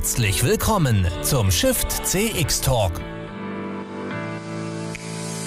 Herzlich 0.00 0.42
willkommen 0.42 1.06
zum 1.20 1.50
Shift 1.50 1.90
CX 2.06 2.62
Talk. 2.62 2.92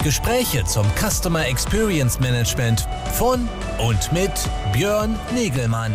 Gespräche 0.04 0.64
zum 0.64 0.86
Customer 0.94 1.44
Experience 1.44 2.20
Management 2.20 2.86
von 3.14 3.48
und 3.84 4.12
mit 4.12 4.30
Björn 4.72 5.18
Negelmann. 5.34 5.92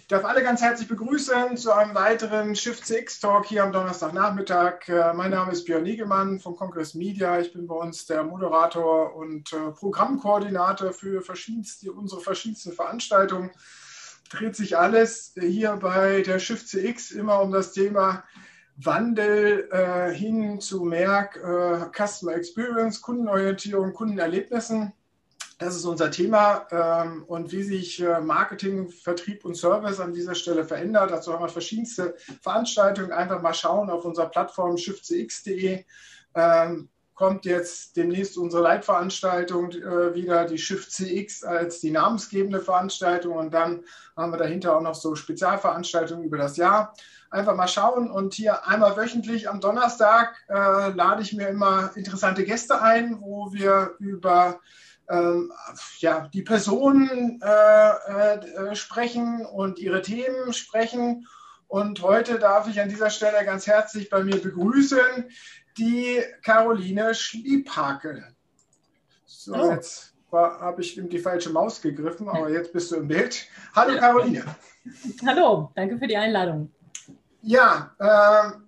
Ich 0.00 0.06
darf 0.08 0.26
alle 0.26 0.42
ganz 0.42 0.60
herzlich 0.60 0.86
begrüßen 0.86 1.56
zu 1.56 1.72
einem 1.72 1.94
weiteren 1.94 2.54
Shift 2.54 2.84
CX 2.84 3.20
Talk 3.20 3.46
hier 3.46 3.64
am 3.64 3.72
Donnerstagnachmittag. 3.72 4.86
Äh, 4.86 5.14
mein 5.14 5.30
Name 5.30 5.52
ist 5.52 5.64
Björn 5.64 5.84
Negelmann 5.84 6.40
von 6.40 6.54
Congress 6.56 6.92
Media. 6.92 7.40
Ich 7.40 7.54
bin 7.54 7.66
bei 7.66 7.74
uns 7.74 8.04
der 8.04 8.22
Moderator 8.22 9.16
und 9.16 9.50
äh, 9.54 9.70
Programmkoordinator 9.70 10.92
für 10.92 11.22
verschiedenste, 11.22 11.90
unsere 11.90 12.20
verschiedensten 12.20 12.72
Veranstaltungen 12.72 13.50
dreht 14.30 14.56
sich 14.56 14.78
alles 14.78 15.34
hier 15.38 15.76
bei 15.76 16.22
der 16.22 16.38
Shift 16.38 16.68
CX 16.68 17.10
immer 17.10 17.42
um 17.42 17.50
das 17.52 17.72
Thema 17.72 18.24
Wandel 18.76 19.68
äh, 19.70 20.14
hin 20.14 20.60
zu 20.60 20.84
mehr 20.84 21.28
äh, 21.34 21.90
Customer 21.94 22.34
Experience, 22.34 23.02
Kundenorientierung, 23.02 23.92
Kundenerlebnissen. 23.92 24.92
Das 25.58 25.76
ist 25.76 25.84
unser 25.84 26.10
Thema 26.10 26.66
ähm, 26.70 27.24
und 27.24 27.52
wie 27.52 27.62
sich 27.62 28.00
äh, 28.00 28.20
Marketing, 28.20 28.88
Vertrieb 28.88 29.44
und 29.44 29.56
Service 29.56 30.00
an 30.00 30.14
dieser 30.14 30.34
Stelle 30.34 30.64
verändert. 30.64 31.10
Dazu 31.10 31.34
haben 31.34 31.42
wir 31.42 31.50
verschiedenste 31.50 32.16
Veranstaltungen. 32.40 33.12
Einfach 33.12 33.42
mal 33.42 33.52
schauen 33.52 33.90
auf 33.90 34.06
unserer 34.06 34.30
Plattform 34.30 34.78
shiftcx.de. 34.78 35.84
Ähm, 36.34 36.88
kommt 37.20 37.44
jetzt 37.44 37.98
demnächst 37.98 38.38
unsere 38.38 38.62
Leitveranstaltung 38.62 39.72
äh, 39.72 40.14
wieder, 40.14 40.46
die 40.46 40.56
Shift 40.56 40.90
CX 40.90 41.44
als 41.44 41.78
die 41.78 41.90
namensgebende 41.90 42.60
Veranstaltung 42.60 43.36
und 43.36 43.52
dann 43.52 43.84
haben 44.16 44.32
wir 44.32 44.38
dahinter 44.38 44.74
auch 44.74 44.80
noch 44.80 44.94
so 44.94 45.14
Spezialveranstaltungen 45.14 46.24
über 46.24 46.38
das 46.38 46.56
Jahr. 46.56 46.94
Einfach 47.30 47.54
mal 47.54 47.68
schauen 47.68 48.10
und 48.10 48.32
hier 48.32 48.66
einmal 48.66 48.96
wöchentlich 48.96 49.50
am 49.50 49.60
Donnerstag 49.60 50.34
äh, 50.48 50.52
lade 50.92 51.20
ich 51.20 51.34
mir 51.34 51.48
immer 51.48 51.90
interessante 51.94 52.42
Gäste 52.42 52.80
ein, 52.80 53.20
wo 53.20 53.52
wir 53.52 53.96
über 53.98 54.58
ähm, 55.10 55.52
ja, 55.98 56.26
die 56.32 56.42
Personen 56.42 57.38
äh, 57.42 58.70
äh 58.70 58.74
sprechen 58.74 59.44
und 59.44 59.78
ihre 59.78 60.00
Themen 60.00 60.54
sprechen. 60.54 61.26
Und 61.70 62.02
heute 62.02 62.40
darf 62.40 62.66
ich 62.66 62.80
an 62.80 62.88
dieser 62.88 63.10
Stelle 63.10 63.44
ganz 63.44 63.66
herzlich 63.66 64.10
bei 64.10 64.24
mir 64.24 64.42
begrüßen 64.42 65.28
die 65.80 66.22
Caroline 66.42 67.14
Schliephakel. 67.14 68.24
So, 69.24 69.54
oh. 69.54 69.70
jetzt 69.72 70.14
habe 70.32 70.82
ich 70.82 70.96
in 70.98 71.08
die 71.08 71.18
falsche 71.18 71.50
Maus 71.50 71.80
gegriffen, 71.80 72.28
aber 72.28 72.50
jetzt 72.50 72.72
bist 72.72 72.92
du 72.92 72.96
im 72.96 73.08
Bild. 73.08 73.46
Hallo 73.74 73.98
Caroline. 73.98 74.44
Hallo, 75.26 75.72
danke 75.74 75.98
für 75.98 76.06
die 76.06 76.16
Einladung. 76.16 76.70
Ja, 77.42 77.94
äh, 77.98 78.58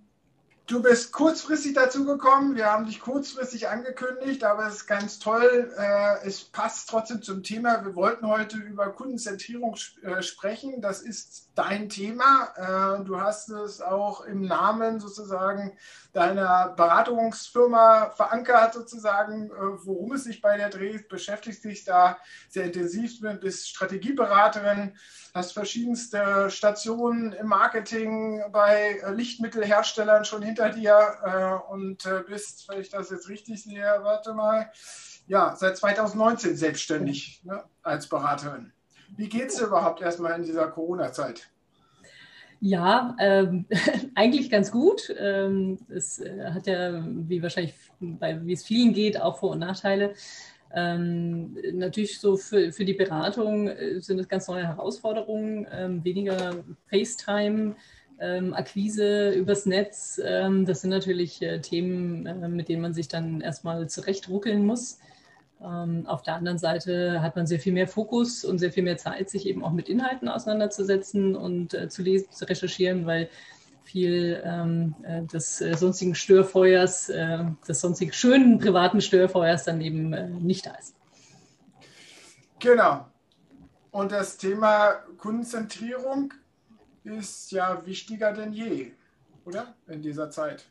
Du 0.72 0.80
bist 0.80 1.12
kurzfristig 1.12 1.74
dazu 1.74 2.06
gekommen. 2.06 2.56
Wir 2.56 2.66
haben 2.66 2.86
dich 2.86 3.00
kurzfristig 3.00 3.68
angekündigt, 3.68 4.42
aber 4.42 4.66
es 4.66 4.76
ist 4.76 4.86
ganz 4.86 5.18
toll. 5.18 5.70
Äh, 5.76 6.26
es 6.26 6.44
passt 6.44 6.88
trotzdem 6.88 7.20
zum 7.20 7.42
Thema. 7.42 7.84
Wir 7.84 7.94
wollten 7.94 8.26
heute 8.26 8.56
über 8.56 8.88
Kundenzentrierung 8.90 9.76
äh, 10.02 10.22
sprechen. 10.22 10.80
Das 10.80 11.02
ist 11.02 11.50
dein 11.54 11.88
Thema. 11.88 12.52
Äh, 12.56 13.04
du 13.04 13.20
hast 13.20 13.50
es 13.50 13.80
auch 13.80 14.24
im 14.24 14.42
Namen 14.42 15.00
sozusagen 15.00 15.76
deiner 16.12 16.70
Beratungsfirma 16.76 18.10
verankert, 18.10 18.74
sozusagen, 18.74 19.50
worum 19.50 20.12
es 20.12 20.24
sich 20.24 20.42
bei 20.42 20.56
der 20.56 20.68
dreht. 20.68 21.08
Beschäftigst 21.08 21.64
dich 21.64 21.84
da 21.84 22.18
sehr 22.48 22.64
intensiv 22.64 23.20
mit, 23.22 23.40
bist 23.40 23.68
Strategieberaterin 23.68 24.94
hast 25.34 25.52
verschiedenste 25.52 26.50
Stationen 26.50 27.32
im 27.32 27.46
Marketing 27.46 28.42
bei 28.52 29.00
äh, 29.02 29.12
Lichtmittelherstellern 29.12 30.24
schon 30.24 30.42
hinter 30.42 30.70
dir 30.70 31.16
äh, 31.24 31.72
und 31.72 32.04
äh, 32.06 32.22
bist, 32.26 32.68
wenn 32.68 32.80
ich 32.80 32.90
das 32.90 33.10
jetzt 33.10 33.28
richtig 33.28 33.62
sehe, 33.62 34.00
warte 34.02 34.34
mal, 34.34 34.70
ja, 35.26 35.56
seit 35.56 35.76
2019 35.76 36.56
selbstständig 36.56 37.42
ne, 37.44 37.64
als 37.82 38.08
Beraterin. 38.08 38.72
Wie 39.16 39.28
geht 39.28 39.48
es 39.48 39.60
überhaupt 39.60 40.00
erstmal 40.00 40.38
in 40.38 40.44
dieser 40.44 40.68
Corona-Zeit? 40.68 41.48
Ja, 42.60 43.16
ähm, 43.18 43.66
eigentlich 44.14 44.48
ganz 44.50 44.70
gut. 44.70 45.12
Ähm, 45.18 45.78
es 45.88 46.22
hat 46.44 46.66
ja, 46.66 47.02
wie 47.04 47.42
wahrscheinlich 47.42 47.74
bei, 48.00 48.44
wie 48.46 48.52
es 48.52 48.64
vielen 48.64 48.92
geht, 48.92 49.20
auch 49.20 49.38
Vor- 49.38 49.50
und 49.50 49.58
Nachteile. 49.58 50.14
Ähm, 50.74 51.56
natürlich 51.74 52.18
so 52.18 52.36
für, 52.36 52.72
für 52.72 52.84
die 52.84 52.94
Beratung 52.94 53.68
äh, 53.68 54.00
sind 54.00 54.18
es 54.18 54.28
ganz 54.28 54.48
neue 54.48 54.66
Herausforderungen, 54.66 55.66
ähm, 55.70 56.02
weniger 56.04 56.64
FaceTime, 56.88 57.76
ähm, 58.20 58.54
Akquise 58.54 59.30
übers 59.32 59.66
Netz. 59.66 60.20
Ähm, 60.24 60.64
das 60.64 60.80
sind 60.80 60.90
natürlich 60.90 61.42
äh, 61.42 61.60
Themen, 61.60 62.26
äh, 62.26 62.48
mit 62.48 62.68
denen 62.68 62.82
man 62.82 62.94
sich 62.94 63.08
dann 63.08 63.40
erstmal 63.40 63.88
zurechtruckeln 63.88 64.64
muss. 64.64 64.98
Ähm, 65.64 66.06
auf 66.06 66.22
der 66.22 66.34
anderen 66.34 66.58
Seite 66.58 67.22
hat 67.22 67.36
man 67.36 67.46
sehr 67.46 67.60
viel 67.60 67.72
mehr 67.72 67.88
Fokus 67.88 68.44
und 68.44 68.58
sehr 68.58 68.72
viel 68.72 68.82
mehr 68.82 68.96
Zeit, 68.96 69.30
sich 69.30 69.46
eben 69.46 69.64
auch 69.64 69.72
mit 69.72 69.88
Inhalten 69.88 70.28
auseinanderzusetzen 70.28 71.36
und 71.36 71.74
äh, 71.74 71.88
zu 71.88 72.02
lesen, 72.02 72.30
zu 72.32 72.48
recherchieren, 72.48 73.06
weil 73.06 73.28
viel 73.84 74.42
ähm, 74.44 74.94
äh, 75.02 75.22
des 75.24 75.60
äh, 75.60 75.74
sonstigen 75.76 76.14
Störfeuers, 76.14 77.08
äh, 77.08 77.44
des 77.66 77.80
sonstigen 77.80 78.12
schönen 78.12 78.58
privaten 78.58 79.00
Störfeuers 79.00 79.64
dann 79.64 79.80
eben 79.80 80.12
äh, 80.12 80.28
nicht 80.28 80.66
da 80.66 80.74
ist. 80.74 80.94
Genau. 82.58 83.06
Und 83.90 84.12
das 84.12 84.38
Thema 84.38 84.92
Kundenzentrierung 85.18 86.32
ist 87.04 87.52
ja 87.52 87.84
wichtiger 87.84 88.32
denn 88.32 88.52
je, 88.52 88.92
oder? 89.44 89.74
In 89.86 90.00
dieser 90.00 90.30
Zeit. 90.30 90.64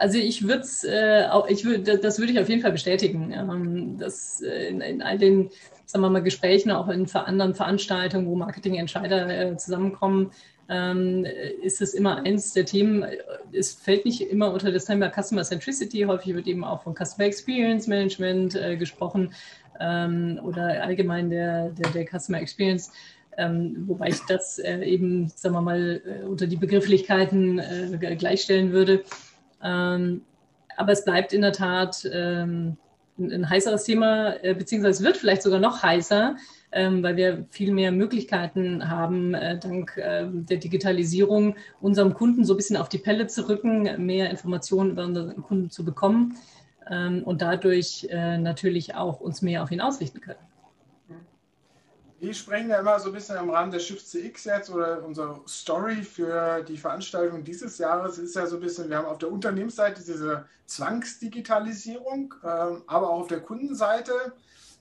Also 0.00 0.16
ich 0.16 0.48
würde 0.48 0.62
es, 0.62 0.82
äh, 0.82 1.26
ich 1.48 1.66
würd, 1.66 1.86
das 2.02 2.18
würde 2.18 2.32
ich 2.32 2.40
auf 2.40 2.48
jeden 2.48 2.62
Fall 2.62 2.72
bestätigen, 2.72 3.34
ähm, 3.36 3.98
dass 3.98 4.40
äh, 4.40 4.68
in, 4.68 4.80
in, 4.80 5.02
all 5.02 5.18
den, 5.18 5.50
sagen 5.84 6.02
wir 6.02 6.08
mal, 6.08 6.22
Gesprächen, 6.22 6.70
auch 6.70 6.88
in 6.88 7.06
anderen 7.14 7.54
Veranstaltungen, 7.54 8.26
wo 8.26 8.34
Marketingentscheider 8.34 9.28
äh, 9.28 9.56
zusammenkommen, 9.58 10.30
ähm, 10.70 11.26
ist 11.60 11.82
es 11.82 11.92
immer 11.92 12.24
eins 12.24 12.54
der 12.54 12.64
Themen. 12.64 13.04
Es 13.52 13.74
fällt 13.74 14.06
nicht 14.06 14.22
immer 14.22 14.50
unter 14.54 14.72
das 14.72 14.86
Thema 14.86 15.10
Customer 15.10 15.42
Centricity. 15.42 16.04
Häufig 16.04 16.34
wird 16.34 16.46
eben 16.46 16.64
auch 16.64 16.82
von 16.82 16.94
Customer 16.94 17.26
Experience 17.26 17.86
Management 17.86 18.54
äh, 18.54 18.78
gesprochen 18.78 19.34
ähm, 19.80 20.40
oder 20.42 20.82
allgemein 20.82 21.28
der, 21.28 21.68
der, 21.70 21.90
der 21.90 22.06
Customer 22.06 22.40
Experience. 22.40 22.90
Ähm, 23.36 23.84
wobei 23.86 24.08
ich 24.08 24.20
das 24.28 24.58
äh, 24.60 24.78
eben, 24.78 25.28
sagen 25.28 25.54
wir 25.54 25.60
mal, 25.60 26.00
äh, 26.06 26.24
unter 26.24 26.46
die 26.46 26.56
Begrifflichkeiten 26.56 27.58
äh, 27.58 28.16
gleichstellen 28.16 28.72
würde. 28.72 29.04
Ähm, 29.62 30.22
aber 30.76 30.92
es 30.92 31.04
bleibt 31.04 31.32
in 31.32 31.42
der 31.42 31.52
Tat 31.52 32.08
ähm, 32.12 32.76
ein, 33.18 33.32
ein 33.32 33.50
heißeres 33.50 33.84
Thema, 33.84 34.34
äh, 34.42 34.54
beziehungsweise 34.54 35.04
wird 35.04 35.16
vielleicht 35.16 35.42
sogar 35.42 35.60
noch 35.60 35.82
heißer, 35.82 36.36
ähm, 36.72 37.02
weil 37.02 37.16
wir 37.16 37.46
viel 37.50 37.72
mehr 37.72 37.92
Möglichkeiten 37.92 38.88
haben, 38.88 39.34
äh, 39.34 39.58
dank 39.58 39.96
äh, 39.96 40.26
der 40.30 40.56
Digitalisierung 40.58 41.56
unserem 41.80 42.14
Kunden 42.14 42.44
so 42.44 42.54
ein 42.54 42.56
bisschen 42.56 42.76
auf 42.76 42.88
die 42.88 42.98
Pelle 42.98 43.26
zu 43.26 43.48
rücken, 43.48 44.04
mehr 44.04 44.30
Informationen 44.30 44.92
über 44.92 45.04
unseren 45.04 45.42
Kunden 45.42 45.70
zu 45.70 45.84
bekommen 45.84 46.36
ähm, 46.90 47.22
und 47.24 47.42
dadurch 47.42 48.06
äh, 48.10 48.38
natürlich 48.38 48.94
auch 48.94 49.20
uns 49.20 49.42
mehr 49.42 49.62
auf 49.62 49.70
ihn 49.70 49.80
ausrichten 49.80 50.20
können. 50.20 50.49
Wir 52.20 52.34
sprechen 52.34 52.68
ja 52.68 52.80
immer 52.80 53.00
so 53.00 53.08
ein 53.08 53.14
bisschen 53.14 53.38
am 53.38 53.48
Rahmen 53.48 53.70
der 53.70 53.78
Shift 53.78 54.06
CX 54.06 54.44
jetzt 54.44 54.68
oder 54.68 55.02
unsere 55.02 55.40
Story 55.48 56.02
für 56.02 56.62
die 56.62 56.76
Veranstaltung 56.76 57.44
dieses 57.44 57.78
Jahres 57.78 58.18
ist 58.18 58.36
ja 58.36 58.46
so 58.46 58.56
ein 58.56 58.60
bisschen, 58.60 58.90
wir 58.90 58.98
haben 58.98 59.06
auf 59.06 59.16
der 59.16 59.32
Unternehmensseite 59.32 60.02
diese 60.04 60.44
Zwangsdigitalisierung, 60.66 62.34
ähm, 62.44 62.82
aber 62.86 63.08
auch 63.08 63.20
auf 63.20 63.28
der 63.28 63.40
Kundenseite 63.40 64.12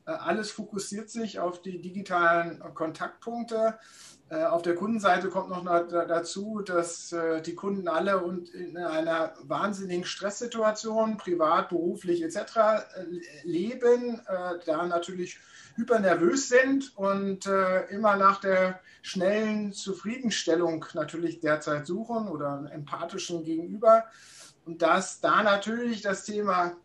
äh, 0.06 0.12
alles 0.12 0.52
fokussiert 0.52 1.10
sich 1.10 1.40
auf 1.40 1.62
die 1.62 1.82
digitalen 1.82 2.62
Kontaktpunkte. 2.74 3.80
Äh, 4.30 4.44
auf 4.44 4.62
der 4.62 4.76
Kundenseite 4.76 5.30
kommt 5.30 5.50
noch 5.50 5.64
dazu, 5.64 6.62
dass 6.62 7.12
äh, 7.12 7.42
die 7.42 7.56
Kunden 7.56 7.88
alle 7.88 8.22
in 8.54 8.78
einer 8.78 9.34
wahnsinnigen 9.42 10.06
Stresssituation, 10.06 11.18
privat, 11.18 11.70
beruflich 11.70 12.22
etc. 12.22 12.86
leben, 13.44 14.22
da 14.66 14.86
natürlich 14.86 15.40
hypernervös 15.76 16.50
sind 16.50 16.96
und 16.98 17.46
immer 17.90 18.16
nach 18.18 18.40
der 18.40 18.80
schnellen 19.02 19.72
Zufriedenstellung 19.74 20.86
natürlich 20.94 21.40
derzeit 21.40 21.88
suchen 21.88 22.28
oder 22.28 22.70
empathischen 22.72 23.44
Gegenüber. 23.44 24.06
Und 24.66 24.82
dass 24.82 25.22
da 25.22 25.42
natürlich 25.42 26.02
das 26.02 26.26
Thema 26.26 26.76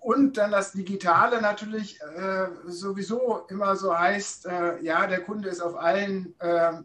und 0.00 0.38
dann 0.38 0.52
das 0.52 0.72
Digitale 0.72 1.42
natürlich 1.42 2.00
äh, 2.00 2.46
sowieso 2.66 3.46
immer 3.50 3.76
so 3.76 3.96
heißt, 3.96 4.46
äh, 4.46 4.80
ja, 4.82 5.06
der 5.06 5.20
Kunde 5.20 5.50
ist 5.50 5.60
auf 5.60 5.76
allen, 5.76 6.34
äh, 6.40 6.68
äh 6.68 6.82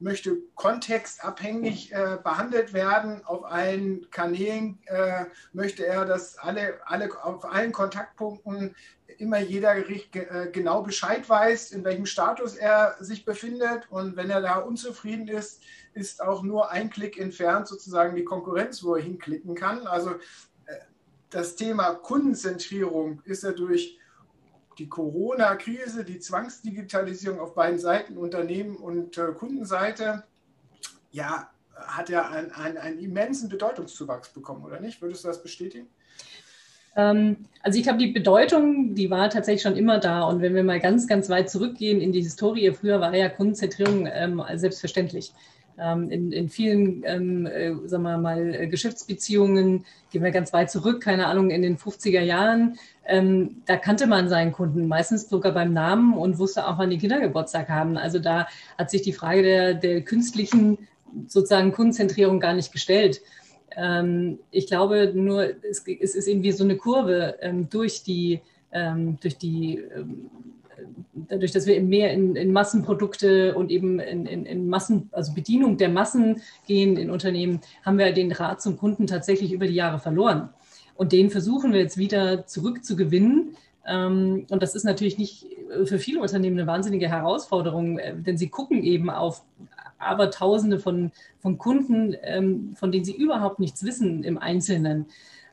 möchte 0.00 0.38
kontextabhängig 0.56 1.92
äh, 1.92 2.18
behandelt 2.22 2.72
werden, 2.72 3.24
auf 3.24 3.44
allen 3.44 4.10
Kanälen 4.10 4.78
äh, 4.86 5.26
möchte 5.52 5.86
er, 5.86 6.04
dass 6.06 6.38
alle, 6.38 6.80
alle 6.86 7.08
auf 7.22 7.44
allen 7.44 7.72
Kontaktpunkten 7.72 8.74
immer 9.18 9.38
jeder 9.38 9.74
genau 10.52 10.82
Bescheid 10.82 11.28
weiß, 11.28 11.72
in 11.72 11.84
welchem 11.84 12.06
Status 12.06 12.54
er 12.54 12.96
sich 13.00 13.24
befindet 13.24 13.90
und 13.90 14.16
wenn 14.16 14.30
er 14.30 14.40
da 14.40 14.58
unzufrieden 14.58 15.28
ist, 15.28 15.62
ist 15.94 16.22
auch 16.22 16.42
nur 16.42 16.70
ein 16.70 16.90
Klick 16.90 17.18
entfernt 17.18 17.66
sozusagen 17.66 18.14
die 18.14 18.24
Konkurrenz, 18.24 18.82
wo 18.84 18.94
er 18.94 19.02
hinklicken 19.02 19.54
kann. 19.54 19.86
Also 19.86 20.14
das 21.30 21.56
Thema 21.56 21.94
Kundenzentrierung 21.94 23.22
ist 23.24 23.44
ja 23.44 23.52
durch 23.52 23.98
die 24.78 24.88
Corona-Krise, 24.88 26.04
die 26.04 26.18
Zwangsdigitalisierung 26.18 27.38
auf 27.38 27.54
beiden 27.54 27.78
Seiten, 27.78 28.16
Unternehmen 28.16 28.76
und 28.76 29.18
äh, 29.18 29.32
Kundenseite, 29.32 30.24
ja, 31.10 31.50
hat 31.74 32.08
ja 32.08 32.28
einen, 32.28 32.50
einen, 32.52 32.78
einen, 32.78 32.98
immensen 32.98 33.48
Bedeutungszuwachs 33.48 34.30
bekommen, 34.30 34.64
oder 34.64 34.80
nicht? 34.80 35.00
Würdest 35.02 35.24
du 35.24 35.28
das 35.28 35.42
bestätigen? 35.42 35.88
Ähm, 36.96 37.46
also 37.62 37.78
ich 37.78 37.84
glaube, 37.84 37.98
die 37.98 38.12
Bedeutung, 38.12 38.94
die 38.94 39.10
war 39.10 39.30
tatsächlich 39.30 39.62
schon 39.62 39.76
immer 39.76 39.98
da. 39.98 40.22
Und 40.22 40.40
wenn 40.42 40.54
wir 40.54 40.64
mal 40.64 40.80
ganz, 40.80 41.06
ganz 41.06 41.28
weit 41.28 41.50
zurückgehen 41.50 42.00
in 42.00 42.12
die 42.12 42.22
Historie, 42.22 42.72
früher 42.72 43.00
war 43.00 43.14
ja 43.14 43.28
Kundenzentrierung 43.28 44.08
ähm, 44.10 44.42
selbstverständlich. 44.54 45.32
Ähm, 45.80 46.10
in, 46.10 46.32
in 46.32 46.48
vielen, 46.48 47.02
ähm, 47.06 47.46
äh, 47.46 47.74
sagen 47.86 48.02
wir 48.02 48.18
mal, 48.18 48.54
äh, 48.54 48.66
Geschäftsbeziehungen, 48.66 49.86
gehen 50.10 50.22
wir 50.22 50.30
ganz 50.30 50.52
weit 50.52 50.70
zurück, 50.70 51.00
keine 51.00 51.26
Ahnung, 51.26 51.50
in 51.50 51.62
den 51.62 51.78
50er 51.78 52.20
Jahren, 52.20 52.78
ähm, 53.06 53.62
da 53.66 53.76
kannte 53.76 54.06
man 54.06 54.28
seinen 54.28 54.52
Kunden 54.52 54.86
meistens 54.86 55.28
sogar 55.28 55.52
beim 55.52 55.72
Namen 55.72 56.14
und 56.14 56.38
wusste 56.38 56.66
auch, 56.66 56.78
wann 56.78 56.90
die 56.90 56.98
Kinder 56.98 57.20
Geburtstag 57.20 57.68
haben. 57.68 57.96
Also 57.96 58.18
da 58.18 58.46
hat 58.78 58.90
sich 58.90 59.02
die 59.02 59.12
Frage 59.12 59.42
der, 59.42 59.74
der 59.74 60.02
künstlichen 60.02 60.78
sozusagen 61.26 61.72
Kundenzentrierung 61.72 62.40
gar 62.40 62.52
nicht 62.52 62.72
gestellt. 62.72 63.20
Ähm, 63.76 64.38
ich 64.50 64.66
glaube 64.66 65.12
nur, 65.14 65.44
es, 65.64 65.84
es, 65.86 66.14
ist 66.14 66.28
irgendwie 66.28 66.52
so 66.52 66.64
eine 66.64 66.76
Kurve 66.76 67.36
ähm, 67.40 67.68
durch 67.70 68.02
die, 68.02 68.40
ähm, 68.72 69.18
durch 69.20 69.38
die 69.38 69.82
dadurch, 71.30 71.52
dass 71.52 71.66
wir 71.66 71.76
eben 71.76 71.88
mehr 71.88 72.12
in, 72.12 72.36
in 72.36 72.52
Massenprodukte 72.52 73.54
und 73.54 73.70
eben 73.70 74.00
in, 74.00 74.26
in, 74.26 74.44
in, 74.44 74.68
Massen, 74.68 75.08
also 75.12 75.32
Bedienung 75.32 75.78
der 75.78 75.88
Massen 75.88 76.42
gehen 76.66 76.96
in 76.96 77.10
Unternehmen, 77.10 77.60
haben 77.84 77.98
wir 77.98 78.12
den 78.12 78.32
Rat 78.32 78.60
zum 78.60 78.76
Kunden 78.76 79.06
tatsächlich 79.06 79.52
über 79.52 79.66
die 79.66 79.74
Jahre 79.74 79.98
verloren. 79.98 80.50
Und 80.96 81.12
den 81.12 81.30
versuchen 81.30 81.72
wir 81.72 81.80
jetzt 81.80 81.96
wieder 81.96 82.46
zurückzugewinnen. 82.46 83.56
Ähm, 83.86 84.46
und 84.50 84.62
das 84.62 84.74
ist 84.74 84.84
natürlich 84.84 85.16
nicht 85.16 85.46
für 85.84 85.98
viele 85.98 86.20
Unternehmen 86.20 86.58
eine 86.58 86.66
wahnsinnige 86.66 87.08
Herausforderung, 87.08 87.98
äh, 87.98 88.14
denn 88.16 88.36
sie 88.36 88.48
gucken 88.48 88.82
eben 88.82 89.08
auf 89.08 89.42
aber 89.98 90.30
Tausende 90.30 90.78
von, 90.78 91.12
von 91.40 91.58
Kunden, 91.58 92.16
ähm, 92.22 92.74
von 92.74 92.90
denen 92.90 93.04
sie 93.04 93.14
überhaupt 93.14 93.60
nichts 93.60 93.84
wissen 93.84 94.24
im 94.24 94.38
Einzelnen. 94.38 95.06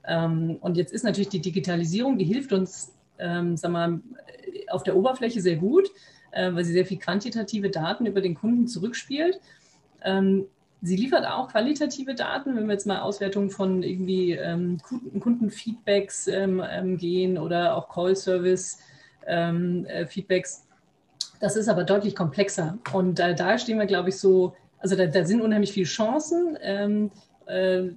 Ähm, 0.07 0.57
und 0.61 0.77
jetzt 0.77 0.93
ist 0.93 1.03
natürlich 1.03 1.29
die 1.29 1.41
Digitalisierung, 1.41 2.17
die 2.17 2.25
hilft 2.25 2.53
uns, 2.53 2.93
ähm, 3.19 3.57
sag 3.57 3.71
mal, 3.71 3.99
auf 4.69 4.83
der 4.83 4.95
Oberfläche 4.95 5.41
sehr 5.41 5.55
gut, 5.57 5.89
äh, 6.31 6.53
weil 6.53 6.63
sie 6.63 6.73
sehr 6.73 6.85
viel 6.85 6.99
quantitative 6.99 7.69
Daten 7.69 8.05
über 8.05 8.21
den 8.21 8.35
Kunden 8.35 8.67
zurückspielt. 8.67 9.39
Ähm, 10.03 10.45
sie 10.81 10.95
liefert 10.95 11.25
auch 11.25 11.49
qualitative 11.49 12.15
Daten, 12.15 12.55
wenn 12.55 12.67
wir 12.67 12.73
jetzt 12.73 12.87
mal 12.87 12.99
Auswertungen 12.99 13.49
von 13.49 13.83
irgendwie 13.83 14.31
ähm, 14.31 14.79
Kundenfeedbacks 15.19 16.27
ähm, 16.27 16.63
ähm, 16.69 16.97
gehen 16.97 17.37
oder 17.37 17.75
auch 17.75 17.89
Call-Service-Feedbacks. 17.89 18.77
Ähm, 19.27 19.85
äh, 19.87 20.41
das 21.39 21.55
ist 21.55 21.69
aber 21.69 21.83
deutlich 21.83 22.15
komplexer. 22.15 22.79
Und 22.93 23.19
äh, 23.19 23.35
da 23.35 23.57
stehen 23.57 23.77
wir, 23.79 23.85
glaube 23.85 24.09
ich, 24.09 24.17
so, 24.17 24.55
also 24.79 24.95
da, 24.95 25.05
da 25.07 25.25
sind 25.25 25.41
unheimlich 25.41 25.71
viele 25.71 25.85
Chancen. 25.85 26.57
Äh, 27.47 27.91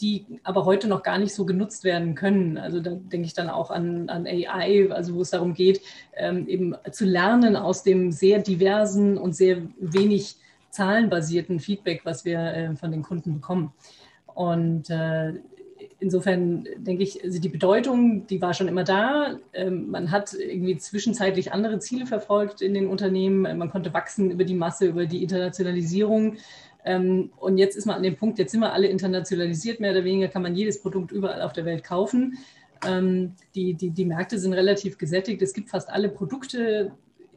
die 0.00 0.24
aber 0.44 0.64
heute 0.64 0.86
noch 0.86 1.02
gar 1.02 1.18
nicht 1.18 1.34
so 1.34 1.44
genutzt 1.44 1.82
werden 1.82 2.14
können. 2.14 2.56
Also 2.56 2.78
da 2.78 2.90
denke 2.90 3.26
ich 3.26 3.34
dann 3.34 3.50
auch 3.50 3.72
an, 3.72 4.08
an 4.08 4.28
AI, 4.28 4.88
also 4.92 5.16
wo 5.16 5.22
es 5.22 5.30
darum 5.30 5.54
geht, 5.54 5.80
ähm, 6.16 6.46
eben 6.46 6.76
zu 6.92 7.04
lernen 7.04 7.56
aus 7.56 7.82
dem 7.82 8.12
sehr 8.12 8.38
diversen 8.38 9.18
und 9.18 9.34
sehr 9.34 9.62
wenig 9.80 10.36
zahlenbasierten 10.70 11.58
Feedback, 11.58 12.02
was 12.04 12.24
wir 12.24 12.38
äh, 12.38 12.76
von 12.76 12.92
den 12.92 13.02
Kunden 13.02 13.34
bekommen. 13.34 13.72
Und 14.26 14.88
äh, 14.88 15.32
insofern 15.98 16.66
denke 16.76 17.02
ich, 17.02 17.22
also 17.24 17.40
die 17.40 17.48
Bedeutung, 17.48 18.26
die 18.26 18.40
war 18.40 18.54
schon 18.54 18.68
immer 18.68 18.84
da. 18.84 19.38
Ähm, 19.52 19.90
man 19.90 20.10
hat 20.10 20.32
irgendwie 20.34 20.76
zwischenzeitlich 20.76 21.52
andere 21.52 21.78
Ziele 21.80 22.06
verfolgt 22.06 22.62
in 22.62 22.74
den 22.74 22.86
Unternehmen. 22.86 23.58
Man 23.58 23.70
konnte 23.70 23.92
wachsen 23.92 24.30
über 24.30 24.44
die 24.44 24.54
Masse, 24.54 24.86
über 24.86 25.06
die 25.06 25.22
Internationalisierung. 25.22 26.36
Ähm, 26.84 27.30
und 27.38 27.58
jetzt 27.58 27.76
ist 27.76 27.86
man 27.86 27.96
an 27.96 28.02
dem 28.02 28.16
Punkt, 28.16 28.38
jetzt 28.38 28.52
sind 28.52 28.60
wir 28.60 28.72
alle 28.72 28.88
internationalisiert, 28.88 29.80
mehr 29.80 29.92
oder 29.92 30.04
weniger 30.04 30.28
kann 30.28 30.42
man 30.42 30.54
jedes 30.54 30.80
Produkt 30.80 31.12
überall 31.12 31.42
auf 31.42 31.52
der 31.52 31.64
Welt 31.64 31.84
kaufen. 31.84 32.38
Ähm, 32.84 33.34
die, 33.54 33.74
die, 33.74 33.90
die 33.90 34.04
Märkte 34.04 34.38
sind 34.38 34.52
relativ 34.52 34.98
gesättigt. 34.98 35.40
Es 35.42 35.54
gibt 35.54 35.70
fast 35.70 35.88
alle 35.90 36.08
Produkte 36.08 36.92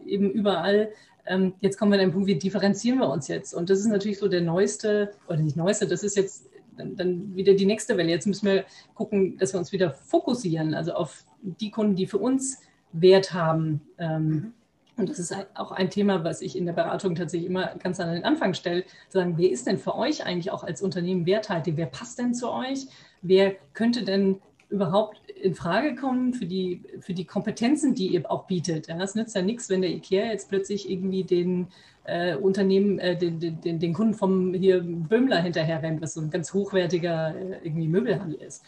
eben 0.06 0.32
überall. 0.32 0.90
Ähm, 1.28 1.54
jetzt 1.62 1.78
kommen 1.78 1.92
wir 1.92 2.00
an 2.00 2.08
den 2.08 2.14
Punkt, 2.14 2.28
wie 2.28 2.36
differenzieren 2.36 3.00
wir 3.00 3.10
uns 3.10 3.28
jetzt? 3.28 3.54
Und 3.54 3.70
das 3.70 3.80
ist 3.80 3.88
natürlich 3.88 4.20
so 4.20 4.28
der 4.28 4.42
neueste, 4.42 5.12
oder 5.28 5.38
nicht 5.38 5.56
neueste, 5.56 5.88
das 5.88 6.04
ist 6.04 6.18
jetzt 6.18 6.50
dann, 6.78 6.96
dann 6.96 7.36
wieder 7.36 7.54
die 7.54 7.66
nächste 7.66 7.98
Welle. 7.98 8.10
Jetzt 8.10 8.28
müssen 8.28 8.48
wir 8.48 8.66
gucken, 8.94 9.38
dass 9.38 9.54
wir 9.54 9.60
uns 9.60 9.72
wieder 9.72 9.92
fokussieren, 9.92 10.74
also 10.74 10.94
auf 10.94 11.26
die 11.42 11.72
Kunden, 11.72 11.96
die 11.96 12.08
für 12.08 12.18
uns 12.18 12.60
Wert 12.92 13.34
haben. 13.34 13.82
Mhm. 14.00 14.54
Und 14.98 15.10
das 15.10 15.20
ist 15.20 15.36
auch 15.56 15.72
ein 15.72 15.90
Thema, 15.90 16.24
was 16.24 16.42
ich 16.42 16.58
in 16.58 16.66
der 16.66 16.74
Beratung 16.74 17.16
tatsächlich 17.16 17.50
immer 17.50 17.76
ganz 17.76 18.00
an 18.00 18.14
den 18.14 18.24
Anfang 18.24 18.54
stelle, 18.54 18.86
zu 19.10 19.20
sagen, 19.20 19.34
wer 19.38 19.52
ist 19.52 19.68
denn 19.68 19.78
für 19.78 19.96
euch 19.96 20.26
eigentlich 20.26 20.52
auch 20.52 20.64
als 20.64 20.82
Unternehmen 20.82 21.26
werthaltig? 21.26 21.76
Wer 21.76 21.88
passt 21.88 22.18
denn 22.18 22.34
zu 22.34 22.50
euch? 22.52 22.88
Wer 23.22 23.56
könnte 23.74 24.04
denn 24.04 24.42
überhaupt 24.70 25.22
in 25.42 25.54
Frage 25.54 25.96
kommen 25.96 26.34
für 26.34 26.46
die, 26.46 26.82
für 27.02 27.14
die 27.14 27.26
Kompetenzen, 27.26 27.94
die 27.94 28.08
ihr 28.08 28.30
auch 28.32 28.48
bietet? 28.48 28.88
Ja, 28.88 29.02
es 29.02 29.16
nützt 29.16 29.36
ja 29.36 29.42
nichts, 29.42 29.70
wenn 29.70 29.82
der 29.82 29.92
IKEA 29.92 30.28
jetzt 30.28 30.50
plötzlich 30.50 30.90
irgendwie 30.90 31.24
den 31.24 31.68
äh, 32.06 32.36
Unternehmen, 32.36 32.98
äh, 33.00 33.18
den, 33.18 33.40
den, 33.40 33.80
den, 33.80 33.94
Kunden 33.94 34.14
vom 34.14 34.54
hier 34.54 34.82
Böhmler 34.82 35.42
hinterher 35.42 35.84
rennt, 35.84 36.02
was 36.02 36.14
so 36.14 36.22
ein 36.22 36.30
ganz 36.30 36.54
hochwertiger 36.54 37.36
äh, 37.36 37.58
irgendwie 37.64 37.88
Möbelhandel 37.88 38.42
ist. 38.42 38.64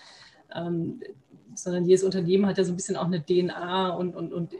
Ähm, 0.54 1.00
sondern 1.54 1.86
jedes 1.86 2.04
Unternehmen 2.04 2.46
hat 2.46 2.58
ja 2.58 2.64
so 2.64 2.74
ein 2.74 2.76
bisschen 2.76 2.98
auch 2.98 3.06
eine 3.06 3.24
DNA 3.24 3.90
und, 3.90 4.16
und, 4.16 4.34
und 4.34 4.54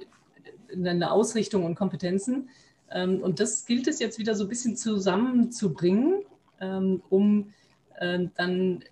eine 0.74 1.12
Ausrichtung 1.12 1.66
und 1.66 1.76
Kompetenzen. 1.76 2.50
Ähm, 2.92 3.22
und 3.22 3.40
das 3.40 3.66
gilt 3.66 3.88
es 3.88 4.00
jetzt 4.00 4.20
wieder 4.20 4.36
so 4.36 4.46
ein 4.46 4.50
bisschen 4.50 4.76
zusammenzubringen, 4.76 6.24
ähm, 6.60 7.02
um 7.10 7.54
ähm, 8.00 8.32
dann 8.36 8.84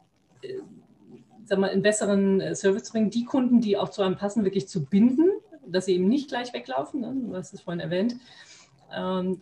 äh, 0.42 0.60
sag 1.46 1.60
mal, 1.60 1.70
einen 1.70 1.82
besseren 1.82 2.42
äh, 2.42 2.56
Service 2.56 2.84
zu 2.84 2.94
bringen, 2.94 3.10
die 3.10 3.26
Kunden, 3.26 3.62
die 3.62 3.78
auch 3.78 3.90
zu 3.90 4.02
einem 4.02 4.18
passen, 4.18 4.44
wirklich 4.44 4.68
zu 4.68 4.86
binden, 4.86 5.30
dass 5.68 5.86
sie 5.86 5.94
eben 5.94 6.08
nicht 6.08 6.30
gleich 6.30 6.54
weglaufen, 6.54 7.02
ne? 7.02 7.16
du 7.28 7.36
hast 7.36 7.54
es 7.54 7.62
vorhin 7.62 7.80
erwähnt. 7.80 8.16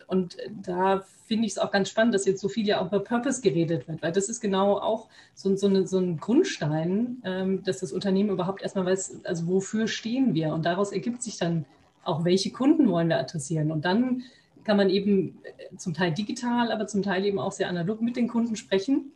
Und 0.08 0.36
da 0.62 1.04
finde 1.26 1.46
ich 1.46 1.52
es 1.52 1.58
auch 1.58 1.70
ganz 1.70 1.90
spannend, 1.90 2.14
dass 2.14 2.24
jetzt 2.24 2.40
so 2.40 2.48
viel 2.48 2.66
ja 2.66 2.80
auch 2.80 2.86
über 2.86 2.98
Purpose 2.98 3.42
geredet 3.42 3.86
wird, 3.86 4.02
weil 4.02 4.10
das 4.10 4.28
ist 4.30 4.40
genau 4.40 4.78
auch 4.78 5.08
so, 5.34 5.54
so, 5.54 5.68
eine, 5.68 5.86
so 5.86 5.98
ein 5.98 6.16
Grundstein, 6.16 7.22
dass 7.62 7.80
das 7.80 7.92
Unternehmen 7.92 8.30
überhaupt 8.30 8.62
erstmal 8.62 8.86
weiß, 8.86 9.20
also 9.24 9.46
wofür 9.46 9.86
stehen 9.86 10.34
wir. 10.34 10.54
Und 10.54 10.64
daraus 10.64 10.92
ergibt 10.92 11.22
sich 11.22 11.36
dann 11.36 11.66
auch 12.04 12.24
welche 12.24 12.50
Kunden 12.50 12.88
wollen 12.88 13.08
wir 13.08 13.18
adressieren. 13.18 13.70
Und 13.70 13.84
dann 13.84 14.22
kann 14.64 14.76
man 14.76 14.90
eben 14.90 15.38
äh, 15.42 15.76
zum 15.76 15.94
Teil 15.94 16.12
digital, 16.12 16.72
aber 16.72 16.86
zum 16.86 17.02
Teil 17.02 17.24
eben 17.24 17.38
auch 17.38 17.52
sehr 17.52 17.68
analog 17.68 18.00
mit 18.00 18.16
den 18.16 18.28
Kunden 18.28 18.56
sprechen 18.56 19.12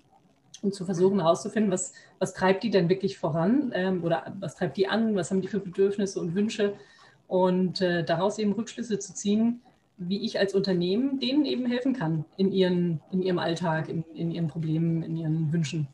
und 0.62 0.74
zu 0.74 0.84
versuchen 0.84 1.20
herauszufinden, 1.20 1.70
was, 1.70 1.92
was 2.18 2.34
treibt 2.34 2.62
die 2.62 2.70
denn 2.70 2.88
wirklich 2.88 3.18
voran 3.18 3.72
ähm, 3.74 4.04
oder 4.04 4.34
was 4.40 4.56
treibt 4.56 4.76
die 4.76 4.88
an, 4.88 5.14
was 5.14 5.30
haben 5.30 5.40
die 5.40 5.48
für 5.48 5.60
Bedürfnisse 5.60 6.20
und 6.20 6.34
Wünsche 6.34 6.74
und 7.26 7.80
äh, 7.80 8.04
daraus 8.04 8.38
eben 8.38 8.52
Rückschlüsse 8.52 8.98
zu 8.98 9.14
ziehen, 9.14 9.60
wie 9.96 10.24
ich 10.24 10.38
als 10.38 10.54
Unternehmen 10.54 11.18
denen 11.18 11.44
eben 11.44 11.66
helfen 11.66 11.92
kann 11.92 12.24
in, 12.36 12.52
ihren, 12.52 13.00
in 13.10 13.22
ihrem 13.22 13.38
Alltag, 13.38 13.88
in, 13.88 14.04
in 14.14 14.30
ihren 14.30 14.48
Problemen, 14.48 15.02
in 15.02 15.16
ihren 15.16 15.52
Wünschen 15.52 15.88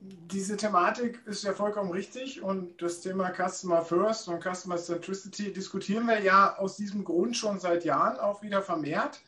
diese 0.00 0.56
Thematik 0.56 1.20
ist 1.26 1.42
ja 1.42 1.52
vollkommen 1.52 1.90
richtig 1.90 2.42
und 2.42 2.80
das 2.80 3.00
Thema 3.00 3.32
Customer 3.32 3.82
First 3.82 4.28
und 4.28 4.42
Customer 4.42 4.76
Centricity 4.76 5.52
diskutieren 5.52 6.06
wir 6.06 6.20
ja 6.20 6.56
aus 6.56 6.76
diesem 6.76 7.04
Grund 7.04 7.36
schon 7.36 7.58
seit 7.58 7.84
Jahren 7.84 8.18
auch 8.18 8.42
wieder 8.42 8.62
vermehrt. 8.62 9.20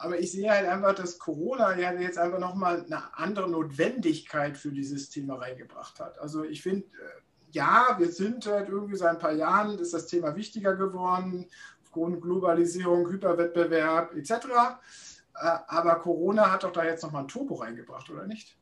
Aber 0.00 0.18
ich 0.18 0.32
sehe 0.32 0.50
halt 0.50 0.68
einfach, 0.68 0.94
dass 0.94 1.18
Corona 1.18 1.76
ja 1.76 1.92
jetzt 1.92 2.18
einfach 2.18 2.38
nochmal 2.38 2.84
eine 2.84 3.16
andere 3.16 3.50
Notwendigkeit 3.50 4.56
für 4.56 4.70
dieses 4.70 5.10
Thema 5.10 5.36
reingebracht 5.36 6.00
hat. 6.00 6.18
Also 6.18 6.44
ich 6.44 6.62
finde, 6.62 6.86
äh, 6.86 7.20
ja, 7.50 7.96
wir 7.98 8.10
sind 8.10 8.46
halt 8.46 8.68
irgendwie 8.68 8.96
seit 8.96 9.10
ein 9.10 9.18
paar 9.18 9.32
Jahren, 9.32 9.78
ist 9.78 9.94
das 9.94 10.06
Thema 10.06 10.34
wichtiger 10.34 10.74
geworden, 10.74 11.48
aufgrund 11.82 12.22
Globalisierung, 12.22 13.08
Hyperwettbewerb 13.08 14.14
etc. 14.14 14.30
Äh, 14.30 15.58
aber 15.66 15.96
Corona 15.96 16.50
hat 16.50 16.64
doch 16.64 16.72
da 16.72 16.84
jetzt 16.84 17.02
nochmal 17.02 17.24
ein 17.24 17.28
Turbo 17.28 17.56
reingebracht, 17.56 18.08
oder 18.10 18.26
nicht? 18.26 18.56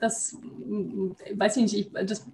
Das 0.00 0.36
weiß 1.34 1.56
ich 1.58 1.62
nicht, 1.62 1.74
ich, 1.74 2.06
das, 2.06 2.26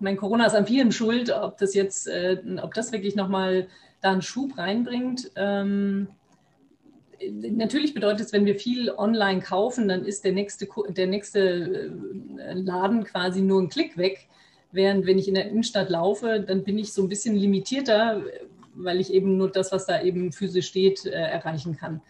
mein 0.00 0.16
Corona 0.16 0.46
ist 0.46 0.54
an 0.54 0.66
vielen 0.66 0.92
schuld, 0.92 1.30
ob 1.30 1.56
das 1.58 1.74
jetzt, 1.74 2.08
äh, 2.08 2.38
ob 2.62 2.74
das 2.74 2.92
wirklich 2.92 3.14
nochmal 3.14 3.68
da 4.02 4.12
einen 4.12 4.22
Schub 4.22 4.58
reinbringt. 4.58 5.30
Ähm, 5.36 6.08
natürlich 7.30 7.94
bedeutet 7.94 8.26
es, 8.26 8.32
wenn 8.32 8.44
wir 8.44 8.56
viel 8.56 8.90
online 8.90 9.40
kaufen, 9.40 9.88
dann 9.88 10.04
ist 10.04 10.24
der 10.24 10.32
nächste, 10.32 10.68
der 10.88 11.06
nächste 11.06 11.92
äh, 12.38 12.52
Laden 12.54 13.04
quasi 13.04 13.40
nur 13.40 13.62
ein 13.62 13.68
Klick 13.68 13.96
weg. 13.96 14.28
Während 14.72 15.06
wenn 15.06 15.18
ich 15.18 15.28
in 15.28 15.34
der 15.34 15.48
Innenstadt 15.48 15.88
laufe, 15.88 16.40
dann 16.40 16.64
bin 16.64 16.78
ich 16.78 16.92
so 16.92 17.02
ein 17.02 17.08
bisschen 17.08 17.36
limitierter, 17.36 18.22
weil 18.74 19.00
ich 19.00 19.12
eben 19.12 19.36
nur 19.36 19.50
das, 19.50 19.72
was 19.72 19.86
da 19.86 20.02
eben 20.02 20.32
physisch 20.32 20.66
steht, 20.66 21.06
äh, 21.06 21.10
erreichen 21.12 21.76
kann. 21.76 22.02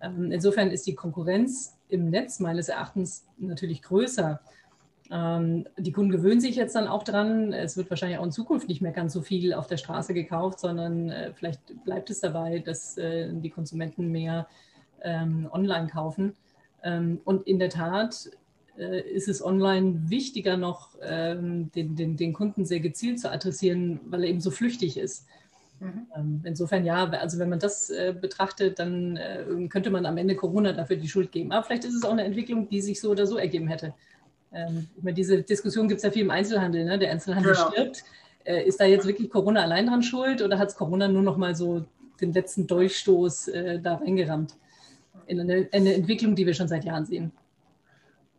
Ähm, 0.00 0.30
insofern 0.30 0.70
ist 0.70 0.86
die 0.86 0.94
Konkurrenz 0.94 1.76
im 1.92 2.10
Netz 2.10 2.40
meines 2.40 2.68
Erachtens 2.68 3.26
natürlich 3.38 3.82
größer. 3.82 4.40
Ähm, 5.10 5.66
die 5.76 5.92
Kunden 5.92 6.10
gewöhnen 6.10 6.40
sich 6.40 6.56
jetzt 6.56 6.74
dann 6.74 6.88
auch 6.88 7.02
dran. 7.02 7.52
Es 7.52 7.76
wird 7.76 7.90
wahrscheinlich 7.90 8.18
auch 8.18 8.24
in 8.24 8.32
Zukunft 8.32 8.68
nicht 8.68 8.80
mehr 8.80 8.92
ganz 8.92 9.12
so 9.12 9.20
viel 9.20 9.52
auf 9.52 9.66
der 9.66 9.76
Straße 9.76 10.14
gekauft, 10.14 10.58
sondern 10.58 11.10
äh, 11.10 11.32
vielleicht 11.34 11.60
bleibt 11.84 12.08
es 12.08 12.20
dabei, 12.20 12.60
dass 12.60 12.96
äh, 12.96 13.30
die 13.32 13.50
Konsumenten 13.50 14.10
mehr 14.10 14.48
ähm, 15.02 15.48
online 15.52 15.88
kaufen. 15.88 16.34
Ähm, 16.82 17.20
und 17.24 17.46
in 17.46 17.58
der 17.58 17.68
Tat 17.68 18.30
äh, 18.78 19.00
ist 19.00 19.28
es 19.28 19.44
online 19.44 20.08
wichtiger 20.08 20.56
noch, 20.56 20.92
den, 20.98 21.70
den, 21.74 22.16
den 22.16 22.32
Kunden 22.32 22.64
sehr 22.64 22.80
gezielt 22.80 23.18
zu 23.20 23.30
adressieren, 23.30 24.00
weil 24.06 24.22
er 24.22 24.30
eben 24.30 24.40
so 24.40 24.50
flüchtig 24.50 24.96
ist. 24.96 25.26
Mhm. 25.82 26.42
Insofern 26.44 26.84
ja, 26.84 27.08
also 27.08 27.38
wenn 27.38 27.48
man 27.48 27.58
das 27.58 27.90
äh, 27.90 28.14
betrachtet, 28.18 28.78
dann 28.78 29.16
äh, 29.16 29.44
könnte 29.68 29.90
man 29.90 30.06
am 30.06 30.16
Ende 30.16 30.36
Corona 30.36 30.72
dafür 30.72 30.96
die 30.96 31.08
Schuld 31.08 31.32
geben. 31.32 31.50
Aber 31.50 31.64
vielleicht 31.64 31.84
ist 31.84 31.94
es 31.94 32.04
auch 32.04 32.12
eine 32.12 32.22
Entwicklung, 32.22 32.68
die 32.68 32.80
sich 32.80 33.00
so 33.00 33.10
oder 33.10 33.26
so 33.26 33.36
ergeben 33.36 33.66
hätte. 33.66 33.92
Ähm, 34.52 34.86
meine, 35.00 35.14
diese 35.14 35.42
Diskussion 35.42 35.88
gibt 35.88 35.98
es 35.98 36.04
ja 36.04 36.12
viel 36.12 36.22
im 36.22 36.30
Einzelhandel. 36.30 36.84
Ne? 36.84 36.98
Der 37.00 37.10
Einzelhandel 37.10 37.54
genau. 37.54 37.70
stirbt. 37.70 38.04
Äh, 38.44 38.64
ist 38.64 38.78
da 38.80 38.84
jetzt 38.84 39.06
wirklich 39.06 39.28
Corona 39.28 39.62
allein 39.62 39.86
dran 39.86 40.04
schuld 40.04 40.40
oder 40.40 40.58
hat 40.58 40.68
es 40.68 40.76
Corona 40.76 41.08
nur 41.08 41.22
noch 41.22 41.36
mal 41.36 41.56
so 41.56 41.84
den 42.20 42.32
letzten 42.32 42.68
Durchstoß 42.68 43.50
da 43.82 43.96
reingerammt? 43.96 44.54
In 45.26 45.40
eine, 45.40 45.68
eine 45.72 45.94
Entwicklung, 45.94 46.36
die 46.36 46.46
wir 46.46 46.54
schon 46.54 46.68
seit 46.68 46.84
Jahren 46.84 47.04
sehen. 47.04 47.32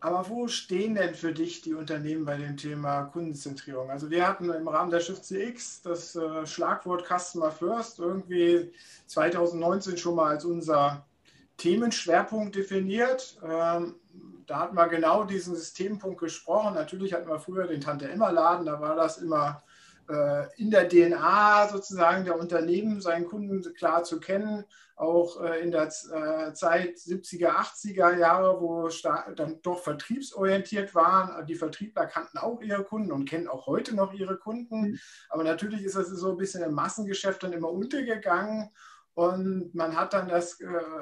Aber 0.04 0.28
wo 0.28 0.50
stehen 0.50 0.96
denn 0.96 1.16
für 1.16 1.32
dich 1.32 1.62
die 1.62 1.74
Unternehmen 1.74 2.26
bei 2.26 2.36
dem 2.36 2.58
Thema 2.58 3.04
Kundenzentrierung? 3.04 3.90
Also 3.90 4.10
wir 4.10 4.28
hatten 4.28 4.50
im 4.50 4.68
Rahmen 4.68 4.92
der 4.92 5.00
Shift 5.00 5.24
CX 5.24 5.82
das 5.82 6.14
äh, 6.18 6.46
Schlagwort 6.46 7.06
Customer 7.08 7.52
First 7.52 8.00
irgendwie 8.00 8.74
2019 9.08 9.98
schon 9.98 10.16
mal 10.16 10.32
als 10.32 10.44
unser 10.44 11.06
Themenschwerpunkt 11.56 12.54
definiert. 12.54 13.40
Ähm, 13.46 13.96
da 14.46 14.60
hatten 14.60 14.76
wir 14.76 14.90
genau 14.90 15.24
diesen 15.24 15.56
Systempunkt 15.56 16.20
gesprochen. 16.20 16.74
Natürlich 16.74 17.14
hatten 17.14 17.30
wir 17.30 17.40
früher 17.40 17.66
den 17.66 17.80
Tante-Emma-Laden, 17.80 18.66
da 18.66 18.82
war 18.82 18.98
das 18.98 19.20
immer 19.20 19.64
in 20.58 20.70
der 20.70 20.90
DNA 20.90 21.70
sozusagen 21.70 22.26
der 22.26 22.40
Unternehmen, 22.40 23.02
seinen 23.02 23.26
Kunden 23.26 23.62
klar 23.74 24.04
zu 24.04 24.20
kennen. 24.20 24.66
Auch 24.96 25.42
äh, 25.42 25.62
in 25.62 25.72
der 25.72 25.88
äh, 25.88 26.54
Zeit 26.54 26.98
70er, 26.98 27.50
80er 27.50 28.18
Jahre, 28.18 28.62
wo 28.62 28.90
dann 29.36 29.62
doch 29.62 29.80
vertriebsorientiert 29.80 30.94
waren. 30.94 31.46
Die 31.48 31.56
Vertriebler 31.56 32.06
kannten 32.06 32.38
auch 32.38 32.62
ihre 32.62 32.84
Kunden 32.84 33.12
und 33.12 33.28
kennen 33.28 33.48
auch 33.48 33.66
heute 33.66 33.96
noch 33.96 34.14
ihre 34.14 34.38
Kunden. 34.38 34.92
Mhm. 34.92 35.00
Aber 35.30 35.44
natürlich 35.44 35.84
ist 35.84 35.96
das 35.96 36.10
so 36.10 36.32
ein 36.32 36.38
bisschen 36.38 36.64
im 36.64 36.74
Massengeschäft 36.74 37.42
dann 37.42 37.54
immer 37.54 37.72
untergegangen. 37.72 38.70
Und 39.16 39.74
man 39.76 39.96
hat 39.96 40.14
dann 40.14 40.28
das, 40.28 40.60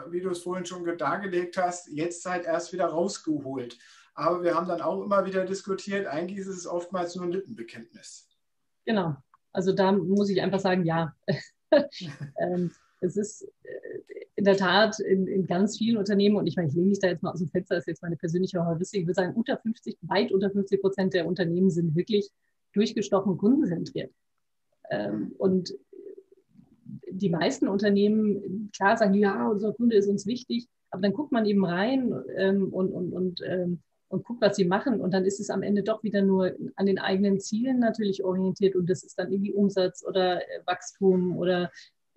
wie 0.09 0.19
du 0.19 0.31
es 0.31 0.43
vorhin 0.43 0.65
schon 0.65 0.97
dargelegt 0.97 1.57
hast, 1.57 1.87
jetzt 1.87 2.25
halt 2.25 2.45
erst 2.45 2.73
wieder 2.73 2.87
rausgeholt. 2.87 3.77
Aber 4.13 4.43
wir 4.43 4.55
haben 4.55 4.67
dann 4.67 4.81
auch 4.81 5.01
immer 5.01 5.25
wieder 5.25 5.45
diskutiert, 5.45 6.07
eigentlich 6.07 6.39
ist 6.39 6.47
es 6.47 6.67
oftmals 6.67 7.15
nur 7.15 7.25
ein 7.25 7.31
Lippenbekenntnis. 7.31 8.30
Genau. 8.85 9.15
Also 9.53 9.73
da 9.73 9.91
muss 9.91 10.29
ich 10.29 10.41
einfach 10.41 10.59
sagen, 10.59 10.85
ja. 10.85 11.13
ähm, 11.71 12.71
es 13.01 13.17
ist 13.17 13.43
äh, 13.63 14.23
in 14.35 14.45
der 14.45 14.57
Tat 14.57 14.99
in, 14.99 15.27
in, 15.27 15.45
ganz 15.45 15.77
vielen 15.77 15.97
Unternehmen, 15.97 16.35
und 16.35 16.47
ich 16.47 16.55
meine, 16.55 16.69
ich 16.69 16.75
lehne 16.75 16.89
mich 16.89 16.99
da 16.99 17.07
jetzt 17.07 17.23
mal 17.23 17.31
aus 17.31 17.39
dem 17.39 17.49
Fenster, 17.49 17.75
das 17.75 17.83
ist 17.83 17.87
jetzt 17.87 18.01
meine 18.01 18.15
persönliche 18.15 18.65
Heuristik, 18.65 19.01
ich 19.01 19.07
würde 19.07 19.21
sagen, 19.21 19.35
unter 19.35 19.57
50, 19.57 19.97
weit 20.01 20.31
unter 20.31 20.49
50 20.49 20.81
Prozent 20.81 21.13
der 21.13 21.27
Unternehmen 21.27 21.69
sind 21.69 21.95
wirklich 21.95 22.31
durchgestochen 22.73 23.37
kundenzentriert. 23.37 24.11
Ähm, 24.89 25.33
und 25.37 25.73
die 27.09 27.29
meisten 27.29 27.67
Unternehmen, 27.67 28.71
klar 28.75 28.97
sagen, 28.97 29.13
ja, 29.13 29.47
unser 29.47 29.73
Kunde 29.73 29.95
ist 29.95 30.07
uns 30.07 30.25
wichtig, 30.25 30.67
aber 30.89 31.01
dann 31.01 31.13
guckt 31.13 31.31
man 31.31 31.45
eben 31.45 31.65
rein 31.65 32.13
ähm, 32.35 32.73
und, 32.73 32.91
und, 32.91 33.13
und 33.13 33.41
und 34.11 34.23
guckt, 34.25 34.41
was 34.41 34.55
sie 34.55 34.65
machen. 34.65 34.99
Und 35.01 35.13
dann 35.13 35.25
ist 35.25 35.39
es 35.39 35.49
am 35.49 35.63
Ende 35.63 35.83
doch 35.83 36.03
wieder 36.03 36.21
nur 36.21 36.53
an 36.75 36.85
den 36.85 36.99
eigenen 36.99 37.39
Zielen 37.39 37.79
natürlich 37.79 38.23
orientiert 38.23 38.75
und 38.75 38.89
das 38.89 39.03
ist 39.03 39.17
dann 39.17 39.31
irgendwie 39.31 39.53
Umsatz 39.53 40.05
oder 40.05 40.41
äh, 40.41 40.61
Wachstum 40.65 41.37
oder 41.37 41.71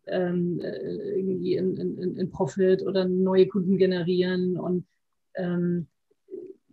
ähm, 0.07 0.61
äh, 0.61 1.19
irgendwie 1.19 1.55
in, 1.55 1.77
in, 1.77 2.17
in, 2.17 2.31
Profit 2.31 2.83
oder 2.83 3.07
neue 3.07 3.47
Kunden 3.47 3.79
generieren 3.79 4.59
und 4.59 4.87
ähm, 5.35 5.87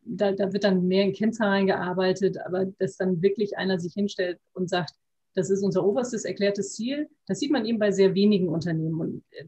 da, 0.04 0.32
da, 0.34 0.52
wird 0.52 0.66
dann 0.66 0.88
mehr 0.88 1.06
in 1.06 1.14
Kennzahlen 1.14 1.68
gearbeitet, 1.68 2.38
aber 2.40 2.66
dass 2.66 2.98
dann 2.98 3.22
wirklich 3.22 3.58
einer 3.58 3.80
sich 3.80 3.94
hinstellt 3.94 4.40
und 4.54 4.70
sagt, 4.70 4.94
das 5.36 5.50
ist 5.50 5.64
unser 5.64 5.86
oberstes 5.86 6.26
erklärtes 6.26 6.74
Ziel, 6.74 7.08
das 7.28 7.40
sieht 7.40 7.52
man 7.52 7.66
eben 7.66 7.80
bei 7.80 7.92
sehr 7.92 8.16
wenigen 8.16 8.50
Unternehmen. 8.50 9.00
Und 9.00 9.24
äh, 9.32 9.46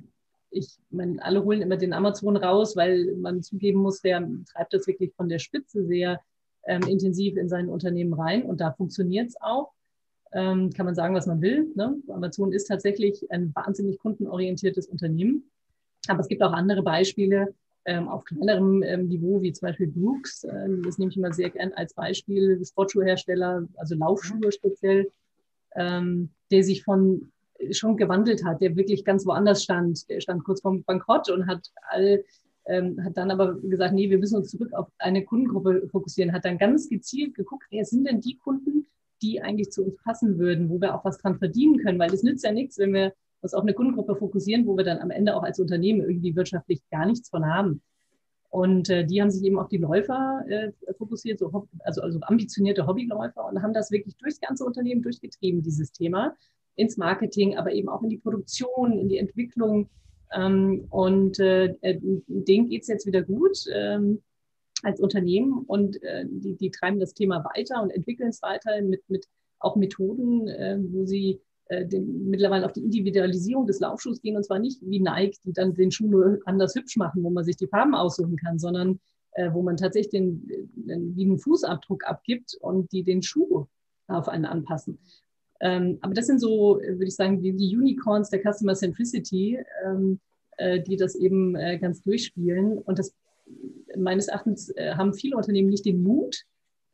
ich 0.53 0.77
meine, 0.89 1.23
alle 1.23 1.43
holen 1.43 1.61
immer 1.61 1.77
den 1.77 1.93
Amazon 1.93 2.37
raus, 2.37 2.75
weil 2.75 3.15
man 3.15 3.41
zugeben 3.41 3.81
muss, 3.81 4.01
der 4.01 4.27
treibt 4.51 4.73
das 4.73 4.87
wirklich 4.87 5.13
von 5.15 5.29
der 5.29 5.39
Spitze 5.39 5.85
sehr 5.85 6.21
ähm, 6.65 6.83
intensiv 6.83 7.37
in 7.37 7.49
sein 7.49 7.69
Unternehmen 7.69 8.13
rein 8.13 8.43
und 8.43 8.61
da 8.61 8.71
funktioniert 8.71 9.29
es 9.29 9.41
auch. 9.41 9.71
Ähm, 10.31 10.71
kann 10.71 10.85
man 10.85 10.95
sagen, 10.95 11.13
was 11.13 11.27
man 11.27 11.41
will. 11.41 11.71
Ne? 11.75 11.95
Amazon 12.07 12.51
ist 12.51 12.65
tatsächlich 12.65 13.29
ein 13.31 13.53
wahnsinnig 13.53 13.99
kundenorientiertes 13.99 14.87
Unternehmen. 14.87 15.43
Aber 16.07 16.21
es 16.21 16.27
gibt 16.27 16.41
auch 16.41 16.53
andere 16.53 16.81
Beispiele 16.81 17.53
ähm, 17.85 18.07
auf 18.07 18.23
kleinerem 18.25 18.81
ähm, 18.81 19.07
Niveau, 19.07 19.41
wie 19.41 19.53
zum 19.53 19.67
Beispiel 19.67 19.87
Brooks. 19.87 20.43
Ähm, 20.45 20.81
das 20.83 20.97
nehme 20.97 21.11
ich 21.11 21.17
immer 21.17 21.33
sehr 21.33 21.49
gern 21.49 21.71
als 21.73 21.93
Beispiel. 21.93 22.59
Sportschuhhersteller, 22.65 23.67
also 23.75 23.95
Laufschuhe 23.95 24.51
speziell, 24.51 25.11
ähm, 25.75 26.29
der 26.51 26.63
sich 26.63 26.83
von 26.83 27.31
schon 27.71 27.97
gewandelt 27.97 28.43
hat, 28.45 28.61
der 28.61 28.75
wirklich 28.75 29.05
ganz 29.05 29.25
woanders 29.25 29.63
stand. 29.63 30.09
Der 30.09 30.21
stand 30.21 30.43
kurz 30.43 30.61
vorm 30.61 30.83
Bankrott 30.83 31.29
und 31.29 31.47
hat 31.47 31.71
all 31.89 32.23
ähm, 32.65 33.03
hat 33.03 33.17
dann 33.17 33.31
aber 33.31 33.55
gesagt, 33.55 33.93
nee, 33.93 34.09
wir 34.09 34.17
müssen 34.17 34.37
uns 34.37 34.49
zurück 34.49 34.73
auf 34.73 34.87
eine 34.97 35.25
Kundengruppe 35.25 35.87
fokussieren, 35.91 36.33
hat 36.33 36.45
dann 36.45 36.57
ganz 36.57 36.89
gezielt 36.89 37.35
geguckt, 37.35 37.65
wer 37.69 37.85
sind 37.85 38.07
denn 38.07 38.21
die 38.21 38.37
Kunden, 38.37 38.87
die 39.21 39.41
eigentlich 39.41 39.71
zu 39.71 39.83
uns 39.83 39.97
passen 40.03 40.37
würden, 40.39 40.69
wo 40.69 40.79
wir 40.79 40.95
auch 40.95 41.05
was 41.05 41.17
dran 41.17 41.37
verdienen 41.37 41.77
können, 41.79 41.99
weil 41.99 42.13
es 42.13 42.23
nützt 42.23 42.43
ja 42.43 42.51
nichts, 42.51 42.77
wenn 42.77 42.93
wir 42.93 43.13
uns 43.41 43.53
auf 43.53 43.63
eine 43.63 43.73
Kundengruppe 43.73 44.15
fokussieren, 44.15 44.65
wo 44.65 44.77
wir 44.77 44.83
dann 44.83 44.99
am 44.99 45.11
Ende 45.11 45.35
auch 45.35 45.43
als 45.43 45.59
Unternehmen 45.59 46.01
irgendwie 46.01 46.35
wirtschaftlich 46.35 46.81
gar 46.89 47.05
nichts 47.05 47.29
von 47.29 47.45
haben. 47.45 47.81
Und 48.49 48.89
äh, 48.89 49.05
die 49.05 49.21
haben 49.21 49.31
sich 49.31 49.43
eben 49.43 49.57
auf 49.57 49.67
die 49.67 49.77
Läufer 49.77 50.43
äh, 50.47 50.71
fokussiert, 50.97 51.39
so, 51.39 51.67
also, 51.79 52.01
also 52.01 52.19
ambitionierte 52.21 52.85
Hobbyläufer 52.85 53.45
und 53.45 53.61
haben 53.61 53.73
das 53.73 53.91
wirklich 53.91 54.15
durchs 54.17 54.39
ganze 54.39 54.63
Unternehmen 54.63 55.01
durchgetrieben, 55.01 55.63
dieses 55.63 55.91
Thema 55.91 56.35
ins 56.75 56.97
Marketing, 56.97 57.57
aber 57.57 57.71
eben 57.71 57.89
auch 57.89 58.01
in 58.03 58.09
die 58.09 58.17
Produktion, 58.17 58.97
in 58.97 59.09
die 59.09 59.17
Entwicklung. 59.17 59.89
Ähm, 60.33 60.85
und 60.89 61.39
äh, 61.39 61.75
äh 61.81 61.99
denen 62.01 62.69
geht 62.69 62.81
es 62.81 62.87
jetzt 62.87 63.05
wieder 63.05 63.21
gut 63.21 63.65
ähm, 63.73 64.21
als 64.83 64.99
Unternehmen 64.99 65.63
und 65.65 66.01
äh, 66.03 66.25
die, 66.27 66.55
die 66.55 66.71
treiben 66.71 66.99
das 66.99 67.13
Thema 67.13 67.43
weiter 67.55 67.81
und 67.81 67.91
entwickeln 67.91 68.29
es 68.29 68.41
weiter 68.41 68.81
mit, 68.81 69.01
mit 69.09 69.27
auch 69.59 69.75
Methoden, 69.75 70.47
äh, 70.47 70.77
wo 70.79 71.05
sie 71.05 71.39
äh, 71.67 71.85
den, 71.85 72.29
mittlerweile 72.29 72.65
auf 72.65 72.73
die 72.73 72.83
Individualisierung 72.83 73.65
des 73.65 73.79
Laufschuhs 73.79 74.21
gehen 74.21 74.35
und 74.35 74.43
zwar 74.43 74.59
nicht 74.59 74.81
wie 74.81 74.99
Nike, 74.99 75.39
die 75.45 75.53
dann 75.53 75.73
den 75.73 75.91
Schuh 75.91 76.07
nur 76.07 76.39
anders 76.45 76.75
hübsch 76.75 76.97
machen, 76.97 77.23
wo 77.23 77.29
man 77.29 77.45
sich 77.45 77.55
die 77.55 77.67
Farben 77.67 77.95
aussuchen 77.95 78.35
kann, 78.35 78.59
sondern 78.59 78.99
äh, 79.31 79.51
wo 79.53 79.61
man 79.61 79.77
tatsächlich 79.77 80.11
den, 80.11 80.47
den, 80.75 81.15
wie 81.15 81.25
einen 81.25 81.39
Fußabdruck 81.39 82.05
abgibt 82.05 82.55
und 82.59 82.91
die 82.91 83.03
den 83.03 83.21
Schuh 83.21 83.67
auf 84.07 84.27
einen 84.27 84.45
anpassen. 84.45 84.99
Ähm, 85.63 85.97
aber 86.01 86.13
das 86.13 86.27
sind 86.27 86.39
so, 86.39 86.81
würde 86.81 87.05
ich 87.05 87.15
sagen, 87.15 87.41
die, 87.41 87.77
Unicorns 87.77 88.29
der 88.29 88.41
Customer 88.41 88.75
Centricity, 88.75 89.57
ähm, 89.85 90.19
äh, 90.57 90.81
die 90.81 90.97
das 90.97 91.15
eben 91.15 91.55
äh, 91.55 91.79
ganz 91.79 92.01
durchspielen. 92.01 92.79
Und 92.79 92.99
das 92.99 93.15
meines 93.97 94.27
Erachtens 94.27 94.69
äh, 94.71 94.93
haben 94.95 95.13
viele 95.13 95.37
Unternehmen 95.37 95.69
nicht 95.69 95.85
den 95.85 96.03
Mut, 96.03 96.43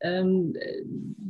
ähm, 0.01 0.53
äh, 0.55 0.83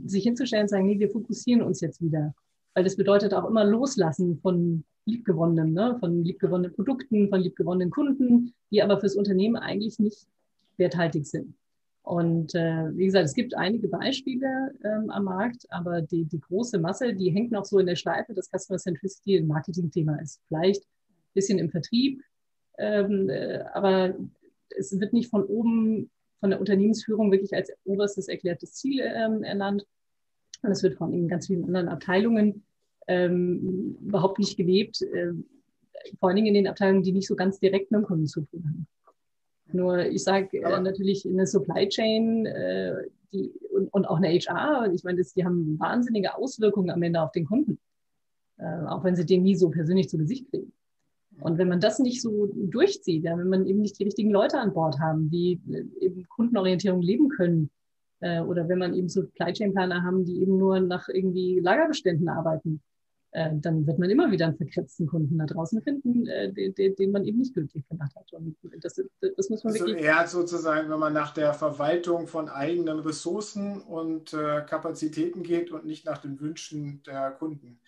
sich 0.05 0.23
hinzustellen 0.23 0.63
und 0.63 0.69
sagen, 0.69 0.85
nee, 0.85 0.99
wir 0.99 1.09
fokussieren 1.09 1.61
uns 1.61 1.79
jetzt 1.79 2.01
wieder. 2.01 2.35
Weil 2.73 2.83
das 2.83 2.97
bedeutet 2.97 3.33
auch 3.33 3.47
immer 3.47 3.63
loslassen 3.63 4.37
von 4.41 4.83
liebgewonnenen, 5.05 5.71
ne? 5.71 5.95
von 6.01 6.25
liebgewonnenen 6.25 6.73
Produkten, 6.73 7.29
von 7.29 7.39
liebgewonnenen 7.39 7.89
Kunden, 7.89 8.53
die 8.69 8.83
aber 8.83 8.99
fürs 8.99 9.15
Unternehmen 9.15 9.55
eigentlich 9.55 9.97
nicht 9.97 10.27
werthaltig 10.75 11.25
sind. 11.25 11.55
Und 12.09 12.55
äh, 12.55 12.97
wie 12.97 13.05
gesagt, 13.05 13.25
es 13.25 13.35
gibt 13.35 13.53
einige 13.53 13.87
Beispiele 13.87 14.73
ähm, 14.83 15.11
am 15.11 15.25
Markt, 15.25 15.67
aber 15.69 16.01
die, 16.01 16.25
die 16.25 16.39
große 16.39 16.79
Masse, 16.79 17.13
die 17.13 17.29
hängt 17.29 17.51
noch 17.51 17.65
so 17.65 17.77
in 17.77 17.85
der 17.85 17.95
Schleife, 17.95 18.33
dass 18.33 18.49
Customer 18.49 18.79
Centricity 18.79 19.37
ein 19.37 19.45
Marketing-Thema 19.45 20.19
ist. 20.19 20.41
Vielleicht 20.47 20.81
ein 20.81 21.33
bisschen 21.35 21.59
im 21.59 21.69
Vertrieb, 21.69 22.23
ähm, 22.79 23.29
äh, 23.29 23.59
aber 23.75 24.15
es 24.75 24.99
wird 24.99 25.13
nicht 25.13 25.29
von 25.29 25.43
oben 25.43 26.09
von 26.39 26.49
der 26.49 26.59
Unternehmensführung 26.59 27.31
wirklich 27.31 27.53
als 27.53 27.71
oberstes 27.83 28.27
erklärtes 28.27 28.73
Ziel 28.73 29.03
ähm, 29.03 29.43
ernannt. 29.43 29.85
Und 30.63 30.71
es 30.71 30.81
wird 30.81 30.95
von 30.95 31.13
in 31.13 31.27
ganz 31.27 31.45
vielen 31.45 31.65
anderen 31.65 31.89
Abteilungen 31.89 32.63
ähm, 33.07 33.99
überhaupt 34.01 34.39
nicht 34.39 34.57
gelebt, 34.57 35.03
äh, 35.03 35.33
vor 36.19 36.29
allen 36.29 36.37
Dingen 36.37 36.47
in 36.47 36.55
den 36.55 36.67
Abteilungen, 36.67 37.03
die 37.03 37.11
nicht 37.11 37.27
so 37.27 37.35
ganz 37.35 37.59
direkt 37.59 37.91
mit 37.91 38.01
dem 38.01 38.05
Kunden 38.07 38.25
zu 38.25 38.41
tun 38.41 38.63
haben. 38.65 38.87
Nur 39.71 39.99
ich 40.05 40.23
sage 40.23 40.57
äh, 40.57 40.81
natürlich 40.81 41.25
in 41.25 41.37
der 41.37 41.47
Supply 41.47 41.87
Chain 41.87 42.45
äh, 42.45 42.95
die, 43.31 43.51
und, 43.71 43.93
und, 43.93 44.05
auch 44.05 44.17
eine 44.17 44.29
HR, 44.29 44.91
ich 44.93 45.03
meine, 45.03 45.21
die 45.21 45.45
haben 45.45 45.79
wahnsinnige 45.79 46.35
Auswirkungen 46.35 46.89
am 46.89 47.03
Ende 47.03 47.21
auf 47.21 47.31
den 47.31 47.45
Kunden, 47.45 47.79
äh, 48.57 48.85
auch 48.87 49.03
wenn 49.03 49.15
sie 49.15 49.25
den 49.25 49.43
nie 49.43 49.55
so 49.55 49.69
persönlich 49.69 50.09
zu 50.09 50.17
Gesicht 50.17 50.49
kriegen. 50.49 50.73
Und 51.41 51.57
wenn 51.57 51.69
man 51.69 51.79
das 51.79 51.99
nicht 51.99 52.21
so 52.21 52.47
durchzieht, 52.47 53.23
ja, 53.23 53.37
wenn 53.37 53.49
man 53.49 53.65
eben 53.65 53.81
nicht 53.81 53.99
die 53.99 54.03
richtigen 54.03 54.31
Leute 54.31 54.59
an 54.59 54.73
Bord 54.73 54.99
haben, 54.99 55.29
die 55.29 55.61
äh, 55.69 56.05
eben 56.05 56.27
Kundenorientierung 56.27 57.01
leben 57.01 57.29
können, 57.29 57.69
äh, 58.21 58.41
oder 58.41 58.67
wenn 58.67 58.79
man 58.79 58.93
eben 58.93 59.09
Supply 59.09 59.53
Chain 59.53 59.73
Planer 59.73 60.03
haben, 60.03 60.25
die 60.25 60.41
eben 60.41 60.57
nur 60.57 60.79
nach 60.79 61.07
irgendwie 61.07 61.59
Lagerbeständen 61.59 62.27
arbeiten, 62.27 62.81
äh, 63.31 63.51
dann 63.53 63.85
wird 63.85 63.99
man 63.99 64.09
immer 64.09 64.31
wieder 64.31 64.47
einen 64.47 64.57
verkretzten 64.57 65.05
Kunden 65.05 65.37
da 65.37 65.45
draußen 65.45 65.81
finden, 65.81 66.25
äh, 66.27 66.51
den, 66.51 66.95
den, 66.95 67.11
man 67.11 67.25
eben 67.25 67.37
nicht 67.37 67.53
glücklich 67.53 67.87
gemacht 67.87 68.15
hat. 68.15 68.31
Und 68.33 68.55
das, 68.81 69.01
das 69.21 69.49
muss 69.49 69.63
man 69.63 69.73
also 69.73 69.85
wirklich. 69.85 70.03
Eher 70.03 70.27
sozusagen, 70.27 70.89
wenn 70.89 70.99
man 70.99 71.13
nach 71.13 71.31
der 71.33 71.53
Verwaltung 71.53 72.27
von 72.27 72.49
eigenen 72.49 72.99
Ressourcen 72.99 73.81
und 73.81 74.33
äh, 74.33 74.61
Kapazitäten 74.67 75.43
geht 75.43 75.71
und 75.71 75.85
nicht 75.85 76.05
nach 76.05 76.17
den 76.17 76.39
Wünschen 76.39 77.03
der 77.03 77.31
Kunden. 77.31 77.79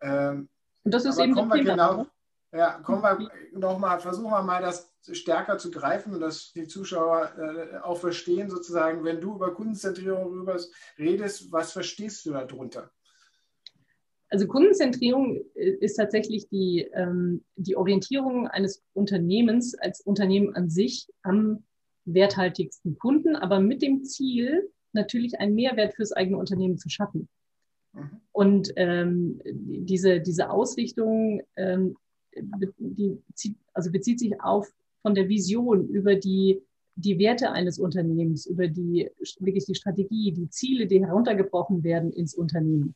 Ähm, 0.00 0.48
und 0.84 0.92
das 0.92 1.04
ist 1.04 1.18
eben 1.18 1.34
kommen 1.34 1.52
wir 1.52 1.64
genau, 1.64 2.06
ja, 2.52 2.80
kommen 2.80 3.02
wir 3.02 3.30
nochmal, 3.52 3.98
versuchen 4.00 4.30
wir 4.30 4.42
mal 4.42 4.60
das 4.60 4.92
stärker 5.10 5.56
zu 5.56 5.70
greifen 5.70 6.14
und 6.14 6.20
dass 6.20 6.52
die 6.52 6.66
Zuschauer 6.66 7.32
äh, 7.38 7.78
auch 7.78 7.96
verstehen, 7.96 8.50
sozusagen, 8.50 9.04
wenn 9.04 9.20
du 9.20 9.36
über 9.36 9.54
Kundenzentrierung 9.54 10.46
redest, 10.98 11.50
was 11.50 11.72
verstehst 11.72 12.26
du 12.26 12.32
darunter? 12.32 12.90
Also 14.32 14.46
Kundenzentrierung 14.46 15.42
äh, 15.54 15.72
ist 15.80 15.96
tatsächlich 15.96 16.48
die, 16.48 16.88
ähm, 16.94 17.42
die 17.56 17.76
Orientierung 17.76 18.48
eines 18.48 18.82
Unternehmens 18.94 19.74
als 19.74 20.00
Unternehmen 20.00 20.56
an 20.56 20.70
sich 20.70 21.06
am 21.22 21.64
werthaltigsten 22.06 22.98
Kunden, 22.98 23.36
aber 23.36 23.60
mit 23.60 23.82
dem 23.82 24.04
Ziel, 24.04 24.70
natürlich 24.94 25.38
einen 25.38 25.54
Mehrwert 25.54 25.94
fürs 25.94 26.12
eigene 26.12 26.38
Unternehmen 26.38 26.78
zu 26.78 26.88
schaffen. 26.88 27.28
Mhm. 27.92 28.20
Und 28.32 28.72
ähm, 28.76 29.40
diese, 29.44 30.20
diese 30.20 30.48
Ausrichtung, 30.48 31.42
ähm, 31.56 31.96
die 32.34 33.18
zieht, 33.34 33.56
also 33.74 33.92
bezieht 33.92 34.18
sich 34.18 34.40
auf 34.40 34.72
von 35.02 35.14
der 35.14 35.28
Vision 35.28 35.88
über 35.88 36.14
die, 36.14 36.62
die 36.94 37.18
Werte 37.18 37.52
eines 37.52 37.78
Unternehmens, 37.78 38.46
über 38.46 38.66
die 38.66 39.10
wirklich 39.40 39.66
die 39.66 39.74
Strategie, 39.74 40.32
die 40.32 40.48
Ziele, 40.48 40.86
die 40.86 41.04
heruntergebrochen 41.04 41.84
werden 41.84 42.12
ins 42.12 42.34
Unternehmen 42.34 42.94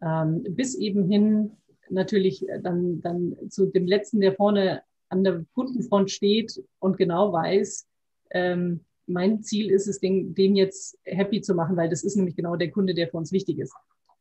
bis 0.00 0.74
eben 0.74 1.08
hin 1.10 1.52
natürlich 1.88 2.44
dann, 2.62 3.00
dann 3.00 3.36
zu 3.48 3.66
dem 3.66 3.86
Letzten, 3.86 4.20
der 4.20 4.34
vorne 4.34 4.82
an 5.08 5.24
der 5.24 5.44
Kundenfront 5.54 6.10
steht 6.10 6.62
und 6.80 6.98
genau 6.98 7.32
weiß, 7.32 7.86
ähm, 8.30 8.80
mein 9.06 9.42
Ziel 9.42 9.70
ist 9.70 9.86
es, 9.86 10.00
den, 10.00 10.34
den 10.34 10.56
jetzt 10.56 10.98
happy 11.04 11.40
zu 11.40 11.54
machen, 11.54 11.76
weil 11.76 11.88
das 11.88 12.02
ist 12.02 12.16
nämlich 12.16 12.36
genau 12.36 12.56
der 12.56 12.70
Kunde, 12.70 12.94
der 12.94 13.08
für 13.08 13.16
uns 13.16 13.32
wichtig 13.32 13.58
ist. 13.58 13.72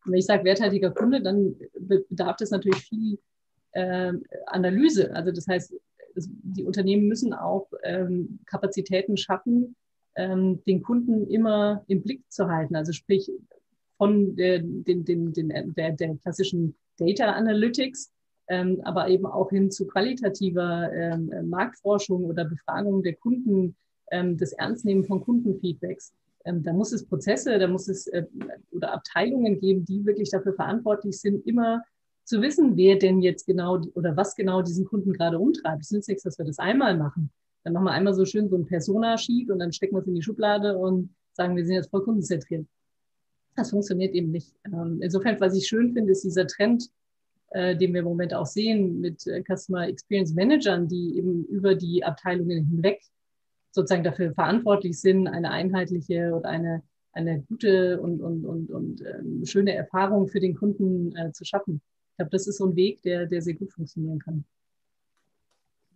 Und 0.06 0.12
wenn 0.12 0.20
ich 0.20 0.26
sage 0.26 0.44
werthaltiger 0.44 0.92
Kunde, 0.92 1.22
dann 1.22 1.56
bedarf 1.80 2.38
das 2.38 2.52
natürlich 2.52 2.84
viel 2.84 3.18
äh, 3.72 4.14
Analyse. 4.46 5.14
Also 5.16 5.32
das 5.32 5.48
heißt, 5.48 5.74
die 6.16 6.64
Unternehmen 6.64 7.08
müssen 7.08 7.34
auch 7.34 7.68
ähm, 7.84 8.40
Kapazitäten 8.46 9.18
schaffen, 9.18 9.76
ähm, 10.16 10.64
den 10.66 10.84
Kunden 10.84 11.28
immer 11.30 11.84
im 11.88 12.04
Blick 12.04 12.24
zu 12.30 12.48
halten. 12.48 12.76
Also 12.76 12.94
sprich, 12.94 13.30
von 13.98 14.36
der, 14.36 14.60
den, 14.60 15.06
den, 15.06 15.34
den, 15.34 15.74
der, 15.76 15.92
der 15.92 16.16
klassischen 16.18 16.76
Data 16.98 17.32
Analytics, 17.32 18.12
ähm, 18.48 18.82
aber 18.84 19.08
eben 19.10 19.26
auch 19.26 19.50
hin 19.50 19.72
zu 19.72 19.88
qualitativer 19.88 20.92
ähm, 20.94 21.50
Marktforschung 21.50 22.26
oder 22.26 22.46
Befragung 22.46 23.04
der 23.04 23.16
Kunden, 23.16 23.76
ähm, 24.12 24.38
das 24.38 24.54
Ernstnehmen 24.54 25.04
von 25.04 25.22
Kundenfeedbacks. 25.22 26.14
Ähm, 26.46 26.62
da 26.64 26.74
muss 26.74 26.92
es 26.92 27.06
Prozesse, 27.06 27.58
da 27.58 27.68
muss 27.68 27.88
es 27.88 28.08
äh, 28.08 28.26
oder 28.72 28.94
Abteilungen 28.94 29.60
geben, 29.60 29.84
die 29.86 30.06
wirklich 30.06 30.30
dafür 30.30 30.54
verantwortlich 30.54 31.20
sind, 31.20 31.46
immer 31.48 31.84
zu 32.24 32.42
wissen, 32.42 32.76
wer 32.76 32.98
denn 32.98 33.22
jetzt 33.22 33.46
genau 33.46 33.82
oder 33.94 34.16
was 34.16 34.36
genau 34.36 34.62
diesen 34.62 34.86
Kunden 34.86 35.14
gerade 35.14 35.40
umtreibt. 35.40 35.84
Es 35.84 35.92
nützt 35.92 36.10
nichts, 36.10 36.24
dass 36.24 36.38
wir 36.38 36.46
das 36.46 36.60
einmal 36.60 36.98
machen. 36.98 37.32
Dann 37.64 37.74
machen 37.74 37.86
wir 37.86 37.92
einmal 37.92 38.14
so 38.14 38.26
schön 38.26 38.50
so 38.50 38.56
ein 38.56 38.66
Persona-Sheet 38.66 39.50
und 39.50 39.60
dann 39.60 39.72
stecken 39.72 39.96
wir 39.96 40.02
es 40.02 40.08
in 40.08 40.16
die 40.16 40.22
Schublade 40.22 40.78
und 40.78 41.16
sagen, 41.34 41.56
wir 41.56 41.66
sind 41.66 41.76
jetzt 41.76 41.90
voll 41.90 42.04
kundenzentriert. 42.04 42.68
Das 43.56 43.70
funktioniert 43.70 44.14
eben 44.14 44.32
nicht. 44.32 44.54
Ähm, 44.66 45.00
insofern, 45.02 45.40
was 45.40 45.56
ich 45.56 45.68
schön 45.68 45.94
finde, 45.94 46.12
ist 46.12 46.24
dieser 46.24 46.46
Trend, 46.48 46.90
äh, 47.52 47.76
den 47.76 47.94
wir 47.94 48.00
im 48.00 48.06
Moment 48.06 48.34
auch 48.34 48.46
sehen 48.46 49.00
mit 49.00 49.26
äh, 49.28 49.42
Customer 49.44 49.88
Experience 49.88 50.34
Managern, 50.34 50.88
die 50.88 51.18
eben 51.18 51.46
über 51.46 51.76
die 51.76 52.04
Abteilungen 52.04 52.66
hinweg 52.66 53.02
sozusagen 53.72 54.04
dafür 54.04 54.34
verantwortlich 54.34 55.00
sind, 55.00 55.28
eine 55.28 55.52
einheitliche 55.52 56.34
und 56.34 56.46
eine, 56.46 56.82
eine 57.12 57.42
gute 57.42 58.00
und, 58.02 58.22
und, 58.22 58.46
und, 58.46 58.72
und 58.72 59.02
ähm, 59.02 59.46
schöne 59.46 59.74
Erfahrung 59.74 60.28
für 60.28 60.40
den 60.40 60.56
Kunden 60.56 61.16
äh, 61.16 61.32
zu 61.34 61.46
schaffen. 61.46 61.82
Ich 62.12 62.18
glaube, 62.18 62.32
das 62.32 62.48
ist 62.48 62.58
so 62.58 62.68
ein 62.68 62.76
Weg, 62.76 63.02
der, 63.04 63.26
der 63.26 63.42
sehr 63.42 63.56
gut 63.56 63.72
funktionieren 63.74 64.20
kann. 64.20 64.46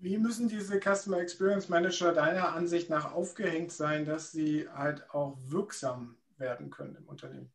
Wie 0.01 0.17
müssen 0.17 0.47
diese 0.47 0.79
Customer 0.79 1.19
Experience 1.19 1.67
Manager 1.67 2.13
deiner 2.13 2.53
Ansicht 2.53 2.89
nach 2.89 3.13
aufgehängt 3.13 3.71
sein, 3.71 4.05
dass 4.05 4.31
sie 4.31 4.67
halt 4.69 5.09
auch 5.13 5.37
wirksam 5.47 6.15
werden 6.39 6.69
können 6.69 6.95
im 6.95 7.05
Unternehmen? 7.07 7.51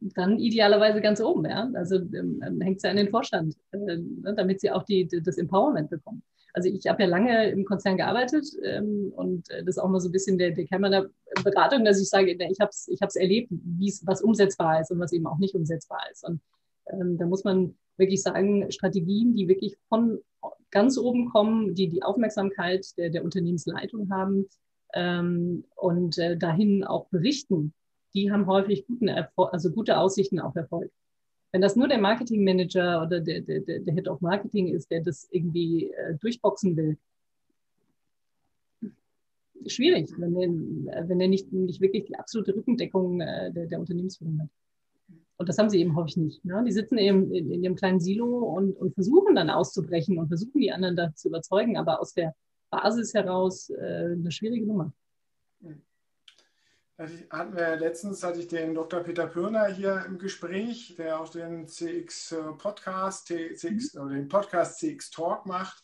Dann 0.00 0.38
idealerweise 0.38 1.00
ganz 1.00 1.20
oben, 1.20 1.46
ja. 1.46 1.70
Also 1.74 1.96
ähm, 1.96 2.42
ähm 2.46 2.60
hängt 2.60 2.78
es 2.78 2.82
ja 2.82 2.90
an 2.90 2.96
den 2.96 3.10
Vorstand, 3.10 3.56
äh, 3.72 3.96
ne, 3.96 4.34
damit 4.36 4.60
sie 4.60 4.70
auch 4.70 4.82
die, 4.82 5.08
das 5.08 5.38
Empowerment 5.38 5.90
bekommen. 5.90 6.22
Also 6.52 6.70
ich 6.70 6.86
habe 6.86 7.02
ja 7.02 7.08
lange 7.08 7.50
im 7.50 7.66
Konzern 7.66 7.98
gearbeitet 7.98 8.46
ähm, 8.62 9.12
und 9.14 9.50
äh, 9.50 9.62
das 9.62 9.76
ist 9.76 9.78
auch 9.78 9.88
mal 9.88 10.00
so 10.00 10.08
ein 10.08 10.12
bisschen 10.12 10.38
der, 10.38 10.52
der 10.52 10.64
Kern 10.64 10.80
meiner 10.80 11.06
Beratung, 11.44 11.84
dass 11.84 12.00
ich 12.00 12.08
sage, 12.08 12.32
ich 12.32 12.60
habe 12.60 12.70
es 12.70 12.88
ich 12.88 13.00
erlebt, 13.00 13.50
was 14.04 14.22
umsetzbar 14.22 14.80
ist 14.80 14.90
und 14.90 14.98
was 14.98 15.12
eben 15.12 15.26
auch 15.26 15.38
nicht 15.38 15.54
umsetzbar 15.54 16.00
ist. 16.10 16.24
Und 16.24 16.40
ähm, 16.90 17.18
da 17.18 17.26
muss 17.26 17.44
man 17.44 17.76
wirklich 17.98 18.22
sagen, 18.22 18.70
Strategien, 18.70 19.34
die 19.34 19.48
wirklich 19.48 19.76
von 19.88 20.20
ganz 20.70 20.98
oben 20.98 21.28
kommen, 21.30 21.74
die 21.74 21.88
die 21.88 22.02
Aufmerksamkeit 22.02 22.86
der, 22.96 23.10
der 23.10 23.24
Unternehmensleitung 23.24 24.10
haben, 24.10 24.46
ähm, 24.94 25.64
und 25.76 26.18
äh, 26.18 26.36
dahin 26.36 26.84
auch 26.84 27.06
berichten, 27.08 27.72
die 28.14 28.30
haben 28.30 28.46
häufig 28.46 28.86
guten 28.86 29.08
Erfolg, 29.08 29.52
also 29.52 29.70
gute 29.70 29.98
Aussichten 29.98 30.40
auf 30.40 30.56
Erfolg. 30.56 30.90
Wenn 31.52 31.60
das 31.60 31.76
nur 31.76 31.88
der 31.88 31.98
Marketingmanager 31.98 33.02
oder 33.02 33.20
der, 33.20 33.40
der, 33.40 33.60
der 33.60 33.94
Head 33.94 34.08
of 34.08 34.20
Marketing 34.20 34.68
ist, 34.68 34.90
der 34.90 35.02
das 35.02 35.28
irgendwie 35.30 35.90
äh, 35.90 36.16
durchboxen 36.20 36.76
will, 36.76 36.98
schwierig, 39.66 40.10
wenn 40.18 40.88
er, 40.88 41.08
wenn 41.08 41.20
er 41.20 41.28
nicht, 41.28 41.52
nicht 41.52 41.80
wirklich 41.80 42.04
die 42.04 42.16
absolute 42.16 42.54
Rückendeckung 42.54 43.20
äh, 43.20 43.52
der, 43.52 43.66
der 43.66 43.80
Unternehmensführung 43.80 44.40
hat. 44.40 44.48
Und 45.38 45.48
das 45.48 45.58
haben 45.58 45.68
sie 45.68 45.80
eben 45.80 45.94
häufig 45.96 46.16
nicht. 46.16 46.44
Ne? 46.44 46.64
Die 46.66 46.72
sitzen 46.72 46.96
eben 46.98 47.30
in, 47.32 47.50
in 47.50 47.62
ihrem 47.62 47.76
kleinen 47.76 48.00
Silo 48.00 48.38
und, 48.38 48.76
und 48.76 48.94
versuchen 48.94 49.34
dann 49.34 49.50
auszubrechen 49.50 50.18
und 50.18 50.28
versuchen 50.28 50.60
die 50.60 50.72
anderen 50.72 50.96
da 50.96 51.14
zu 51.14 51.28
überzeugen, 51.28 51.76
aber 51.76 52.00
aus 52.00 52.14
der 52.14 52.34
Basis 52.70 53.14
heraus 53.14 53.70
äh, 53.70 54.12
eine 54.12 54.30
schwierige 54.30 54.66
Nummer. 54.66 54.92
Hatten 56.98 57.54
wir 57.54 57.76
letztens 57.76 58.22
hatte 58.22 58.40
ich 58.40 58.48
den 58.48 58.74
Dr. 58.74 59.00
Peter 59.00 59.26
Pürner 59.26 59.66
hier 59.66 60.02
im 60.06 60.18
Gespräch, 60.18 60.94
der 60.96 61.20
auch 61.20 61.28
den 61.28 61.68
CX 61.68 62.32
äh, 62.32 62.42
Podcast, 62.56 63.26
CX, 63.26 63.94
mhm. 63.94 64.00
oder 64.00 64.14
den 64.14 64.28
Podcast 64.28 64.78
CX 64.78 65.10
Talk 65.10 65.44
macht 65.44 65.82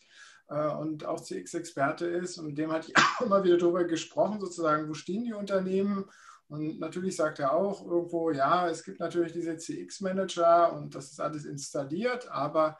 äh, 0.48 0.68
und 0.68 1.04
auch 1.04 1.20
CX-Experte 1.20 2.06
ist. 2.06 2.38
Und 2.38 2.46
mit 2.46 2.58
dem 2.58 2.72
hatte 2.72 2.90
ich 2.90 2.96
auch 2.96 3.26
immer 3.26 3.44
wieder 3.44 3.58
darüber 3.58 3.84
gesprochen, 3.84 4.40
sozusagen, 4.40 4.88
wo 4.88 4.94
stehen 4.94 5.24
die 5.24 5.34
Unternehmen? 5.34 6.06
Und 6.48 6.80
natürlich 6.80 7.16
sagt 7.16 7.40
er 7.40 7.52
auch 7.52 7.86
irgendwo, 7.86 8.30
ja, 8.30 8.68
es 8.70 8.82
gibt 8.82 8.98
natürlich 8.98 9.32
diese 9.32 9.58
CX-Manager 9.58 10.72
und 10.72 10.94
das 10.94 11.12
ist 11.12 11.20
alles 11.20 11.44
installiert, 11.44 12.30
aber 12.30 12.78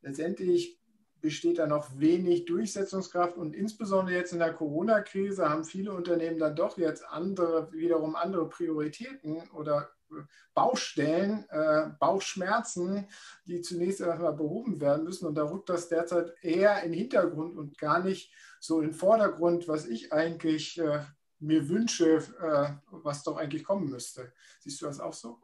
letztendlich 0.00 0.78
besteht 1.24 1.58
da 1.58 1.66
noch 1.66 1.88
wenig 1.98 2.44
Durchsetzungskraft 2.44 3.38
und 3.38 3.56
insbesondere 3.56 4.14
jetzt 4.14 4.34
in 4.34 4.40
der 4.40 4.52
Corona-Krise 4.52 5.48
haben 5.48 5.64
viele 5.64 5.94
Unternehmen 5.94 6.38
dann 6.38 6.54
doch 6.54 6.76
jetzt 6.76 7.02
andere, 7.08 7.72
wiederum 7.72 8.14
andere 8.14 8.46
Prioritäten 8.46 9.48
oder 9.54 9.88
äh, 10.10 10.16
Baustellen, 10.52 11.46
äh, 11.48 11.88
Bauchschmerzen, 11.98 13.08
die 13.46 13.62
zunächst 13.62 14.02
erstmal 14.02 14.34
behoben 14.34 14.82
werden 14.82 15.04
müssen. 15.04 15.26
Und 15.26 15.36
da 15.36 15.44
rückt 15.44 15.70
das 15.70 15.88
derzeit 15.88 16.34
eher 16.42 16.82
in 16.82 16.92
den 16.92 17.00
Hintergrund 17.00 17.56
und 17.56 17.78
gar 17.78 18.04
nicht 18.04 18.30
so 18.60 18.82
in 18.82 18.88
den 18.88 18.94
Vordergrund, 18.94 19.66
was 19.66 19.86
ich 19.86 20.12
eigentlich 20.12 20.78
äh, 20.78 21.00
mir 21.38 21.70
wünsche, 21.70 22.16
äh, 22.38 22.68
was 22.90 23.22
doch 23.22 23.38
eigentlich 23.38 23.64
kommen 23.64 23.88
müsste. 23.88 24.30
Siehst 24.60 24.82
du 24.82 24.84
das 24.84 25.00
auch 25.00 25.14
so? 25.14 25.40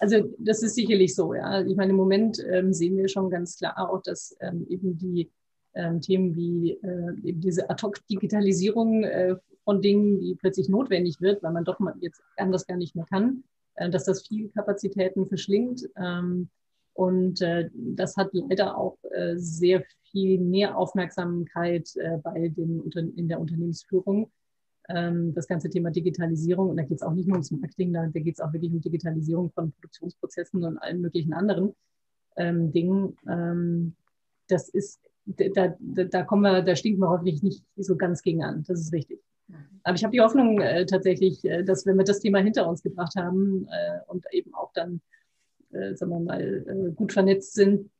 Also 0.00 0.34
das 0.38 0.62
ist 0.62 0.74
sicherlich 0.74 1.14
so, 1.14 1.34
ja. 1.34 1.64
Ich 1.66 1.76
meine, 1.76 1.90
im 1.90 1.96
Moment 1.96 2.38
ähm, 2.50 2.72
sehen 2.72 2.96
wir 2.96 3.08
schon 3.08 3.30
ganz 3.30 3.58
klar 3.58 3.90
auch, 3.90 4.02
dass 4.02 4.36
ähm, 4.40 4.66
eben 4.68 4.96
die 4.96 5.30
ähm, 5.74 6.00
Themen 6.00 6.36
wie 6.36 6.72
äh, 6.72 7.28
eben 7.28 7.40
diese 7.40 7.68
Ad-Hoc-Digitalisierung 7.68 9.04
äh, 9.04 9.36
von 9.64 9.82
Dingen, 9.82 10.20
die 10.20 10.34
plötzlich 10.34 10.68
notwendig 10.68 11.20
wird, 11.20 11.42
weil 11.42 11.52
man 11.52 11.64
doch 11.64 11.78
mal 11.78 11.94
jetzt 12.00 12.22
anders 12.36 12.66
gar 12.66 12.76
nicht 12.76 12.94
mehr 12.94 13.06
kann, 13.06 13.44
äh, 13.74 13.90
dass 13.90 14.04
das 14.04 14.26
viel 14.26 14.48
Kapazitäten 14.50 15.26
verschlingt. 15.26 15.88
Ähm, 15.96 16.48
und 16.94 17.40
äh, 17.42 17.70
das 17.74 18.16
hat 18.16 18.30
leider 18.32 18.76
auch 18.76 18.98
äh, 19.10 19.36
sehr 19.36 19.84
viel 20.10 20.40
mehr 20.40 20.76
Aufmerksamkeit 20.76 21.94
äh, 21.96 22.18
bei 22.18 22.48
den, 22.48 22.90
in 23.16 23.28
der 23.28 23.40
Unternehmensführung. 23.40 24.30
Ähm, 24.88 25.34
das 25.34 25.46
ganze 25.46 25.68
Thema 25.68 25.90
Digitalisierung, 25.90 26.70
und 26.70 26.76
da 26.76 26.82
geht 26.82 26.96
es 26.96 27.02
auch 27.02 27.12
nicht 27.12 27.28
nur 27.28 27.36
ums 27.36 27.50
Marketing, 27.50 27.92
da, 27.92 28.06
da 28.06 28.20
geht 28.20 28.36
es 28.36 28.40
auch 28.40 28.52
wirklich 28.52 28.72
um 28.72 28.80
Digitalisierung 28.80 29.50
von 29.50 29.72
Produktionsprozessen 29.72 30.64
und 30.64 30.78
allen 30.78 31.00
möglichen 31.00 31.34
anderen 31.34 31.74
ähm, 32.36 32.72
Dingen. 32.72 33.16
Ähm, 33.28 33.94
das 34.48 34.68
ist, 34.70 35.00
da, 35.26 35.74
da, 35.78 36.04
da 36.04 36.22
kommen 36.22 36.42
wir, 36.42 36.62
da 36.62 36.74
stinken 36.74 37.00
wir 37.00 37.10
hoffentlich 37.10 37.42
nicht 37.42 37.62
so 37.76 37.96
ganz 37.96 38.22
gegen 38.22 38.42
an. 38.42 38.64
Das 38.66 38.80
ist 38.80 38.92
richtig. 38.92 39.20
Aber 39.82 39.94
ich 39.94 40.04
habe 40.04 40.12
die 40.12 40.20
Hoffnung 40.20 40.60
äh, 40.60 40.86
tatsächlich, 40.86 41.44
äh, 41.44 41.62
dass 41.62 41.86
wenn 41.86 41.96
wir 41.96 42.04
das 42.04 42.20
Thema 42.20 42.38
hinter 42.40 42.68
uns 42.68 42.82
gebracht 42.82 43.14
haben 43.16 43.66
äh, 43.70 44.00
und 44.06 44.24
eben 44.32 44.54
auch 44.54 44.72
dann, 44.72 45.00
äh, 45.72 45.94
sagen 45.94 46.12
wir 46.12 46.20
mal, 46.20 46.66
äh, 46.66 46.92
gut 46.92 47.12
vernetzt 47.12 47.54
sind, 47.54 47.90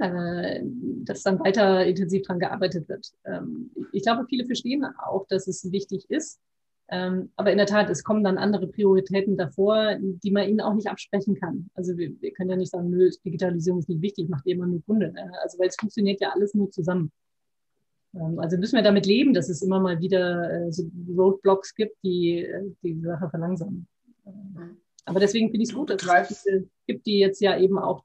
äh, 0.00 0.62
dass 1.04 1.22
dann 1.22 1.40
weiter 1.40 1.84
intensiv 1.84 2.22
daran 2.22 2.40
gearbeitet 2.40 2.88
wird. 2.88 3.12
Ähm, 3.24 3.70
ich 3.92 4.02
glaube, 4.02 4.26
viele 4.28 4.46
verstehen 4.46 4.84
auch, 4.84 5.26
dass 5.28 5.46
es 5.46 5.70
wichtig 5.70 6.10
ist. 6.10 6.40
Ähm, 6.88 7.30
aber 7.36 7.50
in 7.50 7.58
der 7.58 7.66
Tat, 7.66 7.88
es 7.88 8.04
kommen 8.04 8.22
dann 8.24 8.36
andere 8.36 8.66
Prioritäten 8.66 9.38
davor, 9.38 9.96
die 9.98 10.30
man 10.30 10.48
ihnen 10.48 10.60
auch 10.60 10.74
nicht 10.74 10.88
absprechen 10.88 11.34
kann. 11.34 11.70
Also 11.74 11.96
wir, 11.96 12.12
wir 12.20 12.32
können 12.32 12.50
ja 12.50 12.56
nicht 12.56 12.70
sagen, 12.70 12.90
nö, 12.90 13.08
Digitalisierung 13.24 13.80
ist 13.80 13.88
nicht 13.88 14.02
wichtig, 14.02 14.28
macht 14.28 14.46
immer 14.46 14.66
nur 14.66 14.84
Kunde. 14.84 15.10
Ne? 15.10 15.32
Also 15.42 15.58
weil 15.58 15.68
es 15.68 15.76
funktioniert 15.76 16.20
ja 16.20 16.30
alles 16.34 16.52
nur 16.54 16.70
zusammen. 16.70 17.10
Ähm, 18.14 18.38
also 18.38 18.58
müssen 18.58 18.76
wir 18.76 18.82
damit 18.82 19.06
leben, 19.06 19.32
dass 19.32 19.48
es 19.48 19.62
immer 19.62 19.80
mal 19.80 20.00
wieder 20.00 20.66
äh, 20.66 20.72
so 20.72 20.84
Roadblocks 21.16 21.74
gibt, 21.74 21.96
die 22.02 22.44
äh, 22.44 22.70
die 22.82 23.00
Sache 23.00 23.30
verlangsamen. 23.30 23.86
Ähm, 24.26 24.76
aber 25.04 25.20
deswegen 25.20 25.50
finde 25.50 25.64
ich 25.64 25.70
es 25.70 25.74
gut, 25.74 25.90
dass 25.90 26.30
es 26.30 26.46
gibt, 26.86 27.06
die 27.06 27.18
jetzt 27.18 27.40
ja 27.40 27.58
eben 27.58 27.78
auch 27.78 28.02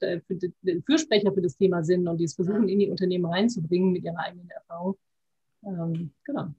Fürsprecher 0.86 1.34
für 1.34 1.42
das 1.42 1.58
Thema 1.58 1.84
sind 1.84 2.08
und 2.08 2.18
die 2.18 2.26
es 2.26 2.36
versuchen, 2.36 2.68
in 2.68 2.80
die 2.80 2.90
Unternehmen 2.90 3.26
reinzubringen 3.26 3.92
mit 3.92 4.04
ihrer 4.04 4.20
eigenen 4.20 4.50
Erfahrung. 4.50 4.98
Ähm, 5.64 6.12
genau 6.24 6.54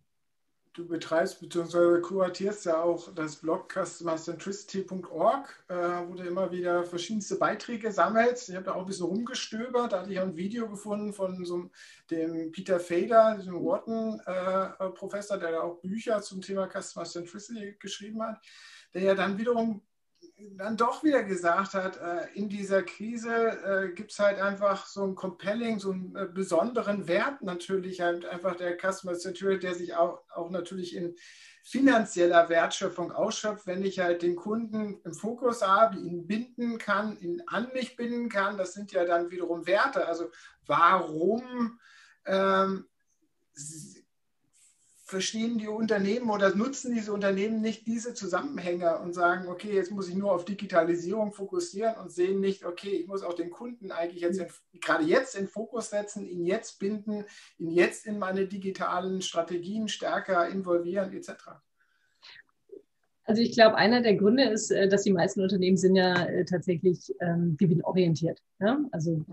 du 0.81 0.87
betreibst 0.87 1.41
bzw. 1.41 2.01
kuratierst 2.01 2.65
ja 2.67 2.83
auch 2.83 3.13
das 3.15 3.37
Blog 3.37 3.73
customercentricity.org, 3.73 5.65
äh, 5.69 5.75
wo 5.75 6.15
du 6.15 6.23
immer 6.23 6.51
wieder 6.51 6.85
verschiedenste 6.85 7.37
Beiträge 7.37 7.93
sammelst. 7.93 8.49
Ich 8.49 8.55
habe 8.55 8.65
da 8.67 8.75
auch 8.75 8.81
ein 8.81 8.87
bisschen 8.87 9.07
rumgestöbert, 9.07 9.93
da 9.93 10.01
hatte 10.01 10.13
ich 10.13 10.21
ein 10.21 10.37
Video 10.37 10.69
gefunden 10.69 11.13
von 11.13 11.45
so 11.45 11.71
dem 12.11 12.53
Peter 12.53 12.79
Fader, 12.79 13.37
diesem 13.39 13.63
Wharton-Professor, 13.63 15.37
äh, 15.37 15.41
der 15.41 15.53
da 15.53 15.61
auch 15.63 15.81
Bücher 15.81 16.23
zum 16.23 16.41
Thema 16.41 16.69
Customer 16.69 17.05
Centricity 17.05 17.77
geschrieben 17.79 18.23
hat, 18.23 18.39
der 18.95 19.03
ja 19.03 19.15
dann 19.15 19.39
wiederum 19.39 19.83
dann 20.57 20.77
doch 20.77 21.05
wieder 21.05 21.23
gesagt 21.23 21.75
hat, 21.75 21.97
äh, 21.97 22.27
in 22.35 22.49
dieser 22.49 22.83
Krise 22.83 23.33
äh, 23.35 23.95
gibt 23.95 24.13
es 24.13 24.19
halt 24.19 24.41
einfach 24.41 24.87
so 24.87 25.05
ein 25.05 25.15
Compelling, 25.15 25.79
so 25.79 25.93
einen 25.93 26.15
äh, 26.17 26.27
besonderen 26.27 27.09
Wert 27.09 27.43
natürlich 27.43 28.01
halt 28.01 28.25
einfach 28.25 28.57
der 28.57 28.77
Customer 28.77 29.15
Century, 29.15 29.59
der 29.59 29.75
sich 29.75 29.95
auch, 29.95 30.23
auch 30.35 30.51
natürlich 30.51 30.97
in 30.97 31.15
finanzieller 31.63 32.49
Wertschöpfung 32.49 33.13
ausschöpft, 33.13 33.67
wenn 33.67 33.85
ich 33.85 34.01
halt 34.01 34.23
den 34.23 34.37
Kunden 34.37 35.01
im 35.05 35.15
Fokus 35.15 35.63
habe, 35.63 35.99
ihn 35.99 36.27
binden 36.27 36.79
kann, 36.79 37.19
ihn 37.21 37.43
an 37.47 37.71
mich 37.75 37.97
binden 37.97 38.29
kann. 38.29 38.57
Das 38.57 38.73
sind 38.73 38.93
ja 38.93 39.05
dann 39.05 39.31
wiederum 39.31 39.67
Werte. 39.67 40.07
Also 40.07 40.31
warum 40.67 41.79
ähm, 42.27 42.87
verstehen 45.11 45.59
die 45.59 45.69
Unternehmen 45.69 46.31
oder 46.31 46.55
nutzen 46.55 46.95
diese 46.95 47.13
Unternehmen 47.13 47.61
nicht 47.61 47.87
diese 47.87 48.15
Zusammenhänge 48.15 48.99
und 48.99 49.13
sagen, 49.13 49.49
okay, 49.49 49.73
jetzt 49.75 49.91
muss 49.91 50.09
ich 50.09 50.15
nur 50.15 50.33
auf 50.33 50.45
Digitalisierung 50.45 51.33
fokussieren 51.33 51.97
und 51.97 52.13
sehen 52.13 52.41
nicht, 52.41 52.65
okay, 52.65 52.91
ich 52.91 53.09
muss 53.09 53.23
auch 53.23 53.35
den 53.35 53.51
Kunden 53.51 53.91
eigentlich 53.91 54.23
jetzt 54.23 54.39
in, 54.39 54.47
gerade 54.81 55.05
jetzt 55.05 55.35
in 55.35 55.49
Fokus 55.49 55.91
setzen, 55.91 56.25
ihn 56.25 56.47
jetzt 56.47 56.79
binden, 56.79 57.25
ihn 57.59 57.71
jetzt 57.71 58.07
in 58.07 58.19
meine 58.19 58.47
digitalen 58.47 59.21
Strategien 59.21 59.89
stärker 59.89 60.49
involvieren 60.49 61.13
etc. 61.13 61.33
Also 63.25 63.43
ich 63.43 63.53
glaube, 63.53 63.77
einer 63.77 64.03
der 64.03 64.15
Gründe 64.15 64.45
ist, 64.45 64.71
äh, 64.71 64.89
dass 64.89 65.03
die 65.03 65.13
meisten 65.13 65.43
Unternehmen 65.43 65.77
sind 65.77 65.97
ja 65.97 66.25
äh, 66.25 66.45
tatsächlich 66.45 67.15
ähm, 67.21 67.57
gewinnorientiert. 67.59 68.41
Ja? 68.61 68.79
Also 68.93 69.25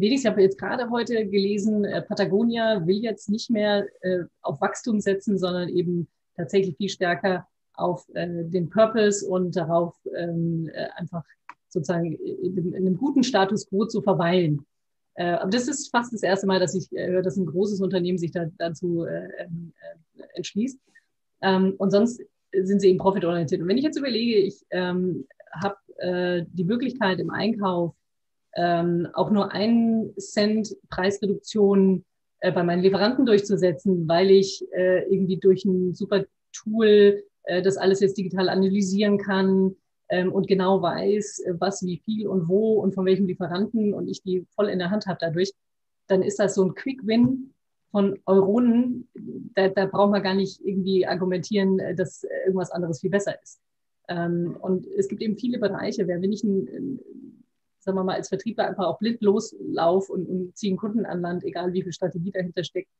wenigsten, 0.00 0.28
ich 0.28 0.32
habe 0.32 0.42
jetzt 0.42 0.58
gerade 0.58 0.90
heute 0.90 1.26
gelesen, 1.26 1.84
äh, 1.84 2.02
Patagonia 2.02 2.86
will 2.86 3.02
jetzt 3.02 3.28
nicht 3.28 3.50
mehr 3.50 3.86
äh, 4.02 4.24
auf 4.42 4.60
Wachstum 4.60 5.00
setzen, 5.00 5.38
sondern 5.38 5.68
eben 5.68 6.08
tatsächlich 6.36 6.76
viel 6.76 6.88
stärker 6.88 7.46
auf 7.74 8.06
äh, 8.14 8.44
den 8.44 8.70
Purpose 8.70 9.26
und 9.26 9.56
darauf 9.56 9.94
ähm, 10.16 10.70
äh, 10.72 10.88
einfach 10.96 11.24
sozusagen 11.68 12.12
in, 12.12 12.56
in, 12.56 12.74
einem 12.74 12.96
guten 12.96 13.24
Status 13.24 13.68
quo 13.68 13.84
zu 13.86 14.00
verweilen. 14.00 14.64
Aber 15.16 15.50
das 15.50 15.68
ist 15.68 15.92
fast 15.92 16.12
das 16.12 16.24
erste 16.24 16.44
Mal, 16.48 16.58
dass 16.58 16.74
ich 16.74 16.90
höre, 16.90 17.22
dass 17.22 17.36
ein 17.36 17.46
großes 17.46 17.80
Unternehmen 17.80 18.18
sich 18.18 18.32
da, 18.32 18.46
dazu 18.58 19.06
ähm, 19.06 19.72
entschließt. 20.34 20.76
Ähm, 21.40 21.74
und 21.78 21.92
sonst 21.92 22.20
sind 22.52 22.80
sie 22.80 22.88
eben 22.88 22.98
profitorientiert. 22.98 23.60
Und 23.60 23.68
wenn 23.68 23.78
ich 23.78 23.84
jetzt 23.84 23.96
überlege, 23.96 24.38
ich 24.38 24.64
habe 24.72 25.76
die 26.48 26.64
Möglichkeit 26.64 27.20
im 27.20 27.30
Einkauf 27.30 27.94
ähm, 28.56 29.08
auch 29.14 29.30
nur 29.30 29.52
einen 29.52 30.14
Cent 30.18 30.76
Preisreduktion 30.88 32.04
äh, 32.40 32.52
bei 32.52 32.62
meinen 32.62 32.82
Lieferanten 32.82 33.26
durchzusetzen, 33.26 34.06
weil 34.08 34.30
ich 34.30 34.64
äh, 34.72 35.02
irgendwie 35.12 35.38
durch 35.38 35.64
ein 35.64 35.94
super 35.94 36.24
Tool 36.52 37.24
äh, 37.44 37.62
das 37.62 37.76
alles 37.76 38.00
jetzt 38.00 38.16
digital 38.16 38.48
analysieren 38.48 39.18
kann 39.18 39.76
ähm, 40.08 40.32
und 40.32 40.46
genau 40.46 40.82
weiß, 40.82 41.40
äh, 41.40 41.54
was, 41.58 41.84
wie 41.84 41.98
viel 41.98 42.26
und 42.26 42.48
wo 42.48 42.80
und 42.80 42.94
von 42.94 43.06
welchem 43.06 43.26
Lieferanten 43.26 43.94
und 43.94 44.08
ich 44.08 44.22
die 44.22 44.46
voll 44.54 44.68
in 44.68 44.78
der 44.78 44.90
Hand 44.90 45.06
habe 45.06 45.18
dadurch, 45.20 45.52
dann 46.06 46.22
ist 46.22 46.38
das 46.38 46.54
so 46.54 46.64
ein 46.64 46.74
Quick-Win 46.74 47.54
von 47.90 48.18
Euronen. 48.26 49.08
Da, 49.54 49.68
da 49.68 49.86
braucht 49.86 50.10
man 50.10 50.22
gar 50.22 50.34
nicht 50.34 50.60
irgendwie 50.64 51.06
argumentieren, 51.06 51.78
äh, 51.78 51.94
dass 51.94 52.24
irgendwas 52.44 52.70
anderes 52.70 53.00
viel 53.00 53.10
besser 53.10 53.40
ist. 53.42 53.60
Ähm, 54.08 54.56
und 54.60 54.86
es 54.86 55.08
gibt 55.08 55.22
eben 55.22 55.36
viele 55.36 55.58
Bereiche, 55.58 56.06
wer 56.06 56.20
wenn 56.20 56.32
ich 56.32 56.44
ein, 56.44 57.00
sagen 57.84 57.98
wir 57.98 58.04
mal, 58.04 58.16
als 58.16 58.28
Vertriebler 58.28 58.66
einfach 58.66 58.86
auch 58.86 58.98
blind 58.98 59.20
loslauf 59.20 60.08
und, 60.08 60.26
und 60.26 60.56
ziehe 60.56 60.70
einen 60.70 60.78
Kunden 60.78 61.04
an 61.04 61.20
Land, 61.20 61.44
egal 61.44 61.72
wie 61.72 61.82
viel 61.82 61.92
Strategie 61.92 62.30
dahinter 62.30 62.64
steckt. 62.64 62.90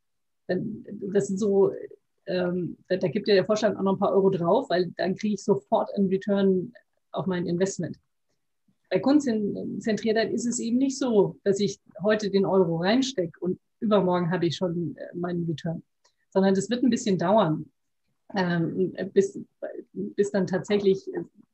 Dann, 0.46 0.84
das 1.12 1.28
sind 1.28 1.38
so, 1.38 1.72
ähm, 2.26 2.76
da, 2.88 2.96
da, 2.96 3.08
gibt 3.08 3.26
ja 3.26 3.34
der 3.34 3.46
Vorstand 3.46 3.78
auch 3.78 3.82
noch 3.82 3.94
ein 3.94 3.98
paar 3.98 4.12
Euro 4.12 4.28
drauf, 4.28 4.68
weil 4.68 4.92
dann 4.98 5.14
kriege 5.14 5.34
ich 5.34 5.42
sofort 5.42 5.88
einen 5.94 6.08
Return 6.08 6.72
auf 7.12 7.26
mein 7.26 7.46
Investment. 7.46 7.98
Bei 8.90 8.98
Kundenzentriertheit 8.98 10.30
ist 10.30 10.46
es 10.46 10.60
eben 10.60 10.76
nicht 10.76 10.98
so, 10.98 11.36
dass 11.44 11.60
ich 11.60 11.80
heute 12.02 12.30
den 12.30 12.44
Euro 12.44 12.76
reinstecke 12.76 13.40
und 13.40 13.58
übermorgen 13.80 14.30
habe 14.30 14.46
ich 14.46 14.56
schon 14.56 14.96
äh, 14.96 15.16
meinen 15.16 15.46
Return, 15.46 15.82
sondern 16.28 16.54
das 16.54 16.68
wird 16.68 16.82
ein 16.82 16.90
bisschen 16.90 17.18
dauern, 17.18 17.64
ähm, 18.36 18.94
bis, 19.14 19.38
bis 19.92 20.30
dann 20.30 20.46
tatsächlich 20.46 21.08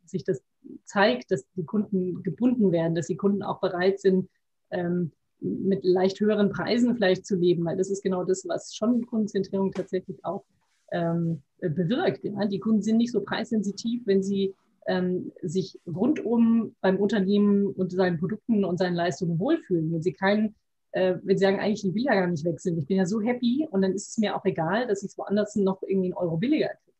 sich 0.04 0.24
das 0.24 0.42
zeigt, 0.84 1.30
dass 1.30 1.44
die 1.56 1.64
Kunden 1.64 2.22
gebunden 2.22 2.72
werden, 2.72 2.94
dass 2.94 3.06
die 3.06 3.16
Kunden 3.16 3.42
auch 3.42 3.60
bereit 3.60 4.00
sind, 4.00 4.28
ähm, 4.70 5.12
mit 5.40 5.84
leicht 5.84 6.20
höheren 6.20 6.50
Preisen 6.50 6.94
vielleicht 6.94 7.26
zu 7.26 7.36
leben, 7.36 7.64
weil 7.64 7.76
das 7.76 7.90
ist 7.90 8.02
genau 8.02 8.24
das, 8.24 8.46
was 8.46 8.74
schon 8.74 9.06
Kundenzentrierung 9.06 9.72
tatsächlich 9.72 10.24
auch 10.24 10.44
ähm, 10.92 11.42
bewirkt. 11.60 12.24
Ja? 12.24 12.46
Die 12.46 12.58
Kunden 12.58 12.82
sind 12.82 12.98
nicht 12.98 13.12
so 13.12 13.22
preissensitiv, 13.22 14.02
wenn 14.06 14.22
sie 14.22 14.54
ähm, 14.86 15.32
sich 15.42 15.78
rundum 15.86 16.74
beim 16.80 16.98
Unternehmen 16.98 17.66
und 17.68 17.92
seinen 17.92 18.18
Produkten 18.18 18.64
und 18.64 18.78
seinen 18.78 18.94
Leistungen 18.94 19.38
wohlfühlen. 19.38 19.92
Wenn 19.92 20.02
sie 20.02 20.12
keinen, 20.12 20.54
äh, 20.92 21.16
wenn 21.22 21.38
sie 21.38 21.44
sagen, 21.44 21.60
eigentlich, 21.60 21.84
ich 21.84 21.94
will 21.94 22.04
ja 22.04 22.14
gar 22.14 22.26
nicht 22.26 22.44
wechseln, 22.44 22.78
ich 22.78 22.86
bin 22.86 22.96
ja 22.96 23.06
so 23.06 23.20
happy 23.20 23.66
und 23.70 23.82
dann 23.82 23.92
ist 23.92 24.08
es 24.08 24.18
mir 24.18 24.36
auch 24.36 24.44
egal, 24.44 24.86
dass 24.86 25.02
ich 25.02 25.10
es 25.10 25.18
woanders 25.18 25.56
noch 25.56 25.82
irgendwie 25.82 26.08
einen 26.08 26.14
Euro 26.14 26.36
billiger 26.36 26.68
kriege. 26.68 26.96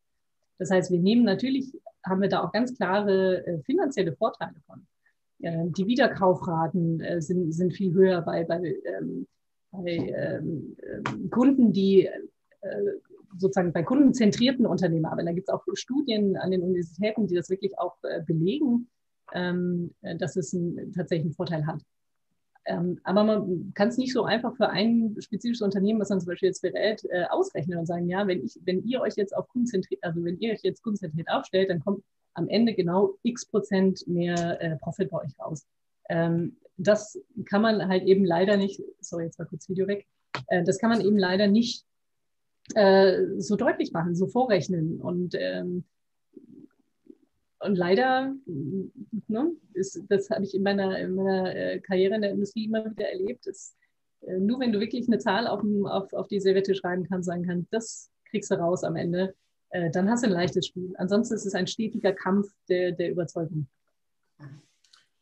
Das 0.57 0.71
heißt, 0.71 0.91
wir 0.91 0.99
nehmen 0.99 1.23
natürlich 1.23 1.73
haben 2.03 2.21
wir 2.21 2.29
da 2.29 2.43
auch 2.43 2.51
ganz 2.51 2.75
klare 2.75 3.45
äh, 3.45 3.61
finanzielle 3.63 4.13
Vorteile 4.13 4.55
von. 4.65 4.85
Äh, 5.41 5.65
die 5.67 5.87
Wiederkaufraten 5.87 6.99
äh, 7.01 7.21
sind, 7.21 7.51
sind 7.51 7.73
viel 7.73 7.93
höher 7.93 8.21
bei, 8.21 8.43
bei, 8.43 8.75
ähm, 8.85 9.27
bei 9.71 9.91
ähm, 9.91 10.75
ähm 10.83 11.29
Kunden, 11.29 11.71
die 11.71 12.05
äh, 12.05 12.21
sozusagen 13.37 13.71
bei 13.71 13.83
kundenzentrierten 13.83 14.65
Unternehmen 14.65 15.05
arbeiten. 15.05 15.27
Da 15.27 15.33
gibt 15.33 15.47
es 15.47 15.53
auch 15.53 15.63
Studien 15.73 16.35
an 16.37 16.51
den 16.51 16.61
Universitäten, 16.61 17.27
die 17.27 17.35
das 17.35 17.49
wirklich 17.49 17.77
auch 17.79 17.95
äh, 18.03 18.21
belegen, 18.21 18.89
ähm, 19.33 19.93
dass 20.01 20.35
es 20.35 20.53
einen, 20.53 20.91
tatsächlich 20.91 21.27
einen 21.27 21.35
Vorteil 21.35 21.65
hat. 21.65 21.81
Ähm, 22.65 22.99
aber 23.03 23.23
man 23.23 23.71
kann 23.73 23.87
es 23.87 23.97
nicht 23.97 24.13
so 24.13 24.23
einfach 24.23 24.55
für 24.55 24.69
ein 24.69 25.15
spezifisches 25.19 25.63
Unternehmen, 25.63 25.99
was 25.99 26.09
man 26.09 26.19
zum 26.19 26.27
Beispiel 26.27 26.49
jetzt 26.49 26.61
berät, 26.61 27.03
äh, 27.09 27.25
ausrechnen 27.29 27.79
und 27.79 27.87
sagen, 27.87 28.07
ja, 28.07 28.27
wenn 28.27 28.43
ich, 28.43 28.59
wenn 28.65 28.83
ihr 28.83 29.01
euch 29.01 29.15
jetzt 29.15 29.35
auf 29.35 29.47
kundenzentriert, 29.47 30.03
also 30.03 30.23
wenn 30.23 30.37
ihr 30.39 30.53
euch 30.53 30.61
jetzt 30.61 30.83
kundenzentriert 30.83 31.29
aufstellt, 31.29 31.69
dann 31.69 31.79
kommt 31.79 32.03
am 32.33 32.47
Ende 32.47 32.73
genau 32.73 33.15
x 33.23 33.45
Prozent 33.45 34.07
mehr 34.07 34.61
äh, 34.61 34.77
Profit 34.77 35.09
bei 35.09 35.21
euch 35.23 35.39
raus. 35.39 35.65
Ähm, 36.09 36.57
das 36.77 37.19
kann 37.45 37.61
man 37.61 37.87
halt 37.87 38.03
eben 38.03 38.25
leider 38.25 38.57
nicht, 38.57 38.81
sorry, 38.99 39.25
jetzt 39.25 39.39
war 39.39 39.45
kurz 39.47 39.67
Video 39.67 39.87
weg, 39.87 40.05
äh, 40.47 40.63
das 40.63 40.77
kann 40.77 40.89
man 40.89 41.01
eben 41.01 41.17
leider 41.17 41.47
nicht 41.47 41.83
äh, 42.75 43.23
so 43.37 43.55
deutlich 43.55 43.91
machen, 43.91 44.15
so 44.15 44.27
vorrechnen. 44.27 45.01
Und, 45.01 45.35
ähm, 45.37 45.83
und 47.61 47.75
leider, 47.75 48.33
ne, 48.45 49.51
ist, 49.73 50.01
das 50.09 50.29
habe 50.29 50.43
ich 50.43 50.53
in 50.53 50.63
meiner, 50.63 50.97
in 50.99 51.15
meiner 51.15 51.55
äh, 51.55 51.79
Karriere 51.79 52.15
in 52.15 52.21
der 52.21 52.31
Industrie 52.31 52.65
immer 52.65 52.83
wieder 52.85 53.09
erlebt, 53.09 53.45
ist, 53.47 53.75
äh, 54.21 54.37
nur 54.37 54.59
wenn 54.59 54.71
du 54.71 54.79
wirklich 54.79 55.07
eine 55.07 55.19
Zahl 55.19 55.47
auf, 55.47 55.63
auf, 55.85 56.13
auf 56.13 56.27
die 56.27 56.39
Serviette 56.39 56.75
schreiben 56.75 57.07
kannst, 57.07 57.27
sagen 57.27 57.45
kannst, 57.45 57.71
das 57.73 58.11
kriegst 58.29 58.51
du 58.51 58.55
raus 58.55 58.83
am 58.83 58.95
Ende, 58.95 59.35
äh, 59.69 59.89
dann 59.91 60.09
hast 60.09 60.23
du 60.23 60.27
ein 60.27 60.33
leichtes 60.33 60.67
Spiel. 60.67 60.93
Ansonsten 60.97 61.35
ist 61.35 61.45
es 61.45 61.53
ein 61.53 61.67
stetiger 61.67 62.13
Kampf 62.13 62.49
der, 62.67 62.91
der 62.91 63.11
Überzeugung. 63.11 63.67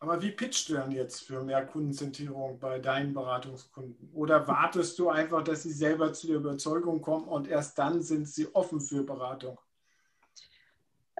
Aber 0.01 0.21
wie 0.21 0.31
pitcht 0.31 0.69
du 0.69 0.75
dann 0.75 0.91
jetzt 0.91 1.25
für 1.25 1.43
mehr 1.43 1.65
Kundenzentrierung 1.65 2.57
bei 2.57 2.79
deinen 2.79 3.13
Beratungskunden? 3.13 4.09
Oder 4.13 4.47
wartest 4.47 4.97
du 4.97 5.09
einfach, 5.09 5.43
dass 5.43 5.63
sie 5.63 5.73
selber 5.73 6.13
zu 6.13 6.27
der 6.27 6.37
Überzeugung 6.37 7.01
kommen 7.01 7.27
und 7.27 7.49
erst 7.49 7.77
dann 7.77 8.01
sind 8.01 8.27
sie 8.29 8.47
offen 8.55 8.79
für 8.79 9.03
Beratung? 9.03 9.59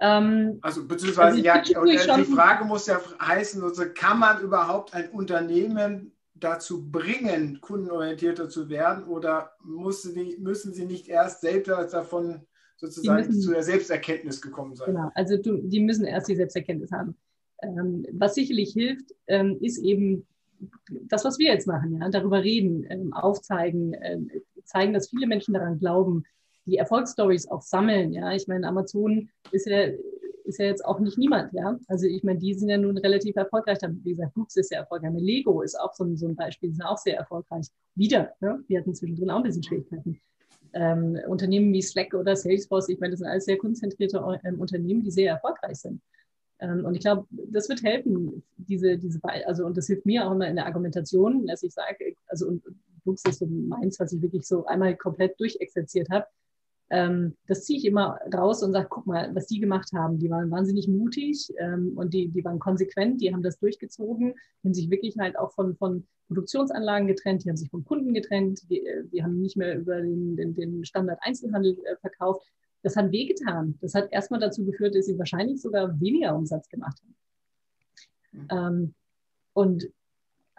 Ähm, 0.00 0.58
also 0.62 0.86
beziehungsweise 0.86 1.36
also 1.36 1.38
ja, 1.42 2.16
die 2.16 2.24
Frage 2.24 2.64
muss 2.64 2.86
ja 2.86 3.00
heißen, 3.20 3.62
also 3.62 3.84
kann 3.94 4.18
man 4.18 4.40
überhaupt 4.40 4.94
ein 4.94 5.10
Unternehmen 5.10 6.12
dazu 6.34 6.90
bringen, 6.90 7.60
kundenorientierter 7.60 8.48
zu 8.48 8.70
werden 8.70 9.04
oder 9.04 9.52
die, 9.62 10.38
müssen 10.40 10.72
sie 10.72 10.86
nicht 10.86 11.08
erst 11.08 11.42
selbst 11.42 11.68
davon 11.68 12.46
sozusagen 12.76 13.26
müssen, 13.26 13.42
zu 13.42 13.50
der 13.50 13.62
Selbsterkenntnis 13.62 14.40
gekommen 14.40 14.74
sein? 14.74 14.94
Genau, 14.94 15.10
also 15.14 15.36
du, 15.36 15.58
die 15.58 15.80
müssen 15.80 16.06
erst 16.06 16.28
die 16.28 16.36
Selbsterkenntnis 16.36 16.92
haben. 16.92 17.14
Ähm, 17.62 18.06
was 18.12 18.34
sicherlich 18.34 18.72
hilft, 18.72 19.14
ähm, 19.26 19.58
ist 19.60 19.76
eben 19.78 20.26
das, 20.88 21.26
was 21.26 21.38
wir 21.38 21.52
jetzt 21.52 21.66
machen, 21.66 21.98
ja, 22.00 22.08
darüber 22.08 22.42
reden, 22.42 22.86
ähm, 22.88 23.12
aufzeigen, 23.12 23.94
ähm, 24.00 24.30
zeigen, 24.64 24.94
dass 24.94 25.10
viele 25.10 25.26
Menschen 25.26 25.52
daran 25.52 25.78
glauben, 25.78 26.24
die 26.70 26.76
Erfolgsstories 26.76 27.48
auch 27.48 27.62
sammeln. 27.62 28.12
Ja, 28.12 28.32
ich 28.32 28.46
meine, 28.46 28.66
Amazon 28.66 29.28
ist 29.50 29.66
ja, 29.66 29.88
ist 30.44 30.58
ja 30.58 30.66
jetzt 30.66 30.84
auch 30.84 31.00
nicht 31.00 31.18
niemand. 31.18 31.52
Ja, 31.52 31.78
also 31.88 32.06
ich 32.06 32.22
meine, 32.22 32.38
die 32.38 32.54
sind 32.54 32.68
ja 32.68 32.78
nun 32.78 32.96
relativ 32.98 33.36
erfolgreich. 33.36 33.78
Wie 34.02 34.10
gesagt, 34.10 34.34
Brooks 34.34 34.56
ist 34.56 34.68
sehr 34.68 34.78
erfolgreich. 34.78 35.12
Lego 35.16 35.62
ist 35.62 35.78
auch 35.78 35.92
so 35.94 36.04
ein, 36.04 36.16
so 36.16 36.26
ein 36.26 36.36
Beispiel, 36.36 36.70
die 36.70 36.76
sind 36.76 36.84
auch 36.84 36.98
sehr 36.98 37.16
erfolgreich. 37.16 37.66
Wieder, 37.94 38.32
ne? 38.40 38.62
wir 38.68 38.80
hatten 38.80 38.94
zwischendrin 38.94 39.30
auch 39.30 39.38
ein 39.38 39.42
bisschen 39.42 39.62
Schwierigkeiten. 39.62 40.20
Ähm, 40.72 41.18
Unternehmen 41.26 41.72
wie 41.72 41.82
Slack 41.82 42.14
oder 42.14 42.36
Salesforce, 42.36 42.88
ich 42.90 43.00
meine, 43.00 43.10
das 43.10 43.18
sind 43.18 43.28
alles 43.28 43.44
sehr 43.44 43.58
konzentrierte 43.58 44.22
ähm, 44.44 44.60
Unternehmen, 44.60 45.02
die 45.02 45.10
sehr 45.10 45.32
erfolgreich 45.32 45.78
sind. 45.78 46.00
Ähm, 46.60 46.84
und 46.84 46.94
ich 46.94 47.00
glaube, 47.00 47.26
das 47.30 47.68
wird 47.68 47.82
helfen, 47.82 48.42
diese, 48.56 48.96
diese, 48.96 49.18
also, 49.46 49.64
und 49.66 49.76
das 49.76 49.88
hilft 49.88 50.06
mir 50.06 50.26
auch 50.26 50.32
immer 50.32 50.46
in 50.46 50.56
der 50.56 50.66
Argumentation, 50.66 51.46
dass 51.46 51.62
ich 51.64 51.72
sage, 51.72 52.14
also, 52.28 52.46
und 52.46 52.62
Books 53.04 53.22
ist 53.24 53.38
so 53.38 53.46
meins, 53.46 53.98
was 53.98 54.12
ich 54.12 54.22
wirklich 54.22 54.46
so 54.46 54.64
einmal 54.66 54.96
komplett 54.96 55.38
durchexerziert 55.40 56.10
habe. 56.10 56.26
Ähm, 56.90 57.36
das 57.46 57.64
ziehe 57.64 57.78
ich 57.78 57.84
immer 57.84 58.18
raus 58.34 58.62
und 58.62 58.72
sage, 58.72 58.88
guck 58.90 59.06
mal, 59.06 59.32
was 59.34 59.46
die 59.46 59.60
gemacht 59.60 59.90
haben. 59.92 60.18
Die 60.18 60.28
waren 60.28 60.50
wahnsinnig 60.50 60.88
mutig 60.88 61.52
ähm, 61.58 61.92
und 61.96 62.12
die, 62.12 62.28
die 62.28 62.44
waren 62.44 62.58
konsequent, 62.58 63.20
die 63.20 63.32
haben 63.32 63.42
das 63.42 63.58
durchgezogen, 63.58 64.34
die 64.34 64.68
haben 64.68 64.74
sich 64.74 64.90
wirklich 64.90 65.16
halt 65.18 65.38
auch 65.38 65.52
von, 65.52 65.76
von 65.76 66.06
Produktionsanlagen 66.26 67.06
getrennt, 67.06 67.44
die 67.44 67.48
haben 67.48 67.56
sich 67.56 67.70
vom 67.70 67.84
Kunden 67.84 68.12
getrennt, 68.12 68.68
die, 68.68 68.84
äh, 68.84 69.04
die 69.12 69.22
haben 69.22 69.40
nicht 69.40 69.56
mehr 69.56 69.78
über 69.78 70.00
den, 70.00 70.36
den, 70.36 70.54
den 70.54 70.84
Standard 70.84 71.20
Einzelhandel 71.22 71.78
äh, 71.84 71.96
verkauft, 72.00 72.44
das 72.82 72.96
hat 72.96 73.12
wehgetan. 73.12 73.78
Das 73.80 73.94
hat 73.94 74.10
erstmal 74.10 74.40
dazu 74.40 74.64
geführt, 74.64 74.94
dass 74.94 75.06
sie 75.06 75.18
wahrscheinlich 75.18 75.60
sogar 75.60 76.00
weniger 76.00 76.34
Umsatz 76.34 76.68
gemacht 76.68 77.00
haben. 77.02 77.16
Mhm. 78.32 78.48
Ähm, 78.50 78.94
und, 79.52 79.90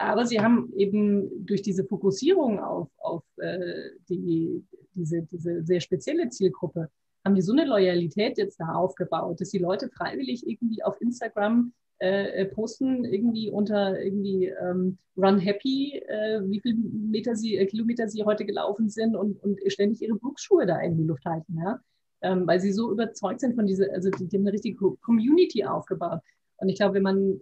aber 0.04 0.26
sie 0.26 0.40
haben 0.40 0.72
eben 0.76 1.46
durch 1.46 1.62
diese 1.62 1.84
Fokussierung 1.84 2.60
auf, 2.60 2.88
auf 2.98 3.24
äh, 3.38 3.90
die, 4.08 4.64
diese, 4.94 5.22
diese 5.22 5.64
sehr 5.64 5.80
spezielle 5.80 6.28
Zielgruppe, 6.28 6.88
haben 7.24 7.34
die 7.34 7.42
so 7.42 7.52
eine 7.52 7.64
Loyalität 7.64 8.38
jetzt 8.38 8.58
da 8.58 8.74
aufgebaut, 8.74 9.40
dass 9.40 9.50
die 9.50 9.58
Leute 9.58 9.88
freiwillig 9.88 10.46
irgendwie 10.46 10.82
auf 10.82 11.00
Instagram 11.00 11.72
äh, 11.98 12.46
posten, 12.46 13.04
irgendwie 13.04 13.50
unter 13.50 14.00
irgendwie 14.00 14.46
ähm, 14.46 14.98
Run 15.16 15.38
Happy, 15.38 15.98
äh, 15.98 16.40
wie 16.44 16.60
viele 16.60 16.74
Meter 16.74 17.36
sie, 17.36 17.56
äh, 17.56 17.66
Kilometer 17.66 18.08
sie 18.08 18.24
heute 18.24 18.44
gelaufen 18.44 18.88
sind 18.88 19.14
und, 19.14 19.40
und 19.42 19.60
ständig 19.68 20.02
ihre 20.02 20.16
Brooks-Schuhe 20.16 20.66
da 20.66 20.80
in 20.80 20.96
die 20.96 21.04
Luft 21.04 21.24
halten. 21.24 21.56
Ja? 21.62 21.80
ähm, 22.22 22.46
weil 22.46 22.60
sie 22.60 22.72
so 22.72 22.90
überzeugt 22.90 23.40
sind 23.40 23.54
von 23.54 23.66
dieser, 23.66 23.92
also 23.92 24.10
die, 24.10 24.26
die 24.26 24.36
haben 24.36 24.44
eine 24.44 24.52
richtige 24.52 24.76
Community 24.76 25.64
aufgebaut. 25.64 26.20
Und 26.56 26.68
ich 26.68 26.76
glaube, 26.76 26.94
wenn 26.94 27.02
man, 27.02 27.40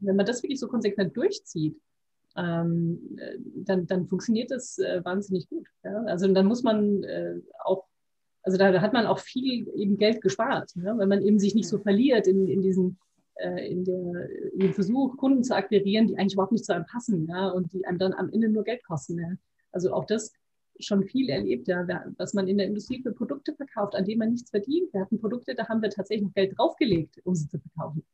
wenn 0.00 0.16
man 0.16 0.26
das 0.26 0.42
wirklich 0.42 0.60
so 0.60 0.68
konsequent 0.68 1.16
durchzieht, 1.16 1.80
ähm, 2.36 3.18
dann, 3.56 3.86
dann 3.86 4.06
funktioniert 4.06 4.50
das 4.50 4.78
äh, 4.78 5.04
wahnsinnig 5.04 5.48
gut. 5.48 5.66
Ja? 5.84 6.02
Also 6.04 6.32
dann 6.32 6.46
muss 6.46 6.62
man 6.62 7.02
äh, 7.02 7.34
auch, 7.64 7.84
also 8.42 8.58
da, 8.58 8.70
da, 8.70 8.80
hat 8.80 8.92
man 8.92 9.06
auch 9.06 9.18
viel 9.18 9.68
eben 9.74 9.98
Geld 9.98 10.20
gespart, 10.20 10.72
ja? 10.76 10.96
wenn 10.96 11.08
man 11.08 11.22
eben 11.22 11.38
sich 11.38 11.54
nicht 11.54 11.68
so 11.68 11.78
verliert 11.78 12.26
in, 12.26 12.46
in 12.46 12.62
diesen 12.62 12.98
äh, 13.34 13.70
in, 13.70 13.84
der, 13.84 14.30
in 14.52 14.60
dem 14.60 14.74
Versuch, 14.74 15.16
Kunden 15.16 15.42
zu 15.42 15.54
akquirieren, 15.54 16.06
die 16.06 16.16
eigentlich 16.16 16.34
überhaupt 16.34 16.52
nicht 16.52 16.64
zu 16.64 16.74
einem 16.74 16.86
passen 16.86 17.26
ja? 17.28 17.48
und 17.48 17.72
die 17.72 17.84
einem 17.86 17.98
dann 17.98 18.12
am 18.12 18.30
Ende 18.30 18.48
nur 18.48 18.64
Geld 18.64 18.84
kosten. 18.84 19.18
Ja? 19.18 19.32
Also 19.72 19.92
auch 19.92 20.04
das 20.04 20.32
schon 20.80 21.04
viel 21.04 21.28
erlebt, 21.28 21.66
ja, 21.66 21.86
was 22.18 22.34
man 22.34 22.46
in 22.46 22.58
der 22.58 22.66
Industrie 22.66 23.02
für 23.02 23.12
Produkte 23.12 23.52
verkauft, 23.54 23.96
an 23.96 24.04
denen 24.04 24.20
man 24.20 24.30
nichts 24.30 24.50
verdient. 24.50 24.92
Wir 24.92 25.00
hatten 25.00 25.18
Produkte, 25.18 25.56
da 25.56 25.68
haben 25.68 25.82
wir 25.82 25.90
tatsächlich 25.90 26.24
noch 26.24 26.34
Geld 26.34 26.56
draufgelegt, 26.56 27.20
um 27.24 27.34
sie 27.34 27.48
zu 27.48 27.58
verkaufen. 27.58 28.04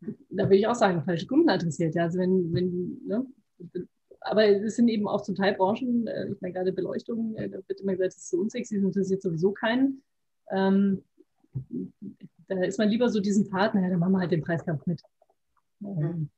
Da 0.00 0.44
würde 0.44 0.56
ich 0.56 0.66
auch 0.66 0.74
sagen, 0.74 1.02
falsche 1.02 1.26
Kunden 1.26 1.48
adressiert. 1.48 1.94
Ja, 1.94 2.04
also 2.04 2.18
wenn, 2.18 2.52
wenn, 2.52 3.00
ne, 3.06 3.26
aber 4.20 4.46
es 4.46 4.76
sind 4.76 4.88
eben 4.88 5.08
auch 5.08 5.22
zum 5.22 5.34
Teil 5.34 5.54
Branchen, 5.54 6.06
äh, 6.06 6.30
ich 6.30 6.40
meine 6.40 6.54
gerade 6.54 6.72
Beleuchtung, 6.72 7.34
äh, 7.36 7.48
da 7.48 7.58
wird 7.66 7.80
immer 7.80 7.92
gesagt, 7.92 8.14
das 8.14 8.22
ist 8.22 8.30
so 8.30 8.38
unsexy, 8.38 8.76
das 8.76 8.84
interessiert 8.84 9.22
sowieso 9.22 9.52
keinen. 9.52 10.02
Ähm, 10.50 11.02
da 12.48 12.62
ist 12.62 12.78
man 12.78 12.88
lieber 12.88 13.08
so 13.08 13.20
diesen 13.20 13.48
Partner, 13.48 13.82
ja, 13.82 13.90
dann 13.90 13.98
machen 13.98 14.12
wir 14.12 14.20
halt 14.20 14.32
den 14.32 14.42
Preiskampf 14.42 14.86
mit. 14.86 15.02
Ähm, 15.82 16.30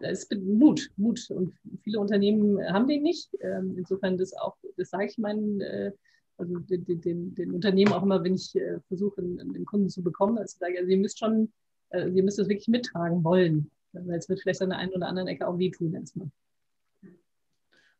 da 0.00 0.08
ist 0.08 0.32
Mut, 0.34 0.90
Mut. 0.96 1.30
Und 1.30 1.54
viele 1.82 2.00
Unternehmen 2.00 2.58
haben 2.72 2.88
den 2.88 3.02
nicht. 3.02 3.30
Ähm, 3.40 3.74
insofern 3.76 4.16
das 4.16 4.34
auch, 4.34 4.56
das 4.76 4.90
sage 4.90 5.06
ich 5.06 5.18
meinen, 5.18 5.60
äh, 5.60 5.92
also 6.36 6.58
den, 6.58 6.84
den, 7.00 7.34
den, 7.34 7.52
Unternehmen 7.52 7.92
auch 7.92 8.02
immer, 8.02 8.24
wenn 8.24 8.34
ich 8.34 8.56
äh, 8.56 8.80
versuche, 8.88 9.20
einen, 9.20 9.64
Kunden 9.66 9.90
zu 9.90 10.02
bekommen, 10.02 10.38
also 10.38 10.56
sage, 10.58 10.78
also 10.78 10.90
ihr 10.90 10.96
müsst 10.96 11.18
schon, 11.18 11.52
äh, 11.90 12.08
ihr 12.08 12.22
müsst 12.22 12.38
das 12.38 12.48
wirklich 12.48 12.68
mittragen 12.68 13.22
wollen. 13.24 13.70
Weil 13.92 14.18
es 14.18 14.28
wird 14.28 14.40
vielleicht 14.40 14.62
an 14.62 14.70
der 14.70 14.78
einen 14.78 14.92
oder 14.92 15.08
anderen 15.08 15.28
Ecke 15.28 15.46
auch 15.46 15.58
wehtun 15.58 15.94
erstmal. 15.94 16.30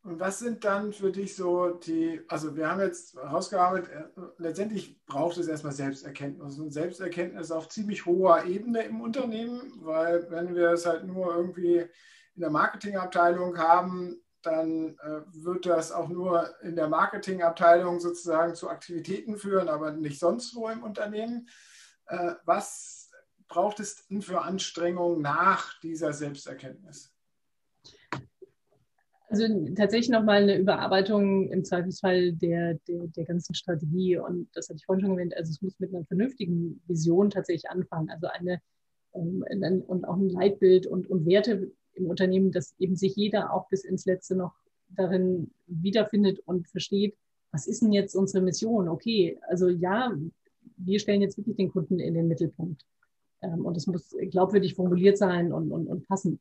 Und 0.02 0.18
was 0.18 0.38
sind 0.38 0.64
dann 0.64 0.94
für 0.94 1.12
dich 1.12 1.36
so 1.36 1.70
die, 1.70 2.22
also 2.28 2.56
wir 2.56 2.70
haben 2.70 2.80
jetzt 2.80 3.14
herausgearbeitet, 3.16 3.90
äh, 3.90 4.20
letztendlich 4.38 4.98
braucht 5.04 5.36
es 5.36 5.46
erstmal 5.46 5.74
Selbsterkenntnis 5.74 6.58
und 6.58 6.70
Selbsterkenntnis 6.70 7.50
auf 7.50 7.68
ziemlich 7.68 8.06
hoher 8.06 8.44
Ebene 8.44 8.82
im 8.84 9.02
Unternehmen, 9.02 9.72
weil 9.82 10.30
wenn 10.30 10.54
wir 10.54 10.70
es 10.70 10.86
halt 10.86 11.04
nur 11.04 11.34
irgendwie 11.34 11.80
in 12.34 12.40
der 12.40 12.50
Marketingabteilung 12.50 13.58
haben, 13.58 14.22
dann 14.40 14.96
äh, 15.00 15.20
wird 15.44 15.66
das 15.66 15.92
auch 15.92 16.08
nur 16.08 16.48
in 16.62 16.76
der 16.76 16.88
Marketingabteilung 16.88 18.00
sozusagen 18.00 18.54
zu 18.54 18.70
Aktivitäten 18.70 19.36
führen, 19.36 19.68
aber 19.68 19.92
nicht 19.92 20.18
sonst 20.18 20.54
wo 20.54 20.70
im 20.70 20.82
Unternehmen. 20.82 21.46
Äh, 22.06 22.36
was 22.46 22.99
braucht 23.50 23.80
es 23.80 24.06
denn 24.06 24.22
für 24.22 24.40
Anstrengungen 24.40 25.20
nach 25.20 25.78
dieser 25.80 26.14
Selbsterkenntnis? 26.14 27.12
Also 29.28 29.44
tatsächlich 29.76 30.08
nochmal 30.08 30.42
eine 30.42 30.58
Überarbeitung 30.58 31.50
im 31.50 31.64
Zweifelsfall 31.64 32.32
der, 32.32 32.74
der, 32.88 33.06
der 33.08 33.24
ganzen 33.24 33.54
Strategie. 33.54 34.16
Und 34.16 34.48
das 34.54 34.68
hatte 34.68 34.78
ich 34.78 34.86
vorhin 34.86 35.04
schon 35.04 35.12
erwähnt, 35.12 35.36
also 35.36 35.50
es 35.50 35.62
muss 35.62 35.78
mit 35.78 35.94
einer 35.94 36.04
vernünftigen 36.06 36.82
Vision 36.86 37.30
tatsächlich 37.30 37.70
anfangen. 37.70 38.10
Also 38.10 38.26
eine 38.26 38.60
um, 39.12 39.44
ähm, 39.50 39.82
und 39.86 40.04
auch 40.04 40.16
ein 40.16 40.30
Leitbild 40.30 40.86
und, 40.86 41.08
und 41.08 41.26
Werte 41.26 41.70
im 41.94 42.06
Unternehmen, 42.06 42.52
dass 42.52 42.74
eben 42.78 42.96
sich 42.96 43.14
jeder 43.16 43.52
auch 43.52 43.68
bis 43.68 43.84
ins 43.84 44.06
Letzte 44.06 44.36
noch 44.36 44.54
darin 44.88 45.50
wiederfindet 45.66 46.40
und 46.40 46.68
versteht, 46.68 47.16
was 47.52 47.66
ist 47.66 47.82
denn 47.82 47.92
jetzt 47.92 48.14
unsere 48.14 48.42
Mission? 48.42 48.88
Okay, 48.88 49.38
also 49.48 49.68
ja, 49.68 50.12
wir 50.76 50.98
stellen 50.98 51.20
jetzt 51.20 51.36
wirklich 51.36 51.56
den 51.56 51.70
Kunden 51.70 51.98
in 51.98 52.14
den 52.14 52.28
Mittelpunkt. 52.28 52.84
Ähm, 53.42 53.64
und 53.64 53.76
es 53.76 53.86
muss 53.86 54.14
glaubwürdig 54.30 54.74
formuliert 54.74 55.18
sein 55.18 55.52
und, 55.52 55.70
und, 55.72 55.86
und 55.86 56.06
passend. 56.06 56.40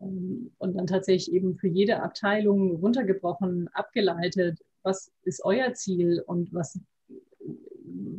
Ähm, 0.00 0.52
und 0.58 0.76
dann 0.76 0.86
tatsächlich 0.86 1.34
eben 1.34 1.56
für 1.56 1.68
jede 1.68 2.02
Abteilung 2.02 2.76
runtergebrochen, 2.76 3.68
abgeleitet, 3.68 4.64
was 4.82 5.10
ist 5.22 5.44
euer 5.44 5.72
Ziel 5.74 6.22
und 6.26 6.52
was, 6.52 6.78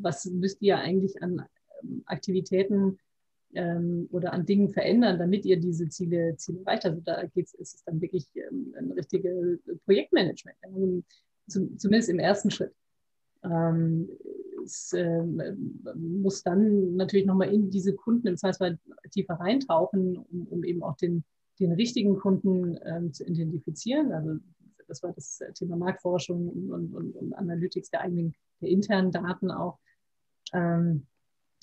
was 0.01 0.25
müsst 0.25 0.61
ihr 0.61 0.77
eigentlich 0.77 1.21
an 1.21 1.45
ähm, 1.83 2.03
Aktivitäten 2.05 2.97
ähm, 3.53 4.07
oder 4.11 4.33
an 4.33 4.45
Dingen 4.45 4.69
verändern, 4.69 5.19
damit 5.19 5.45
ihr 5.45 5.57
diese 5.57 5.89
Ziele, 5.89 6.35
Ziele 6.37 6.59
erreicht. 6.61 6.85
Also 6.85 7.01
da 7.01 7.25
geht's, 7.27 7.53
ist 7.53 7.75
es 7.75 7.83
dann 7.83 8.01
wirklich 8.01 8.27
ein 8.77 8.91
richtiges 8.91 9.59
Projektmanagement, 9.85 11.05
zum, 11.47 11.77
zumindest 11.77 12.09
im 12.09 12.19
ersten 12.19 12.49
Schritt. 12.49 12.73
Es 14.65 14.91
äh, 14.93 15.23
muss 15.95 16.43
dann 16.43 16.95
natürlich 16.95 17.25
nochmal 17.25 17.53
in 17.53 17.69
diese 17.69 17.95
Kunden 17.95 18.27
im 18.27 18.37
Zweifelsfall 18.37 18.79
tiefer 19.11 19.35
reintauchen, 19.35 20.17
um, 20.17 20.47
um 20.47 20.63
eben 20.63 20.83
auch 20.83 20.97
den 20.97 21.23
den 21.59 21.71
richtigen 21.71 22.17
Kunden 22.17 22.77
ähm, 22.85 23.13
zu 23.13 23.23
identifizieren. 23.25 24.11
Also 24.11 24.37
das 24.87 25.01
war 25.03 25.13
das 25.13 25.41
Thema 25.55 25.77
Marktforschung 25.77 26.49
und, 26.49 26.93
und, 26.93 27.15
und 27.15 27.33
Analytics 27.33 27.89
der 27.89 28.01
eigenen, 28.01 28.35
der 28.61 28.69
internen 28.69 29.11
Daten 29.11 29.51
auch. 29.51 29.79
Ähm, 30.53 31.07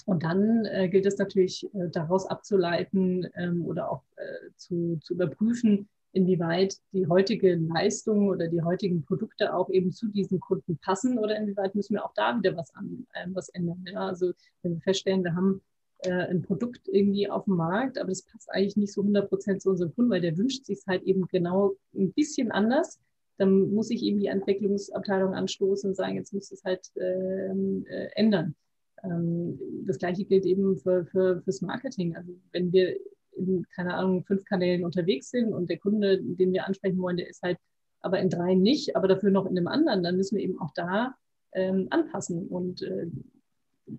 und 0.07 0.25
dann 0.25 0.65
äh, 0.65 0.89
gilt 0.89 1.07
es 1.07 1.19
natürlich 1.19 1.65
äh, 1.75 1.89
daraus 1.91 2.27
abzuleiten 2.27 3.29
ähm, 3.35 3.65
oder 3.65 3.91
auch 3.91 4.03
äh, 4.17 4.51
zu, 4.57 4.99
zu 5.01 5.15
überprüfen, 5.15 5.89
inwieweit 6.13 6.77
die 6.93 7.07
heutige 7.07 7.55
Leistung 7.55 8.29
oder 8.29 8.49
die 8.49 8.63
heutigen 8.63 9.05
Produkte 9.05 9.55
auch 9.55 9.71
eben 9.71 9.93
zu 9.93 10.09
diesen 10.09 10.41
Kunden 10.41 10.79
passen 10.79 11.19
oder 11.19 11.37
inwieweit 11.37 11.75
müssen 11.75 11.95
wir 11.95 12.05
auch 12.05 12.15
da 12.15 12.37
wieder 12.37 12.57
was, 12.57 12.75
an, 12.75 13.07
äh, 13.15 13.27
was 13.33 13.49
ändern. 13.51 13.85
Ja? 13.91 14.09
Also 14.09 14.33
wenn 14.63 14.75
wir 14.75 14.81
feststellen, 14.81 15.25
wir 15.25 15.35
haben 15.35 15.63
äh, 16.01 16.11
ein 16.11 16.43
Produkt 16.43 16.89
irgendwie 16.89 17.29
auf 17.29 17.45
dem 17.45 17.57
Markt, 17.57 17.99
aber 17.99 18.11
das 18.11 18.23
passt 18.23 18.51
eigentlich 18.51 18.77
nicht 18.77 18.93
so 18.93 19.01
100 19.01 19.29
Prozent 19.29 19.63
zu 19.63 19.71
unserem 19.71 19.95
Kunden, 19.95 20.11
weil 20.11 20.21
der 20.21 20.37
wünscht 20.37 20.67
sich 20.67 20.81
halt 20.87 21.03
eben 21.05 21.27
genau 21.29 21.75
ein 21.95 22.13
bisschen 22.13 22.51
anders, 22.53 23.01
dann 23.39 23.73
muss 23.73 23.91
ich 23.91 24.03
eben 24.03 24.21
die 24.21 24.27
Entwicklungsabteilung 24.27 25.35
anstoßen 25.35 25.91
und 25.91 25.97
sagen, 25.97 26.17
jetzt 26.17 26.33
muss 26.35 26.53
es 26.53 26.63
halt 26.65 26.91
ähm, 26.97 27.85
äh, 27.89 28.09
ändern. 28.15 28.55
Ähm, 29.03 29.59
das 29.87 29.99
gleiche 29.99 30.25
gilt 30.25 30.45
eben 30.45 30.77
für, 30.77 31.07
für, 31.07 31.41
fürs 31.43 31.63
Marketing. 31.63 32.15
Also 32.15 32.33
wenn 32.53 32.73
wir 32.73 32.97
in, 33.37 33.67
keine 33.75 33.95
Ahnung, 33.95 34.25
fünf 34.25 34.45
Kanälen 34.45 34.85
unterwegs 34.85 35.31
sind 35.31 35.53
und 35.53 35.71
der 35.71 35.79
Kunde, 35.79 36.21
den 36.23 36.53
wir 36.53 36.67
ansprechen 36.67 37.01
wollen, 37.01 37.17
der 37.17 37.29
ist 37.29 37.43
halt 37.43 37.59
aber 38.01 38.19
in 38.21 38.31
drei 38.31 38.55
nicht, 38.55 38.97
aber 38.97 39.09
dafür 39.09 39.31
noch 39.31 39.47
in 39.47 39.57
einem 39.57 39.69
anderen, 39.69 40.03
dann 40.03 40.17
müssen 40.17 40.37
wir 40.37 40.45
eben 40.45 40.61
auch 40.61 40.73
da 40.75 41.15
ähm, 41.53 41.87
anpassen 41.91 42.49
und, 42.49 42.83
äh, 42.83 43.07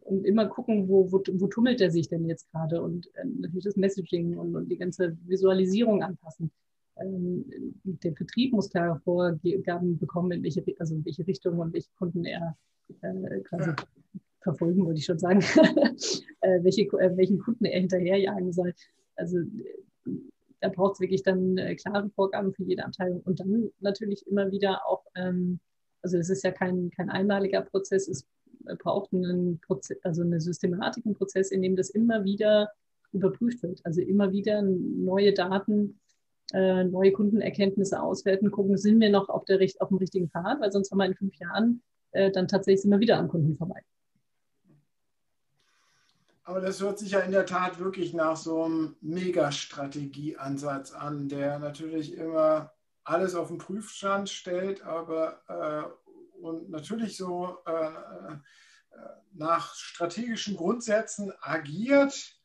und 0.01 0.25
immer 0.25 0.47
gucken, 0.47 0.87
wo, 0.89 1.11
wo, 1.11 1.23
wo 1.33 1.47
tummelt 1.47 1.81
er 1.81 1.91
sich 1.91 2.09
denn 2.09 2.25
jetzt 2.25 2.51
gerade 2.51 2.81
und 2.81 3.07
äh, 3.15 3.25
natürlich 3.25 3.65
das 3.65 3.77
Messaging 3.77 4.37
und, 4.37 4.55
und 4.55 4.69
die 4.69 4.77
ganze 4.77 5.17
Visualisierung 5.25 6.03
anpassen. 6.03 6.51
Ähm, 6.97 7.45
der 7.83 8.13
Vertrieb 8.13 8.53
muss 8.53 8.69
klare 8.69 8.99
Vorgaben 8.99 9.97
bekommen, 9.97 10.31
in 10.31 10.43
welche, 10.43 10.63
also 10.79 10.95
in 10.95 11.05
welche 11.05 11.25
Richtung 11.25 11.59
und 11.59 11.73
welche 11.73 11.89
Kunden 11.97 12.25
er 12.25 12.55
äh, 13.01 13.39
quasi 13.41 13.71
verfolgen, 14.41 14.85
würde 14.85 14.99
ich 14.99 15.05
schon 15.05 15.19
sagen, 15.19 15.39
äh, 16.41 16.63
welche, 16.63 16.83
äh, 16.83 17.17
welchen 17.17 17.39
Kunden 17.39 17.65
er 17.65 17.79
hinterherjagen 17.79 18.51
soll. 18.51 18.73
Also 19.15 19.39
da 20.59 20.69
braucht 20.69 20.93
es 20.93 20.99
wirklich 21.01 21.23
dann 21.23 21.57
äh, 21.57 21.75
klare 21.75 22.09
Vorgaben 22.09 22.53
für 22.53 22.63
jede 22.63 22.85
Abteilung 22.85 23.21
und 23.21 23.39
dann 23.39 23.69
natürlich 23.79 24.25
immer 24.27 24.51
wieder 24.51 24.87
auch, 24.87 25.03
ähm, 25.15 25.59
also 26.01 26.17
es 26.17 26.29
ist 26.29 26.43
ja 26.43 26.51
kein, 26.51 26.89
kein 26.91 27.09
einmaliger 27.09 27.61
Prozess, 27.61 28.07
es 28.07 28.25
braucht 28.79 29.13
einen 29.13 29.59
Prozess, 29.59 29.97
also 30.03 30.21
eine 30.21 30.39
Systematik, 30.39 31.05
einen 31.05 31.15
Prozess, 31.15 31.51
in 31.51 31.61
dem 31.61 31.75
das 31.75 31.89
immer 31.89 32.23
wieder 32.23 32.71
überprüft 33.11 33.61
wird. 33.63 33.81
Also 33.83 34.01
immer 34.01 34.31
wieder 34.31 34.61
neue 34.61 35.33
Daten, 35.33 35.99
äh, 36.53 36.83
neue 36.83 37.11
Kundenerkenntnisse 37.11 38.01
auswerten, 38.01 38.51
gucken, 38.51 38.77
sind 38.77 38.99
wir 38.99 39.09
noch 39.09 39.29
auf, 39.29 39.45
der, 39.45 39.59
auf 39.79 39.89
dem 39.89 39.97
richtigen 39.97 40.29
Pfad, 40.29 40.61
weil 40.61 40.71
sonst 40.71 40.91
haben 40.91 40.99
wir 40.99 41.05
in 41.05 41.15
fünf 41.15 41.35
Jahren 41.35 41.81
äh, 42.11 42.31
dann 42.31 42.47
tatsächlich 42.47 42.85
immer 42.85 42.99
wieder 42.99 43.17
am 43.17 43.27
Kunden 43.27 43.55
vorbei. 43.55 43.81
Aber 46.43 46.59
das 46.59 46.81
hört 46.81 46.99
sich 46.99 47.11
ja 47.11 47.19
in 47.19 47.31
der 47.31 47.45
Tat 47.45 47.79
wirklich 47.79 48.13
nach 48.13 48.35
so 48.35 48.63
einem 48.63 48.97
Megastrategieansatz 49.01 50.91
an, 50.91 51.29
der 51.29 51.59
natürlich 51.59 52.15
immer 52.15 52.73
alles 53.05 53.35
auf 53.35 53.47
den 53.47 53.57
Prüfstand 53.57 54.29
stellt, 54.29 54.81
aber 54.83 55.41
äh, 55.47 56.41
und 56.41 56.69
natürlich 56.69 57.15
so 57.15 57.57
äh, 57.65 57.71
äh, 57.71 58.37
nach 59.33 59.73
strategischen 59.75 60.57
Grundsätzen 60.57 61.31
agiert, 61.41 62.35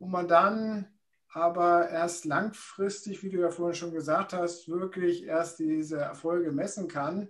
wo 0.00 0.06
man 0.06 0.26
dann 0.26 0.88
aber 1.32 1.88
erst 1.90 2.24
langfristig, 2.24 3.22
wie 3.22 3.30
du 3.30 3.38
ja 3.40 3.50
vorhin 3.50 3.74
schon 3.74 3.92
gesagt 3.92 4.32
hast, 4.32 4.68
wirklich 4.68 5.24
erst 5.24 5.60
diese 5.60 5.98
Erfolge 5.98 6.50
messen 6.50 6.88
kann 6.88 7.28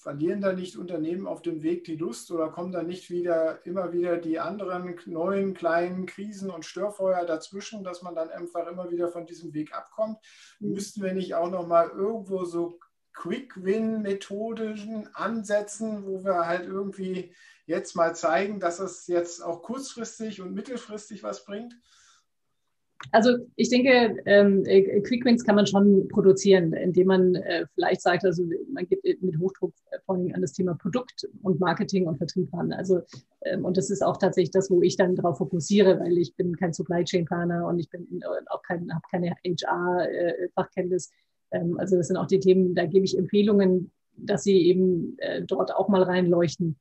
verlieren 0.00 0.40
da 0.40 0.52
nicht 0.52 0.76
Unternehmen 0.76 1.26
auf 1.26 1.42
dem 1.42 1.62
Weg 1.62 1.82
die 1.84 1.96
Lust 1.96 2.30
oder 2.30 2.50
kommen 2.50 2.70
da 2.70 2.84
nicht 2.84 3.10
wieder 3.10 3.64
immer 3.66 3.92
wieder 3.92 4.16
die 4.16 4.38
anderen 4.38 4.96
neuen 5.06 5.54
kleinen 5.54 6.06
Krisen 6.06 6.50
und 6.50 6.64
Störfeuer 6.64 7.26
dazwischen, 7.26 7.82
dass 7.82 8.02
man 8.02 8.14
dann 8.14 8.30
einfach 8.30 8.68
immer 8.68 8.90
wieder 8.90 9.08
von 9.08 9.26
diesem 9.26 9.52
Weg 9.54 9.74
abkommt? 9.74 10.18
Mhm. 10.60 10.72
Müssten 10.74 11.02
wir 11.02 11.12
nicht 11.12 11.34
auch 11.34 11.50
noch 11.50 11.66
mal 11.66 11.88
irgendwo 11.88 12.44
so 12.44 12.78
Quick-Win-Methodischen 13.14 15.12
ansetzen, 15.14 16.06
wo 16.06 16.24
wir 16.24 16.46
halt 16.46 16.66
irgendwie 16.66 17.34
jetzt 17.66 17.96
mal 17.96 18.14
zeigen, 18.14 18.60
dass 18.60 18.78
es 18.78 19.08
jetzt 19.08 19.42
auch 19.42 19.62
kurzfristig 19.62 20.40
und 20.40 20.54
mittelfristig 20.54 21.24
was 21.24 21.44
bringt? 21.44 21.74
Also 23.12 23.36
ich 23.56 23.70
denke, 23.70 24.16
ähm, 24.26 24.64
äh, 24.66 25.00
Quick 25.00 25.24
Wins 25.24 25.44
kann 25.44 25.54
man 25.54 25.66
schon 25.66 26.08
produzieren, 26.08 26.72
indem 26.72 27.06
man 27.06 27.34
äh, 27.36 27.64
vielleicht 27.74 28.02
sagt, 28.02 28.24
also 28.24 28.44
man 28.72 28.86
geht 28.86 29.22
mit 29.22 29.38
Hochdruck 29.38 29.72
vor 30.04 30.16
allem 30.16 30.34
an 30.34 30.42
das 30.42 30.52
Thema 30.52 30.74
Produkt 30.74 31.28
und 31.42 31.60
Marketing 31.60 32.06
und 32.06 32.18
Vertrieb 32.18 32.52
ran. 32.52 32.72
Also 32.72 33.00
ähm, 33.42 33.64
und 33.64 33.76
das 33.76 33.90
ist 33.90 34.02
auch 34.02 34.16
tatsächlich 34.16 34.50
das, 34.50 34.70
wo 34.70 34.82
ich 34.82 34.96
dann 34.96 35.14
darauf 35.14 35.38
fokussiere, 35.38 36.00
weil 36.00 36.18
ich 36.18 36.34
bin 36.34 36.56
kein 36.56 36.72
Supply 36.72 37.04
Chain 37.04 37.24
Planer 37.24 37.66
und 37.66 37.78
ich 37.78 37.88
bin 37.88 38.06
äh, 38.20 38.26
auch 38.50 38.62
kein, 38.62 38.92
habe 38.92 39.04
keine 39.10 39.34
HR-Fachkenntnis. 39.44 41.10
Äh, 41.50 41.58
ähm, 41.58 41.78
also 41.78 41.96
das 41.96 42.08
sind 42.08 42.16
auch 42.16 42.26
die 42.26 42.40
Themen, 42.40 42.74
da 42.74 42.86
gebe 42.86 43.04
ich 43.04 43.16
Empfehlungen, 43.16 43.90
dass 44.16 44.42
sie 44.42 44.66
eben 44.66 45.16
äh, 45.18 45.42
dort 45.42 45.74
auch 45.74 45.88
mal 45.88 46.02
reinleuchten. 46.02 46.76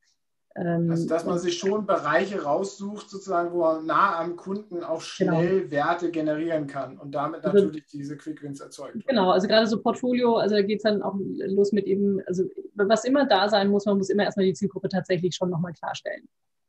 Also, 0.57 1.07
dass 1.07 1.23
man 1.23 1.37
sich 1.37 1.59
schon 1.59 1.85
Bereiche 1.85 2.41
raussucht, 2.41 3.11
sozusagen, 3.11 3.51
wo 3.51 3.59
man 3.59 3.85
nah 3.85 4.17
am 4.17 4.35
Kunden 4.35 4.83
auch 4.83 5.03
genau. 5.17 5.39
schnell 5.39 5.59
genau. 5.59 5.71
Werte 5.71 6.09
generieren 6.09 6.65
kann 6.65 6.97
und 6.97 7.13
damit 7.13 7.45
also, 7.45 7.65
natürlich 7.65 7.85
diese 7.85 8.17
Quick 8.17 8.41
Wins 8.41 8.59
erzeugt. 8.59 9.05
Genau, 9.05 9.29
also 9.29 9.47
gerade 9.47 9.67
so 9.67 9.79
Portfolio, 9.79 10.37
also 10.37 10.55
da 10.55 10.63
geht 10.63 10.77
es 10.77 10.83
dann 10.83 11.03
auch 11.03 11.15
los 11.19 11.73
mit 11.73 11.85
eben, 11.85 12.21
also 12.25 12.45
was 12.73 13.05
immer 13.05 13.27
da 13.27 13.47
sein 13.49 13.69
muss, 13.69 13.85
man 13.85 13.99
muss 13.99 14.09
immer 14.09 14.23
erstmal 14.23 14.47
die 14.47 14.53
Zielgruppe 14.53 14.89
tatsächlich 14.89 15.35
schon 15.35 15.51
nochmal 15.51 15.73
klarstellen. 15.73 16.27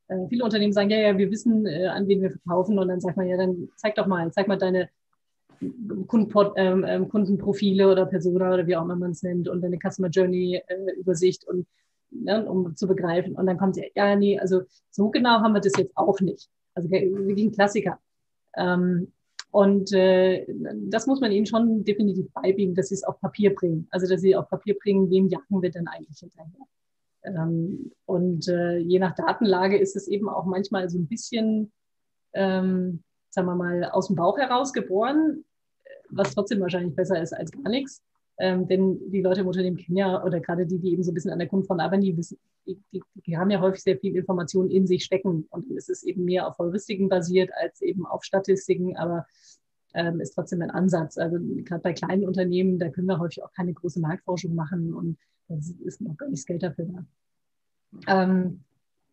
Äh, 0.09 0.27
viele 0.29 0.45
Unternehmen 0.45 0.75
sagen, 0.75 0.91
ja, 0.91 0.99
ja, 0.99 1.17
wir 1.17 1.31
wissen, 1.31 1.65
äh, 1.65 1.87
an 1.87 2.07
wen 2.09 2.21
wir 2.21 2.31
verkaufen 2.31 2.79
und 2.79 2.89
dann 2.89 3.01
sagt 3.01 3.17
man, 3.17 3.27
ja, 3.27 3.39
dann 3.39 3.71
zeig 3.77 3.95
doch 3.95 4.07
mal, 4.07 4.31
zeig 4.33 4.49
mal 4.49 4.59
deine 4.59 4.91
ähm, 5.63 6.85
ähm, 6.87 7.09
Kundenprofile 7.09 7.91
oder 7.91 8.05
Persona 8.05 8.53
oder 8.53 8.67
wie 8.67 8.77
auch 8.77 8.85
immer 8.85 8.97
man 8.97 9.13
es 9.13 9.23
nennt 9.23 9.49
und 9.49 9.63
deine 9.63 9.79
Customer 9.79 10.09
Journey 10.09 10.61
äh, 10.67 10.93
Übersicht 10.99 11.49
und 11.49 11.67
ne, 12.11 12.49
um 12.49 12.77
zu 12.77 12.87
begreifen. 12.87 13.35
Und 13.37 13.47
dann 13.47 13.59
kommt 13.59 13.75
sie, 13.75 13.91
ja, 13.95 14.17
nee, 14.17 14.39
also 14.39 14.63
so 14.91 15.11
genau 15.11 15.41
haben 15.41 15.55
wir 15.55 15.61
das 15.61 15.73
jetzt 15.77 15.97
auch 15.97 16.21
nicht. 16.21 16.49
Also 16.75 16.91
wirklich 16.91 17.47
ein 17.47 17.53
Klassiker. 17.53 17.99
Ähm, 18.57 19.13
und 19.51 19.93
äh, 19.93 20.47
das 20.89 21.07
muss 21.07 21.21
man 21.21 21.33
ihnen 21.33 21.47
schon 21.47 21.85
definitiv 21.85 22.31
beibringen, 22.33 22.75
dass 22.75 22.89
sie 22.89 22.95
es 22.95 23.05
auf 23.05 23.19
Papier 23.21 23.55
bringen. 23.55 23.89
Also 23.91 24.07
dass 24.07 24.21
sie 24.21 24.37
auf 24.37 24.49
Papier 24.49 24.77
bringen, 24.79 25.11
wem 25.11 25.29
jagen 25.29 25.63
wir 25.63 25.71
denn 25.71 25.89
eigentlich 25.89 26.19
hinterher. 26.19 26.67
Ähm, 27.25 27.93
und 28.05 28.49
äh, 28.49 28.79
je 28.79 28.99
nach 28.99 29.15
Datenlage 29.15 29.79
ist 29.79 29.97
es 29.97 30.09
eben 30.09 30.29
auch 30.29 30.45
manchmal 30.45 30.89
so 30.89 30.99
ein 30.99 31.07
bisschen, 31.07 31.73
ähm, 32.35 33.03
sagen 33.31 33.49
wir 33.49 33.57
mal, 33.57 33.85
aus 33.85 34.09
dem 34.09 34.17
Bauch 34.17 34.39
heraus 34.39 34.73
geboren, 34.73 35.45
was 36.11 36.35
trotzdem 36.35 36.61
wahrscheinlich 36.61 36.95
besser 36.95 37.21
ist 37.21 37.33
als 37.33 37.51
gar 37.51 37.71
nichts. 37.71 38.03
Ähm, 38.41 38.69
denn 38.69 39.01
die 39.11 39.21
Leute 39.21 39.41
im 39.41 39.49
Unternehmen 39.49 39.77
kennen 39.77 39.97
ja, 39.97 40.23
oder 40.25 40.39
gerade 40.41 40.65
die, 40.65 40.79
die 40.79 40.93
eben 40.93 41.03
so 41.03 41.11
ein 41.11 41.15
bisschen 41.15 41.33
an 41.33 41.41
der 41.41 41.49
Kundenfront 41.49 41.81
arbeiten, 41.81 42.03
die, 42.03 42.17
wissen, 42.17 42.39
die, 42.67 42.79
die, 43.27 43.37
haben 43.37 43.51
ja 43.51 43.61
häufig 43.61 43.83
sehr 43.83 43.99
viel 43.99 44.17
Information 44.17 44.71
in 44.71 44.87
sich 44.87 45.05
stecken. 45.05 45.47
Und 45.51 45.71
es 45.73 45.89
ist 45.89 46.05
eben 46.05 46.25
mehr 46.25 46.47
auf 46.47 46.59
Heuristiken 46.59 47.09
basiert 47.09 47.51
als 47.61 47.83
eben 47.83 48.07
auf 48.07 48.23
Statistiken, 48.23 48.97
aber 48.97 49.27
ähm, 49.95 50.21
ist 50.21 50.35
trotzdem 50.35 50.63
ein 50.63 50.71
Ansatz. 50.71 51.19
Also 51.19 51.39
gerade 51.65 51.83
bei 51.83 51.93
kleinen 51.93 52.27
Unternehmen, 52.27 52.79
da 52.79 52.91
können 52.91 53.09
wir 53.09 53.19
häufig 53.19 53.43
auch 53.43 53.53
keine 53.53 53.75
große 53.75 54.01
Marktforschung 54.01 54.55
machen 54.55 54.95
und 54.95 55.19
da 55.49 55.57
ist 55.57 56.01
noch 56.01 56.17
gar 56.17 56.29
nicht 56.29 56.41
das 56.41 56.47
Geld 56.47 56.63
dafür 56.63 56.87
da. 56.87 58.23
Ähm, 58.23 58.61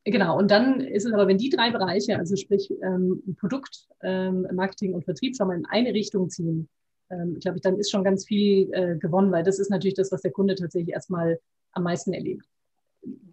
Genau, 0.07 0.37
und 0.37 0.51
dann 0.51 0.81
ist 0.81 1.05
es 1.05 1.13
aber, 1.13 1.27
wenn 1.27 1.39
die 1.39 1.49
drei 1.49 1.71
Bereiche, 1.71 2.19
also 2.19 2.35
sprich 2.35 2.71
ähm, 2.83 3.23
Produkt, 3.39 3.87
ähm, 4.03 4.47
Marketing 4.53 4.93
und 4.93 5.03
Vertrieb, 5.03 5.35
schon 5.35 5.47
mal 5.47 5.57
in 5.57 5.65
eine 5.65 5.95
Richtung 5.95 6.29
ziehen, 6.29 6.69
ähm, 7.09 7.39
glaube 7.39 7.57
ich, 7.57 7.61
dann 7.61 7.77
ist 7.77 7.91
schon 7.91 8.03
ganz 8.03 8.25
viel 8.25 8.69
äh, 8.73 8.97
gewonnen, 8.97 9.31
weil 9.31 9.43
das 9.43 9.59
ist 9.59 9.69
natürlich 9.69 9.95
das, 9.95 10.11
was 10.11 10.21
der 10.21 10.31
Kunde 10.31 10.55
tatsächlich 10.55 10.93
erstmal 10.93 11.39
am 11.71 11.83
meisten 11.83 12.13
erlebt. 12.13 12.45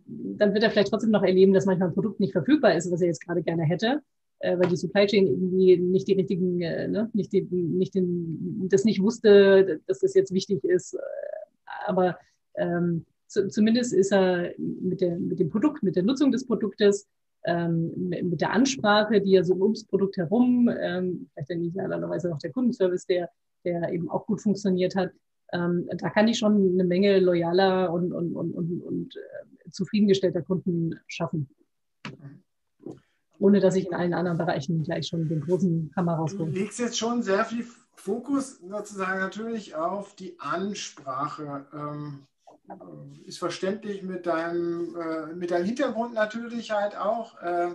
Dann 0.06 0.52
wird 0.52 0.62
er 0.62 0.70
vielleicht 0.70 0.90
trotzdem 0.90 1.10
noch 1.10 1.22
erleben, 1.22 1.52
dass 1.52 1.66
manchmal 1.66 1.88
ein 1.88 1.94
Produkt 1.94 2.20
nicht 2.20 2.32
verfügbar 2.32 2.74
ist, 2.74 2.90
was 2.90 3.00
er 3.00 3.08
jetzt 3.08 3.24
gerade 3.24 3.42
gerne 3.42 3.64
hätte, 3.64 4.02
äh, 4.40 4.58
weil 4.58 4.68
die 4.68 4.76
Supply 4.76 5.06
Chain 5.06 5.26
irgendwie 5.26 5.78
nicht 5.78 6.08
die 6.08 6.14
richtigen, 6.14 6.60
äh, 6.60 6.88
ne, 6.88 7.10
nicht, 7.14 7.32
die, 7.32 7.42
nicht 7.42 7.94
den, 7.94 8.68
das 8.68 8.84
nicht 8.84 9.00
wusste, 9.00 9.80
dass 9.86 10.00
das 10.00 10.14
jetzt 10.14 10.34
wichtig 10.34 10.62
ist. 10.64 10.96
Aber 11.86 12.18
ähm, 12.56 13.06
zu, 13.26 13.48
zumindest 13.48 13.94
ist 13.94 14.12
er 14.12 14.52
mit, 14.58 15.00
der, 15.00 15.18
mit 15.18 15.38
dem 15.38 15.48
Produkt, 15.48 15.82
mit 15.82 15.96
der 15.96 16.02
Nutzung 16.02 16.30
des 16.32 16.46
Produktes 16.46 17.08
ähm, 17.44 17.92
mit 18.08 18.40
der 18.40 18.52
Ansprache, 18.52 19.20
die 19.20 19.32
ja 19.32 19.42
so 19.42 19.54
ums 19.54 19.84
Produkt 19.84 20.16
herum, 20.16 20.68
ähm, 20.68 21.28
vielleicht 21.32 21.50
dann 21.50 21.62
idealerweise 21.62 22.32
auch 22.32 22.38
der 22.38 22.52
Kundenservice, 22.52 23.06
der 23.06 23.30
der 23.64 23.92
eben 23.92 24.10
auch 24.10 24.26
gut 24.26 24.40
funktioniert 24.40 24.94
hat. 24.96 25.10
Ähm, 25.52 25.88
da 25.96 26.10
kann 26.10 26.28
ich 26.28 26.38
schon 26.38 26.72
eine 26.72 26.84
Menge 26.84 27.18
loyaler 27.20 27.92
und, 27.92 28.12
und, 28.12 28.34
und, 28.34 28.52
und, 28.52 28.82
und 28.82 29.16
äh, 29.16 29.70
zufriedengestellter 29.70 30.42
Kunden 30.42 30.98
schaffen. 31.06 31.48
ohne 33.38 33.60
dass 33.60 33.74
ich 33.74 33.86
in 33.86 33.94
allen 33.94 34.14
anderen 34.14 34.38
Bereichen 34.38 34.82
gleich 34.82 35.08
schon 35.08 35.28
den 35.28 35.40
großen 35.40 35.92
Hammer 35.96 36.14
raushole. 36.14 36.50
Du 36.50 36.58
legst 36.58 36.78
jetzt 36.78 36.98
schon 36.98 37.22
sehr 37.22 37.44
viel 37.44 37.66
Fokus 37.94 38.58
sozusagen 38.60 39.20
natürlich 39.20 39.74
auf 39.74 40.14
die 40.14 40.38
Ansprache. 40.38 41.66
Ähm, 41.74 42.20
äh, 42.68 43.28
ist 43.28 43.38
verständlich 43.38 44.02
mit 44.02 44.26
deinem, 44.26 44.96
äh, 44.96 45.34
mit 45.34 45.50
deinem 45.50 45.66
Hintergrund 45.66 46.14
natürlich 46.14 46.70
halt 46.70 46.96
auch. 46.96 47.40
Äh, 47.42 47.70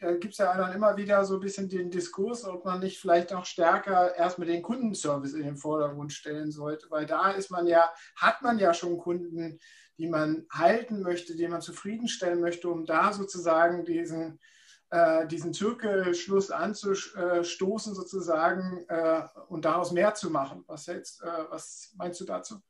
da 0.00 0.12
gibt 0.12 0.32
es 0.32 0.38
ja 0.38 0.56
dann 0.56 0.72
immer 0.72 0.96
wieder 0.96 1.24
so 1.24 1.34
ein 1.34 1.40
bisschen 1.40 1.68
den 1.68 1.90
Diskurs, 1.90 2.44
ob 2.44 2.64
man 2.64 2.80
nicht 2.80 2.98
vielleicht 2.98 3.32
auch 3.32 3.44
stärker 3.44 4.14
erstmal 4.16 4.48
den 4.48 4.62
Kundenservice 4.62 5.34
in 5.34 5.44
den 5.44 5.56
Vordergrund 5.56 6.12
stellen 6.12 6.50
sollte, 6.50 6.86
weil 6.90 7.06
da 7.06 7.30
ist 7.30 7.50
man 7.50 7.66
ja, 7.66 7.90
hat 8.16 8.42
man 8.42 8.58
ja 8.58 8.74
schon 8.74 8.98
Kunden, 8.98 9.58
die 9.98 10.08
man 10.08 10.46
halten 10.50 11.02
möchte, 11.02 11.36
die 11.36 11.48
man 11.48 11.60
zufriedenstellen 11.60 12.40
möchte, 12.40 12.68
um 12.68 12.84
da 12.84 13.12
sozusagen 13.12 13.84
diesen, 13.84 14.40
äh, 14.90 15.26
diesen 15.26 15.54
Zirkelschluss 15.54 16.50
anzustoßen 16.50 17.94
sozusagen 17.94 18.84
äh, 18.88 19.22
und 19.48 19.64
daraus 19.64 19.92
mehr 19.92 20.14
zu 20.14 20.30
machen. 20.30 20.64
Was, 20.66 20.86
jetzt, 20.86 21.22
äh, 21.22 21.44
was 21.50 21.92
meinst 21.96 22.20
du 22.20 22.24
dazu? 22.24 22.60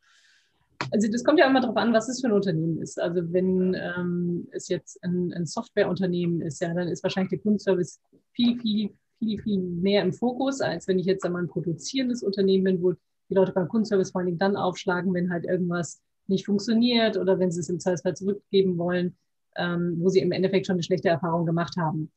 Also 0.91 1.09
das 1.11 1.25
kommt 1.25 1.39
ja 1.39 1.49
immer 1.49 1.61
darauf 1.61 1.77
an, 1.77 1.93
was 1.93 2.09
es 2.09 2.21
für 2.21 2.29
ein 2.29 2.33
Unternehmen 2.33 2.81
ist. 2.81 3.01
Also 3.01 3.33
wenn 3.33 3.75
ähm, 3.75 4.49
es 4.53 4.69
jetzt 4.69 5.03
ein, 5.03 5.33
ein 5.33 5.47
Softwareunternehmen 5.47 6.41
ist, 6.41 6.61
ja, 6.61 6.73
dann 6.73 6.89
ist 6.89 7.03
wahrscheinlich 7.03 7.31
der 7.31 7.41
Kundenservice 7.41 8.01
viel, 8.33 8.59
viel, 8.61 8.91
viel, 9.19 9.43
viel 9.43 9.61
mehr 9.61 10.03
im 10.03 10.13
Fokus, 10.13 10.61
als 10.61 10.87
wenn 10.89 10.99
ich 10.99 11.07
jetzt 11.07 11.25
einmal 11.25 11.43
ein 11.43 11.49
produzierendes 11.49 12.23
Unternehmen 12.23 12.65
bin, 12.65 12.83
wo 12.83 12.93
die 12.93 13.35
Leute 13.35 13.53
beim 13.53 13.69
Kundenservice 13.69 14.11
vor 14.11 14.21
allen 14.21 14.27
Dingen 14.27 14.39
dann 14.39 14.57
aufschlagen, 14.57 15.15
wenn 15.15 15.31
halt 15.31 15.45
irgendwas 15.45 16.03
nicht 16.27 16.47
funktioniert 16.47 17.17
oder 17.17 17.39
wenn 17.39 17.51
sie 17.51 17.61
es 17.61 17.69
im 17.69 17.81
Zweifelsfall 17.81 18.17
zurückgeben 18.17 18.79
wollen, 18.79 19.17
ähm, 19.57 19.97
wo 19.99 20.09
sie 20.09 20.21
im 20.21 20.33
Endeffekt 20.33 20.67
schon 20.67 20.75
eine 20.75 20.83
schlechte 20.83 21.09
Erfahrung 21.09 21.47
gemacht 21.47 21.77
haben. 21.77 22.11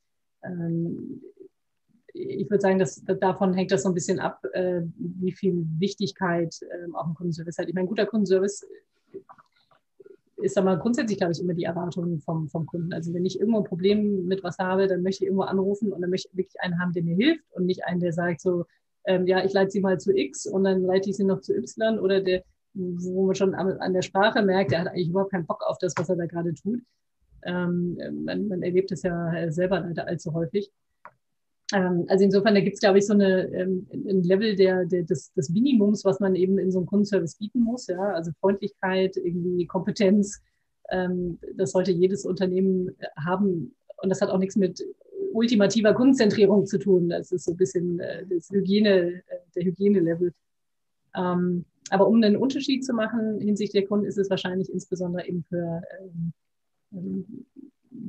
Ähm, 0.44 1.22
ich 2.18 2.50
würde 2.50 2.62
sagen, 2.62 2.80
dass, 2.80 3.04
davon 3.20 3.54
hängt 3.54 3.72
das 3.72 3.84
so 3.84 3.90
ein 3.90 3.96
bisschen 3.96 4.20
ab, 4.20 4.44
äh, 4.54 4.82
wie 4.98 5.32
viel 5.32 5.66
Wichtigkeit 5.80 6.56
äh, 6.62 6.94
auch 6.94 7.08
ein 7.08 7.14
Kundenservice 7.14 7.58
hat. 7.58 7.68
Ich 7.68 7.76
meine, 7.76 7.88
guter 7.88 8.06
Kundenservice 8.06 8.66
ist 10.38 10.62
mal 10.62 10.78
grundsätzlich, 10.78 11.18
glaube 11.18 11.34
ich, 11.34 11.40
immer 11.40 11.54
die 11.54 11.64
Erwartung 11.64 12.20
vom, 12.20 12.48
vom 12.48 12.66
Kunden. 12.66 12.94
Also 12.94 13.14
wenn 13.14 13.26
ich 13.26 13.40
irgendwo 13.40 13.60
ein 13.60 13.64
Problem 13.64 14.26
mit 14.28 14.44
was 14.44 14.60
habe, 14.60 14.88
dann 14.88 15.02
möchte 15.02 15.24
ich 15.24 15.28
irgendwo 15.28 15.44
anrufen 15.44 15.92
und 15.92 16.02
dann 16.02 16.10
möchte 16.10 16.30
ich 16.32 16.38
wirklich 16.38 16.62
einen 16.62 16.80
haben, 16.80 16.94
der 16.94 17.04
mir 17.04 17.16
hilft 17.16 17.44
und 17.54 17.66
nicht 17.66 17.86
einen, 17.86 18.00
der 18.00 18.14
sagt 18.14 18.42
so, 18.42 18.66
ähm, 19.06 19.26
ja, 19.26 19.44
ich 19.44 19.54
leite 19.54 19.72
sie 19.72 19.80
mal 19.80 20.00
zu 20.00 20.16
X 20.16 20.46
und 20.46 20.64
dann 20.64 20.84
leite 20.84 21.10
ich 21.10 21.18
sie 21.18 21.24
noch 21.24 21.42
zu 21.42 21.56
Y 21.56 21.98
oder 22.00 22.22
der, 22.22 22.44
wo 22.74 23.26
man 23.26 23.36
schon 23.36 23.56
an, 23.56 23.72
an 23.80 23.94
der 23.94 24.04
Sprache 24.04 24.44
merkt, 24.44 24.72
der 24.72 24.82
hat 24.82 24.88
eigentlich 24.90 25.10
überhaupt 25.10 25.32
keinen 25.32 25.48
Bock 25.48 25.64
auf 25.66 25.78
das, 25.80 25.94
was 25.98 26.10
er 26.10 26.18
da 26.18 26.26
gerade 26.26 26.54
tut. 26.54 26.82
Ähm, 27.44 27.98
man, 28.26 28.48
man, 28.48 28.62
erlebt 28.62 28.92
es 28.92 29.04
ja 29.04 29.52
selber 29.52 29.80
leider 29.80 30.08
allzu 30.08 30.34
häufig. 30.34 30.72
Ähm, 31.74 32.06
also 32.08 32.24
insofern, 32.24 32.56
da 32.56 32.62
gibt 32.62 32.76
es, 32.76 32.80
glaube 32.80 33.00
ich, 33.00 33.06
so 33.06 33.14
eine, 33.14 33.48
ähm, 33.54 33.88
ein 33.94 34.24
Level 34.24 34.56
der, 34.56 34.86
der, 34.86 35.04
des, 35.04 35.34
des 35.34 35.50
Minimums, 35.50 36.06
was 36.06 36.20
man 36.20 36.36
eben 36.36 36.58
in 36.58 36.72
so 36.72 36.80
einem 36.80 36.88
Kundenservice 36.88 37.36
bieten 37.36 37.62
muss. 37.62 37.88
Ja? 37.88 38.14
Also 38.14 38.32
Freundlichkeit, 38.40 39.18
irgendwie 39.18 39.66
Kompetenz. 39.66 40.42
Ähm, 40.90 41.40
das 41.56 41.72
sollte 41.72 41.92
jedes 41.92 42.26
Unternehmen 42.26 42.96
haben. 43.18 43.76
Und 44.02 44.10
das 44.10 44.22
hat 44.22 44.30
auch 44.30 44.38
nichts 44.38 44.56
mit 44.56 44.82
ultimativer 45.34 45.94
Kundenzentrierung 45.94 46.66
zu 46.66 46.80
tun. 46.80 47.10
Das 47.10 47.32
ist 47.32 47.46
so 47.46 47.52
ein 47.52 47.58
bisschen 47.58 48.00
äh, 48.00 48.26
das 48.28 48.50
Hygiene, 48.50 49.24
äh, 49.28 49.40
der 49.56 49.64
Hygienelevel. 49.64 50.34
Aber 51.14 52.08
um 52.08 52.22
einen 52.22 52.36
Unterschied 52.36 52.86
zu 52.86 52.94
machen 52.94 53.40
hinsichtlich 53.40 53.82
der 53.82 53.88
Kunden, 53.88 54.06
ist 54.06 54.20
es 54.20 54.30
wahrscheinlich 54.30 54.72
insbesondere 54.72 55.28
eben 55.28 55.44
für 55.46 55.82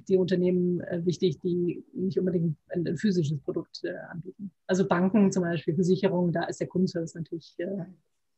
die 0.09 0.17
Unternehmen 0.17 0.81
äh, 0.81 1.05
wichtig, 1.05 1.39
die 1.41 1.85
nicht 1.93 2.19
unbedingt 2.19 2.57
ein, 2.69 2.87
ein 2.87 2.97
physisches 2.97 3.41
Produkt 3.41 3.81
äh, 3.85 3.95
anbieten. 4.11 4.51
Also 4.67 4.87
Banken 4.87 5.33
zum 5.33 5.43
Beispiel, 5.43 5.75
Versicherungen, 5.75 6.33
da 6.33 6.45
ist 6.45 6.61
der 6.61 6.69
Kundenservice 6.69 7.15
natürlich 7.15 7.55
äh, 7.59 7.85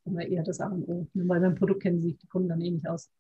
immer 0.05 0.27
eher 0.27 0.43
das 0.43 0.61
A 0.61 0.69
und 0.69 0.89
O. 0.89 1.07
Weil 1.15 1.41
beim 1.41 1.55
Produkt 1.55 1.83
kennen 1.83 2.01
sich 2.01 2.17
die 2.19 2.27
Kunden 2.27 2.49
dann 2.49 2.61
eh 2.61 2.71
nicht 2.71 2.89
aus 2.89 3.11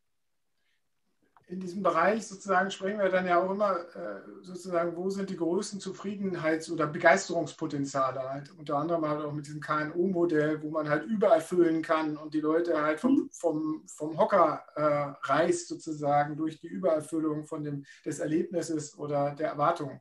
in 1.50 1.58
diesem 1.58 1.82
Bereich 1.82 2.28
sozusagen 2.28 2.70
sprechen 2.70 3.00
wir 3.00 3.08
dann 3.08 3.26
ja 3.26 3.42
auch 3.42 3.50
immer 3.50 3.80
äh, 3.96 4.20
sozusagen, 4.42 4.96
wo 4.96 5.10
sind 5.10 5.30
die 5.30 5.36
größten 5.36 5.80
Zufriedenheits- 5.80 6.70
oder 6.70 6.86
Begeisterungspotenziale 6.86 8.22
halt. 8.22 8.52
Unter 8.56 8.76
anderem 8.76 9.08
halt 9.08 9.24
auch 9.24 9.32
mit 9.32 9.46
diesem 9.46 9.60
KNO-Modell, 9.60 10.62
wo 10.62 10.70
man 10.70 10.88
halt 10.88 11.06
überall 11.06 11.40
füllen 11.40 11.82
kann 11.82 12.16
und 12.16 12.34
die 12.34 12.40
Leute 12.40 12.80
halt 12.80 13.00
vom, 13.00 13.14
mhm. 13.14 13.30
vom, 13.32 13.82
vom 13.88 14.16
Hocker 14.16 14.64
äh, 14.76 15.28
reißt 15.28 15.66
sozusagen 15.66 16.36
durch 16.36 16.60
die 16.60 16.68
Übererfüllung 16.68 17.44
von 17.46 17.64
dem, 17.64 17.84
des 18.04 18.20
Erlebnisses 18.20 18.96
oder 18.96 19.34
der 19.34 19.48
Erwartung. 19.48 20.00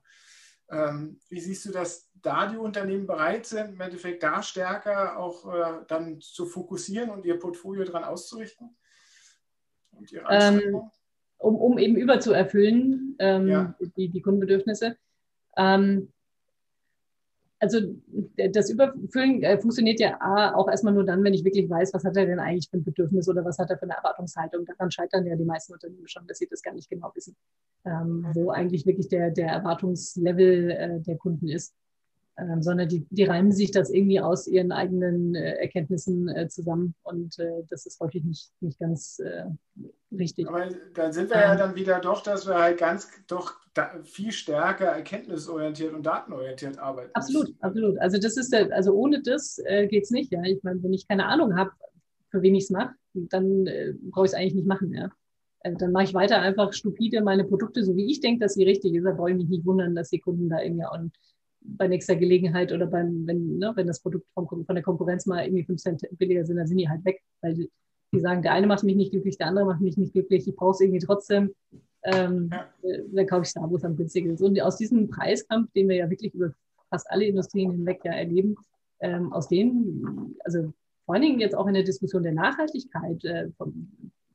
Ähm, 0.69 1.19
wie 1.29 1.39
siehst 1.39 1.65
du, 1.65 1.71
dass 1.71 2.11
da 2.13 2.45
die 2.45 2.57
Unternehmen 2.57 3.07
bereit 3.07 3.47
sind, 3.47 3.73
im 3.73 3.81
Endeffekt 3.81 4.21
da 4.21 4.43
stärker 4.43 5.17
auch 5.17 5.51
äh, 5.51 5.85
dann 5.87 6.21
zu 6.21 6.45
fokussieren 6.45 7.09
und 7.09 7.25
ihr 7.25 7.39
Portfolio 7.39 7.85
daran 7.85 8.03
auszurichten? 8.03 8.77
Und 9.91 10.11
ihre 10.11 10.27
Anstrengungen? 10.27 10.91
Ähm 10.91 10.98
um, 11.39 11.55
um 11.55 11.77
eben 11.77 11.95
überzuerfüllen, 11.95 13.15
ähm, 13.19 13.47
ja. 13.47 13.75
die, 13.97 14.09
die 14.09 14.21
Kundenbedürfnisse. 14.21 14.95
Ähm, 15.57 16.09
also 17.61 17.79
das 18.37 18.69
Überfüllen 18.69 19.43
äh, 19.43 19.59
funktioniert 19.59 19.99
ja 19.99 20.17
A, 20.21 20.55
auch 20.55 20.69
erstmal 20.69 20.93
nur 20.93 21.03
dann, 21.03 21.23
wenn 21.23 21.33
ich 21.33 21.43
wirklich 21.43 21.69
weiß, 21.69 21.93
was 21.93 22.05
hat 22.05 22.15
er 22.15 22.25
denn 22.25 22.39
eigentlich 22.39 22.69
für 22.69 22.77
ein 22.77 22.85
Bedürfnis 22.85 23.27
oder 23.27 23.43
was 23.43 23.59
hat 23.59 23.69
er 23.69 23.77
für 23.77 23.83
eine 23.83 23.95
Erwartungshaltung. 23.95 24.65
Daran 24.65 24.91
scheitern 24.91 25.25
ja 25.25 25.35
die 25.35 25.43
meisten 25.43 25.73
Unternehmen 25.73 26.07
schon, 26.07 26.25
dass 26.27 26.37
sie 26.37 26.47
das 26.47 26.61
gar 26.61 26.73
nicht 26.73 26.89
genau 26.89 27.11
wissen, 27.15 27.35
ähm, 27.85 28.25
wo 28.33 28.51
eigentlich 28.51 28.85
wirklich 28.85 29.09
der, 29.09 29.31
der 29.31 29.49
Erwartungslevel 29.49 30.71
äh, 30.71 30.99
der 31.01 31.17
Kunden 31.17 31.49
ist 31.49 31.73
ähm, 32.39 32.61
sondern 32.61 32.87
die, 32.87 33.05
die 33.09 33.23
reimen 33.23 33.51
sich 33.51 33.71
das 33.71 33.89
irgendwie 33.89 34.19
aus 34.19 34.47
ihren 34.47 34.71
eigenen 34.71 35.35
äh, 35.35 35.55
Erkenntnissen 35.55 36.27
äh, 36.29 36.47
zusammen 36.47 36.95
und 37.03 37.37
äh, 37.39 37.63
das 37.69 37.85
ist 37.85 37.99
häufig 37.99 38.23
nicht, 38.23 38.51
nicht 38.61 38.79
ganz 38.79 39.19
äh, 39.19 39.45
richtig. 40.11 40.47
Aber 40.47 40.69
dann 40.93 41.13
sind 41.13 41.29
wir 41.29 41.37
ja 41.37 41.53
ähm. 41.53 41.57
dann 41.57 41.75
wieder 41.75 41.99
doch, 41.99 42.23
dass 42.23 42.47
wir 42.47 42.57
halt 42.57 42.77
ganz 42.77 43.09
doch 43.27 43.55
viel 44.03 44.31
stärker 44.31 44.85
erkenntnisorientiert 44.85 45.93
und 45.93 46.05
datenorientiert 46.05 46.79
arbeiten. 46.79 47.11
Absolut, 47.13 47.53
absolut. 47.61 47.97
Also 47.99 48.17
das 48.17 48.35
ist 48.35 48.51
der, 48.51 48.73
also 48.73 48.93
ohne 48.93 49.21
das 49.21 49.59
äh, 49.65 49.87
geht 49.87 50.03
es 50.03 50.11
nicht. 50.11 50.31
Ja, 50.31 50.41
ich 50.43 50.61
meine, 50.63 50.83
wenn 50.83 50.93
ich 50.93 51.07
keine 51.07 51.25
Ahnung 51.25 51.55
habe, 51.55 51.71
für 52.29 52.41
wen 52.41 52.55
ich 52.55 52.65
es 52.65 52.69
mache, 52.69 52.93
dann 53.13 53.67
äh, 53.67 53.93
brauche 54.09 54.25
ich 54.25 54.31
es 54.31 54.37
eigentlich 54.37 54.55
nicht 54.55 54.67
machen. 54.67 54.93
Ja. 54.93 55.09
dann 55.63 55.91
mache 55.91 56.05
ich 56.05 56.13
weiter 56.13 56.39
einfach 56.41 56.73
stupide 56.73 57.21
meine 57.21 57.45
Produkte, 57.45 57.83
so 57.83 57.95
wie 57.95 58.11
ich 58.11 58.19
denke, 58.19 58.41
dass 58.41 58.55
sie 58.55 58.63
richtig 58.63 58.95
ist. 58.95 59.03
Da 59.03 59.11
brauche 59.11 59.31
ich 59.31 59.37
mich 59.37 59.49
nicht 59.49 59.65
wundern, 59.65 59.95
dass 59.95 60.09
die 60.09 60.19
Kunden 60.19 60.49
da 60.49 60.61
irgendwie 60.61 60.85
auch 60.85 60.97
bei 61.61 61.87
nächster 61.87 62.15
Gelegenheit 62.15 62.71
oder 62.71 62.87
beim, 62.87 63.27
wenn, 63.27 63.57
ne, 63.57 63.71
wenn 63.75 63.87
das 63.87 64.01
Produkt 64.01 64.27
vom, 64.33 64.47
von 64.47 64.75
der 64.75 64.83
Konkurrenz 64.83 65.25
mal 65.25 65.43
irgendwie 65.43 65.65
5 65.65 65.81
Cent 65.81 66.07
billiger 66.11 66.45
sind, 66.45 66.57
dann 66.57 66.67
sind 66.67 66.77
die 66.77 66.89
halt 66.89 67.03
weg, 67.05 67.21
weil 67.41 67.53
die, 67.53 67.69
die 68.13 68.19
sagen, 68.19 68.41
der 68.41 68.53
eine 68.53 68.67
macht 68.67 68.83
mich 68.83 68.95
nicht 68.95 69.11
glücklich, 69.11 69.37
der 69.37 69.47
andere 69.47 69.65
macht 69.65 69.81
mich 69.81 69.97
nicht 69.97 70.13
glücklich, 70.13 70.47
ich 70.47 70.55
brauche 70.55 70.71
es 70.71 70.81
irgendwie 70.81 71.05
trotzdem. 71.05 71.53
Ähm. 72.03 72.49
Äh, 72.81 72.99
dann 73.11 73.27
kaufe 73.27 73.43
ich 73.43 73.53
da, 73.53 73.69
wo 73.69 73.75
es 73.75 73.83
am 73.83 73.97
günstigsten 73.97 74.35
ist. 74.35 74.41
Und 74.41 74.59
aus 74.61 74.77
diesem 74.77 75.09
Preiskampf, 75.09 75.71
den 75.73 75.89
wir 75.89 75.97
ja 75.97 76.09
wirklich 76.09 76.33
über 76.33 76.53
fast 76.89 77.09
alle 77.11 77.25
Industrien 77.25 77.71
hinweg 77.71 78.01
ja 78.03 78.13
erleben, 78.13 78.55
ähm, 78.99 79.31
aus 79.31 79.47
denen, 79.47 80.35
also 80.43 80.73
vor 81.05 81.15
allen 81.15 81.23
Dingen 81.23 81.39
jetzt 81.39 81.55
auch 81.55 81.67
in 81.67 81.73
der 81.73 81.83
Diskussion 81.83 82.23
der 82.23 82.33
Nachhaltigkeit 82.33 83.23
äh, 83.25 83.49
von, 83.57 83.91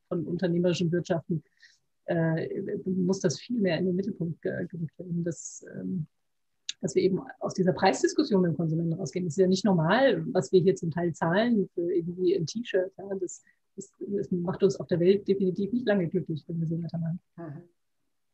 von 0.09 0.27
unternehmerischen 0.27 0.91
Wirtschaften, 0.93 1.43
äh, 2.07 2.63
muss 2.85 3.21
das 3.21 3.41
viel 3.41 3.59
mehr 3.61 3.79
in 3.79 3.87
den 3.87 3.97
Mittelpunkt 3.97 4.41
gerückt 4.43 4.99
werden. 4.99 5.25
Das, 5.25 5.65
ähm, 5.75 6.07
dass 6.85 6.95
wir 6.95 7.03
eben 7.03 7.19
aus 7.41 7.55
dieser 7.55 7.73
Preisdiskussion 7.73 8.43
mit 8.43 8.51
dem 8.51 8.57
Konsumenten 8.59 8.93
rausgehen. 8.93 9.25
Das 9.25 9.33
ist 9.33 9.41
ja 9.41 9.47
nicht 9.47 9.65
normal, 9.65 10.23
was 10.35 10.53
wir 10.53 10.61
hier 10.61 10.77
zum 10.77 10.91
Teil 10.91 11.15
zahlen 11.15 11.67
für 11.75 11.91
irgendwie 11.91 12.37
ein 12.37 12.45
T-Shirt. 12.45 12.93
Ja, 12.99 13.05
das, 13.19 13.43
das, 13.75 13.91
das, 13.99 14.31
macht 14.31 14.63
uns 14.63 14.77
auf 14.79 14.87
der 14.87 15.01
Welt 15.01 15.27
definitiv 15.27 15.73
nicht 15.73 15.87
lange 15.87 16.09
glücklich, 16.09 16.45
wenn 16.47 16.61
wir 16.61 16.67
so 16.67 16.81
weitermachen. 16.83 17.21
Mhm. 17.39 17.63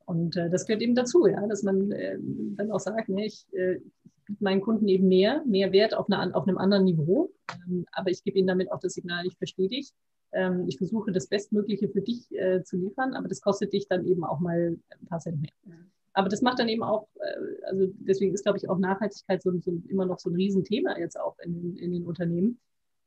Und 0.05 0.37
äh, 0.37 0.51
das 0.51 0.67
gehört 0.67 0.83
eben 0.83 0.97
dazu, 0.97 1.29
ja, 1.29 1.47
dass 1.47 1.63
man 1.63 1.93
äh, 1.93 2.19
dann 2.57 2.73
auch 2.73 2.81
sagt, 2.81 3.09
ne, 3.09 3.27
ich, 3.27 3.47
äh, 3.53 3.77
ich 3.77 4.25
biete 4.25 4.43
meinen 4.43 4.63
Kunden 4.63 4.89
eben 4.89 5.07
mehr, 5.07 5.45
mehr 5.47 5.71
Wert 5.71 5.95
auf, 5.95 6.11
eine, 6.11 6.35
auf 6.35 6.49
einem 6.49 6.59
anderen 6.59 6.87
Niveau, 6.87 7.31
ähm, 7.69 7.87
aber 7.93 8.11
ich 8.11 8.25
gebe 8.25 8.37
ihnen 8.37 8.49
damit 8.49 8.73
auch 8.73 8.81
das 8.81 8.95
Signal, 8.95 9.27
ich 9.27 9.37
verstehe 9.37 9.69
dich. 9.69 9.93
Ähm, 10.33 10.65
ich 10.67 10.77
versuche 10.77 11.13
das 11.13 11.29
Bestmögliche 11.29 11.89
für 11.89 12.01
dich 12.03 12.33
äh, 12.33 12.65
zu 12.65 12.79
liefern, 12.79 13.15
aber 13.15 13.29
das 13.29 13.43
kostet 13.43 13.73
dich 13.73 13.87
dann 13.87 14.05
eben 14.07 14.25
auch 14.25 14.41
mal 14.41 14.77
ein 15.01 15.07
paar 15.07 15.21
Cent 15.21 15.41
mehr. 15.41 15.53
Mhm 15.65 15.93
aber 16.13 16.29
das 16.29 16.43
macht 16.43 16.59
dann 16.59 16.69
eben 16.69 16.83
auch, 16.83 17.09
äh, 17.17 17.67
also 17.67 17.87
deswegen 17.99 18.35
ist, 18.35 18.43
glaube 18.43 18.59
ich, 18.59 18.69
auch 18.69 18.79
Nachhaltigkeit 18.79 19.43
so, 19.43 19.53
so 19.61 19.73
immer 19.89 20.07
noch 20.07 20.19
so 20.19 20.31
ein 20.31 20.37
Riesenthema 20.37 20.99
jetzt 20.99 21.19
auch 21.19 21.39
in, 21.41 21.77
in 21.77 21.93
den 21.93 22.07
Unternehmen, 22.07 22.59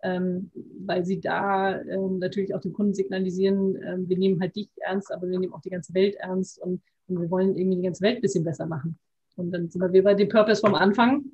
ähm, 0.01 0.51
weil 0.79 1.05
sie 1.05 1.19
da 1.19 1.81
ähm, 1.81 2.19
natürlich 2.19 2.53
auch 2.53 2.61
den 2.61 2.73
Kunden 2.73 2.93
signalisieren, 2.93 3.77
ähm, 3.81 4.09
wir 4.09 4.17
nehmen 4.17 4.39
halt 4.39 4.55
dich 4.55 4.69
ernst, 4.77 5.11
aber 5.11 5.29
wir 5.29 5.39
nehmen 5.39 5.53
auch 5.53 5.61
die 5.61 5.69
ganze 5.69 5.93
Welt 5.93 6.15
ernst 6.15 6.59
und, 6.59 6.81
und 7.07 7.21
wir 7.21 7.29
wollen 7.29 7.55
irgendwie 7.55 7.77
die 7.77 7.83
ganze 7.83 8.03
Welt 8.03 8.17
ein 8.17 8.21
bisschen 8.21 8.43
besser 8.43 8.65
machen. 8.65 8.97
Und 9.35 9.51
dann 9.51 9.69
sind 9.69 9.81
wir 9.93 10.03
bei 10.03 10.13
dem 10.13 10.29
Purpose 10.29 10.61
vom 10.61 10.75
Anfang, 10.75 11.25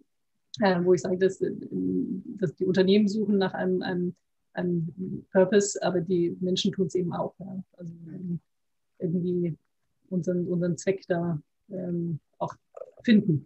äh, 0.62 0.84
wo 0.84 0.94
ich 0.94 1.02
sage, 1.02 1.18
dass, 1.18 1.42
äh, 1.42 1.52
dass 2.38 2.56
die 2.56 2.66
Unternehmen 2.66 3.08
suchen 3.08 3.38
nach 3.38 3.54
einem, 3.54 3.82
einem, 3.82 4.16
einem 4.54 5.26
Purpose, 5.32 5.82
aber 5.84 6.02
die 6.02 6.36
Menschen 6.40 6.72
tun 6.72 6.88
es 6.88 6.96
eben 6.96 7.14
auch. 7.14 7.36
Ja. 7.40 7.64
Also 7.78 7.94
irgendwie 9.00 9.56
unseren, 10.10 10.48
unseren 10.48 10.78
Zweck 10.78 11.04
da 11.08 11.40
ähm, 11.72 12.20
auch 12.38 12.54
finden. 13.04 13.46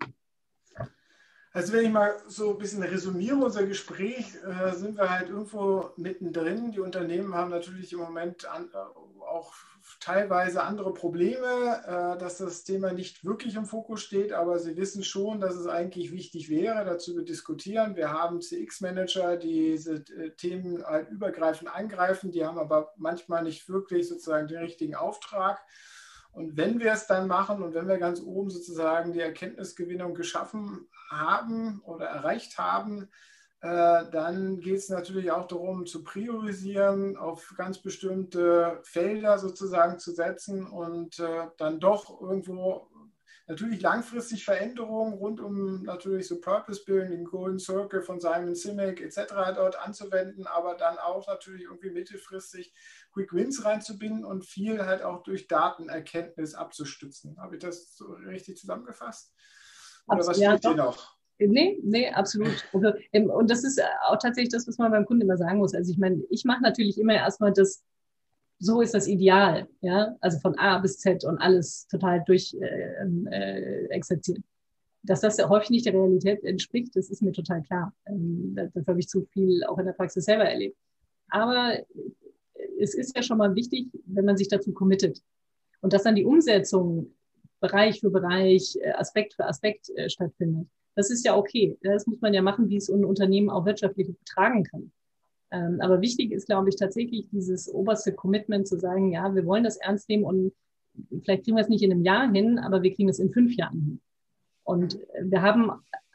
Also 1.55 1.71
wenn 1.73 1.85
ich 1.85 1.91
mal 1.91 2.15
so 2.27 2.51
ein 2.51 2.57
bisschen 2.57 2.81
resümiere 2.81 3.35
unser 3.35 3.67
Gespräch, 3.67 4.33
äh, 4.43 4.73
sind 4.73 4.97
wir 4.97 5.11
halt 5.11 5.29
irgendwo 5.29 5.91
mittendrin. 5.97 6.71
Die 6.71 6.79
Unternehmen 6.79 7.35
haben 7.35 7.51
natürlich 7.51 7.93
im 7.93 7.99
Moment 7.99 8.49
an, 8.49 8.71
äh, 8.73 8.77
auch 9.27 9.53
teilweise 9.99 10.63
andere 10.63 10.93
Probleme, 10.93 11.45
äh, 11.85 12.17
dass 12.17 12.37
das 12.37 12.63
Thema 12.63 12.91
nicht 12.91 13.23
wirklich 13.23 13.55
im 13.55 13.65
Fokus 13.65 14.01
steht, 14.01 14.33
aber 14.33 14.57
sie 14.57 14.77
wissen 14.77 15.03
schon, 15.03 15.41
dass 15.41 15.55
es 15.55 15.67
eigentlich 15.67 16.11
wichtig 16.11 16.49
wäre, 16.49 16.85
dazu 16.85 17.13
zu 17.13 17.21
diskutieren. 17.21 17.95
Wir 17.95 18.11
haben 18.11 18.41
CX-Manager, 18.41 19.37
die 19.37 19.73
diese 19.73 19.95
äh, 19.95 20.31
Themen 20.31 20.83
halt 20.83 21.09
übergreifend 21.09 21.69
angreifen, 21.69 22.31
die 22.31 22.45
haben 22.45 22.57
aber 22.57 22.93
manchmal 22.97 23.43
nicht 23.43 23.69
wirklich 23.69 24.07
sozusagen 24.07 24.47
den 24.47 24.59
richtigen 24.59 24.95
Auftrag. 24.95 25.61
Und 26.33 26.57
wenn 26.57 26.79
wir 26.79 26.93
es 26.93 27.07
dann 27.07 27.27
machen 27.27 27.61
und 27.61 27.73
wenn 27.73 27.87
wir 27.87 27.97
ganz 27.97 28.19
oben 28.19 28.49
sozusagen 28.49 29.13
die 29.13 29.21
Erkenntnisgewinnung 29.21 30.15
geschaffen 30.15 30.87
haben 31.09 31.79
oder 31.85 32.07
erreicht 32.07 32.57
haben, 32.57 33.07
äh, 33.61 34.03
dann 34.11 34.59
geht 34.59 34.79
es 34.79 34.89
natürlich 34.89 35.31
auch 35.31 35.47
darum, 35.47 35.85
zu 35.85 36.03
priorisieren, 36.03 37.15
auf 37.15 37.53
ganz 37.55 37.77
bestimmte 37.77 38.79
Felder 38.83 39.37
sozusagen 39.37 39.99
zu 39.99 40.11
setzen 40.11 40.65
und 40.65 41.19
äh, 41.19 41.47
dann 41.57 41.79
doch 41.79 42.19
irgendwo 42.19 42.89
natürlich 43.47 43.81
langfristig 43.81 44.45
Veränderungen 44.45 45.13
rund 45.13 45.41
um 45.41 45.83
natürlich 45.83 46.27
so 46.27 46.39
Purpose 46.39 46.83
Building, 46.85 47.11
den 47.11 47.25
Golden 47.25 47.59
Circle 47.59 48.01
von 48.01 48.19
Simon 48.19 48.55
Sinek 48.55 49.01
etc. 49.01 49.33
dort 49.55 49.79
anzuwenden, 49.79 50.47
aber 50.47 50.75
dann 50.75 50.97
auch 50.97 51.27
natürlich 51.27 51.63
irgendwie 51.63 51.91
mittelfristig 51.91 52.73
Quick 53.13 53.33
Wins 53.33 53.65
reinzubinden 53.65 54.23
und 54.23 54.45
viel 54.45 54.85
halt 54.85 55.03
auch 55.03 55.23
durch 55.23 55.47
Datenerkenntnis 55.47 56.55
abzustützen. 56.55 57.37
Habe 57.39 57.55
ich 57.55 57.61
das 57.61 57.95
so 57.97 58.13
richtig 58.13 58.57
zusammengefasst? 58.57 59.33
Oder 60.07 60.25
was 60.25 60.39
ja, 60.39 60.51
fehlt 60.51 60.63
dir 60.63 60.75
noch? 60.75 61.17
Nee, 61.39 61.79
nee, 61.83 62.09
absolut. 62.09 62.63
Also, 62.73 62.93
und 63.11 63.49
das 63.49 63.63
ist 63.63 63.81
auch 64.07 64.17
tatsächlich 64.17 64.53
das, 64.53 64.67
was 64.67 64.77
man 64.77 64.91
beim 64.91 65.05
Kunden 65.05 65.23
immer 65.23 65.37
sagen 65.37 65.57
muss. 65.57 65.73
Also 65.73 65.91
ich 65.91 65.97
meine, 65.97 66.23
ich 66.29 66.45
mache 66.45 66.61
natürlich 66.61 66.97
immer 66.97 67.15
erstmal 67.15 67.51
das, 67.51 67.83
so 68.63 68.79
ist 68.81 68.93
das 68.93 69.07
Ideal, 69.07 69.67
ja, 69.81 70.15
also 70.21 70.39
von 70.39 70.57
A 70.57 70.79
bis 70.79 70.97
Z 70.97 71.25
und 71.25 71.37
alles 71.37 71.85
total 71.87 72.23
durch 72.25 72.55
äh, 72.61 73.01
ähm, 73.01 73.27
äh, 73.27 73.85
exerzieren. 73.87 74.43
Dass 75.01 75.19
das 75.19 75.35
ja 75.35 75.49
häufig 75.49 75.69
nicht 75.69 75.85
der 75.85 75.93
Realität 75.93 76.45
entspricht, 76.45 76.95
das 76.95 77.09
ist 77.09 77.21
mir 77.21 77.33
total 77.33 77.61
klar. 77.63 77.93
Ähm, 78.05 78.55
das, 78.55 78.87
habe 78.87 78.99
ich 78.99 79.09
zu 79.09 79.25
viel 79.33 79.65
auch 79.65 79.77
in 79.79 79.85
der 79.85 79.91
Praxis 79.91 80.23
selber 80.23 80.45
erlebt. 80.45 80.77
Aber 81.27 81.77
es 82.79 82.93
ist 82.93 83.15
ja 83.17 83.21
schon 83.21 83.37
mal 83.37 83.53
wichtig, 83.53 83.87
wenn 84.05 84.23
man 84.23 84.37
sich 84.37 84.47
dazu 84.47 84.71
committet. 84.71 85.21
Und 85.81 85.91
dass 85.91 86.03
dann 86.03 86.15
die 86.15 86.25
Umsetzung 86.25 87.13
Bereich 87.59 87.99
für 87.99 88.11
Bereich, 88.11 88.77
äh, 88.81 88.91
Aspekt 88.91 89.33
für 89.33 89.45
Aspekt 89.45 89.89
äh, 89.95 90.09
stattfindet. 90.09 90.69
Das 90.95 91.09
ist 91.09 91.25
ja 91.25 91.35
okay. 91.35 91.77
Das 91.81 92.07
muss 92.07 92.21
man 92.21 92.33
ja 92.33 92.41
machen, 92.41 92.69
wie 92.69 92.77
es 92.77 92.89
ein 92.89 93.03
Unternehmen 93.03 93.49
auch 93.49 93.65
wirtschaftlich 93.65 94.09
tragen 94.25 94.63
kann. 94.63 94.91
Ähm, 95.53 95.79
aber 95.81 96.01
wichtig 96.01 96.31
ist, 96.31 96.47
glaube 96.47 96.69
ich, 96.69 96.75
tatsächlich 96.75 97.27
dieses 97.31 97.71
oberste 97.71 98.11
Commitment 98.11 98.67
zu 98.67 98.79
sagen, 98.79 99.11
ja, 99.11 99.33
wir 99.35 99.45
wollen 99.45 99.63
das 99.63 99.77
ernst 99.77 100.09
nehmen 100.09 100.23
und 100.23 100.51
vielleicht 101.23 101.43
kriegen 101.43 101.55
wir 101.55 101.61
es 101.61 101.69
nicht 101.69 101.83
in 101.83 101.91
einem 101.91 102.03
Jahr 102.03 102.31
hin, 102.31 102.57
aber 102.57 102.81
wir 102.81 102.93
kriegen 102.93 103.07
es 103.07 103.19
in 103.19 103.31
fünf 103.31 103.55
Jahren 103.55 103.79
hin. 103.79 104.01
Und 104.63 104.97
wir 105.21 105.43
haben 105.43 105.71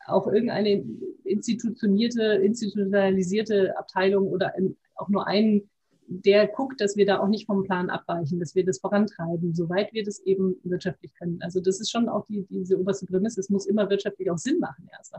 auch 0.06 0.26
irgendeine 0.26 0.84
institutionierte, 1.22 2.22
institutionalisierte 2.22 3.78
Abteilung 3.78 4.26
oder 4.26 4.54
auch 4.96 5.08
nur 5.08 5.28
einen, 5.28 5.70
der 6.08 6.48
guckt, 6.48 6.80
dass 6.80 6.96
wir 6.96 7.06
da 7.06 7.20
auch 7.20 7.28
nicht 7.28 7.46
vom 7.46 7.62
Plan 7.62 7.90
abweichen, 7.90 8.40
dass 8.40 8.54
wir 8.54 8.64
das 8.64 8.80
vorantreiben, 8.80 9.54
soweit 9.54 9.92
wir 9.92 10.02
das 10.02 10.18
eben 10.20 10.56
wirtschaftlich 10.64 11.14
können. 11.14 11.40
Also 11.42 11.60
das 11.60 11.80
ist 11.80 11.90
schon 11.90 12.08
auch 12.08 12.24
die, 12.26 12.44
diese 12.50 12.80
oberste 12.80 13.06
Prämisse. 13.06 13.40
Es 13.40 13.50
muss 13.50 13.66
immer 13.66 13.88
wirtschaftlich 13.88 14.30
auch 14.30 14.38
Sinn 14.38 14.58
machen 14.58 14.88
erst. 14.90 15.14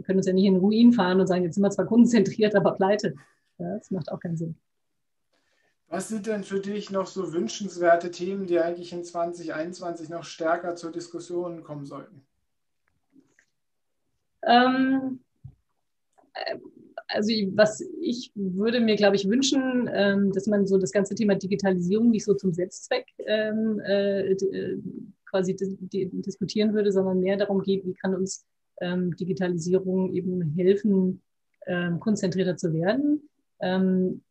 Wir 0.00 0.04
können 0.04 0.18
uns 0.18 0.26
ja 0.26 0.32
nicht 0.32 0.46
in 0.46 0.54
den 0.54 0.60
Ruin 0.60 0.94
fahren 0.94 1.20
und 1.20 1.26
sagen, 1.26 1.44
jetzt 1.44 1.56
sind 1.56 1.62
wir 1.62 1.70
zwar 1.70 1.84
kundenzentriert, 1.84 2.54
aber 2.56 2.72
pleite. 2.72 3.14
Ja, 3.58 3.76
das 3.76 3.90
macht 3.90 4.10
auch 4.10 4.18
keinen 4.18 4.38
Sinn. 4.38 4.54
Was 5.88 6.08
sind 6.08 6.26
denn 6.26 6.42
für 6.42 6.60
dich 6.60 6.90
noch 6.90 7.06
so 7.06 7.34
wünschenswerte 7.34 8.10
Themen, 8.10 8.46
die 8.46 8.58
eigentlich 8.58 8.94
in 8.94 9.04
2021 9.04 10.08
noch 10.08 10.24
stärker 10.24 10.74
zur 10.74 10.90
Diskussion 10.90 11.62
kommen 11.62 11.84
sollten? 11.84 12.22
Ähm, 14.42 15.20
äh, 16.32 16.56
also 17.08 17.30
was 17.52 17.86
ich 18.00 18.32
würde 18.34 18.80
mir, 18.80 18.96
glaube 18.96 19.16
ich, 19.16 19.28
wünschen, 19.28 19.86
ähm, 19.92 20.32
dass 20.32 20.46
man 20.46 20.66
so 20.66 20.78
das 20.78 20.92
ganze 20.92 21.14
Thema 21.14 21.34
Digitalisierung 21.34 22.08
nicht 22.08 22.24
so 22.24 22.32
zum 22.32 22.54
Selbstzweck 22.54 23.06
ähm, 23.26 23.80
äh, 23.80 24.32
äh 24.32 24.78
quasi 25.26 25.54
diskutieren 25.54 26.72
würde, 26.72 26.90
sondern 26.90 27.20
mehr 27.20 27.36
darum 27.36 27.62
geht, 27.62 27.84
wie 27.84 27.94
kann 27.94 28.16
uns 28.16 28.46
ähm, 28.80 29.16
Digitalisierung 29.16 30.12
eben 30.12 30.42
helfen, 30.56 31.22
ähm, 31.66 32.00
konzentrierter 32.00 32.56
zu 32.56 32.72
werden. 32.72 33.28
Ähm, 33.60 34.22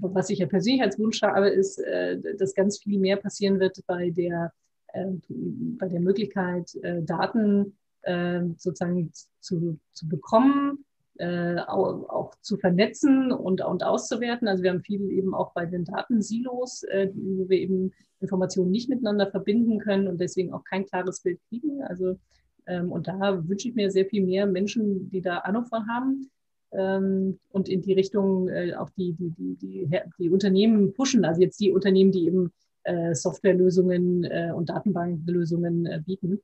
was 0.00 0.30
ich 0.30 0.40
ja 0.40 0.46
persönlich 0.46 0.82
als 0.82 0.98
Wunsch 0.98 1.22
habe, 1.22 1.48
ist, 1.48 1.78
äh, 1.78 2.18
dass 2.36 2.54
ganz 2.54 2.78
viel 2.78 2.98
mehr 2.98 3.16
passieren 3.16 3.60
wird 3.60 3.78
bei 3.86 4.10
der, 4.10 4.52
äh, 4.88 5.06
bei 5.28 5.88
der 5.88 6.00
Möglichkeit, 6.00 6.74
äh, 6.82 7.02
Daten 7.02 7.76
äh, 8.02 8.42
sozusagen 8.56 9.12
zu, 9.40 9.78
zu 9.92 10.08
bekommen, 10.08 10.84
äh, 11.18 11.58
auch, 11.60 12.08
auch, 12.08 12.34
zu 12.42 12.56
vernetzen 12.56 13.32
und, 13.32 13.64
und 13.64 13.82
auszuwerten. 13.82 14.48
Also 14.48 14.62
wir 14.62 14.70
haben 14.70 14.82
viel 14.82 15.10
eben 15.10 15.34
auch 15.34 15.52
bei 15.52 15.66
den 15.66 15.84
Datensilos, 15.84 16.82
äh, 16.84 17.10
wo 17.14 17.48
wir 17.48 17.58
eben 17.58 17.92
Informationen 18.20 18.70
nicht 18.70 18.88
miteinander 18.88 19.30
verbinden 19.30 19.78
können 19.78 20.08
und 20.08 20.20
deswegen 20.20 20.52
auch 20.52 20.64
kein 20.64 20.84
klares 20.86 21.20
Bild 21.20 21.40
kriegen. 21.48 21.82
Also 21.82 22.10
ähm, 22.10 22.18
und 22.66 23.06
da 23.06 23.46
wünsche 23.48 23.68
ich 23.68 23.74
mir 23.74 23.90
sehr 23.90 24.06
viel 24.06 24.24
mehr 24.24 24.46
Menschen, 24.46 25.08
die 25.10 25.20
da 25.20 25.38
Ahnung 25.38 25.66
von 25.66 25.86
haben 25.88 26.30
ähm, 26.72 27.38
und 27.50 27.68
in 27.68 27.80
die 27.80 27.92
Richtung 27.92 28.48
äh, 28.48 28.74
auch 28.74 28.90
die, 28.90 29.12
die, 29.12 29.30
die, 29.30 29.56
die, 29.56 30.00
die 30.18 30.30
Unternehmen 30.30 30.92
pushen. 30.92 31.24
Also 31.24 31.40
jetzt 31.40 31.60
die 31.60 31.72
Unternehmen, 31.72 32.12
die 32.12 32.26
eben 32.26 32.52
äh, 32.82 33.14
Softwarelösungen 33.14 34.24
äh, 34.24 34.52
und 34.54 34.68
Datenbanklösungen 34.68 36.04
bieten, 36.04 36.40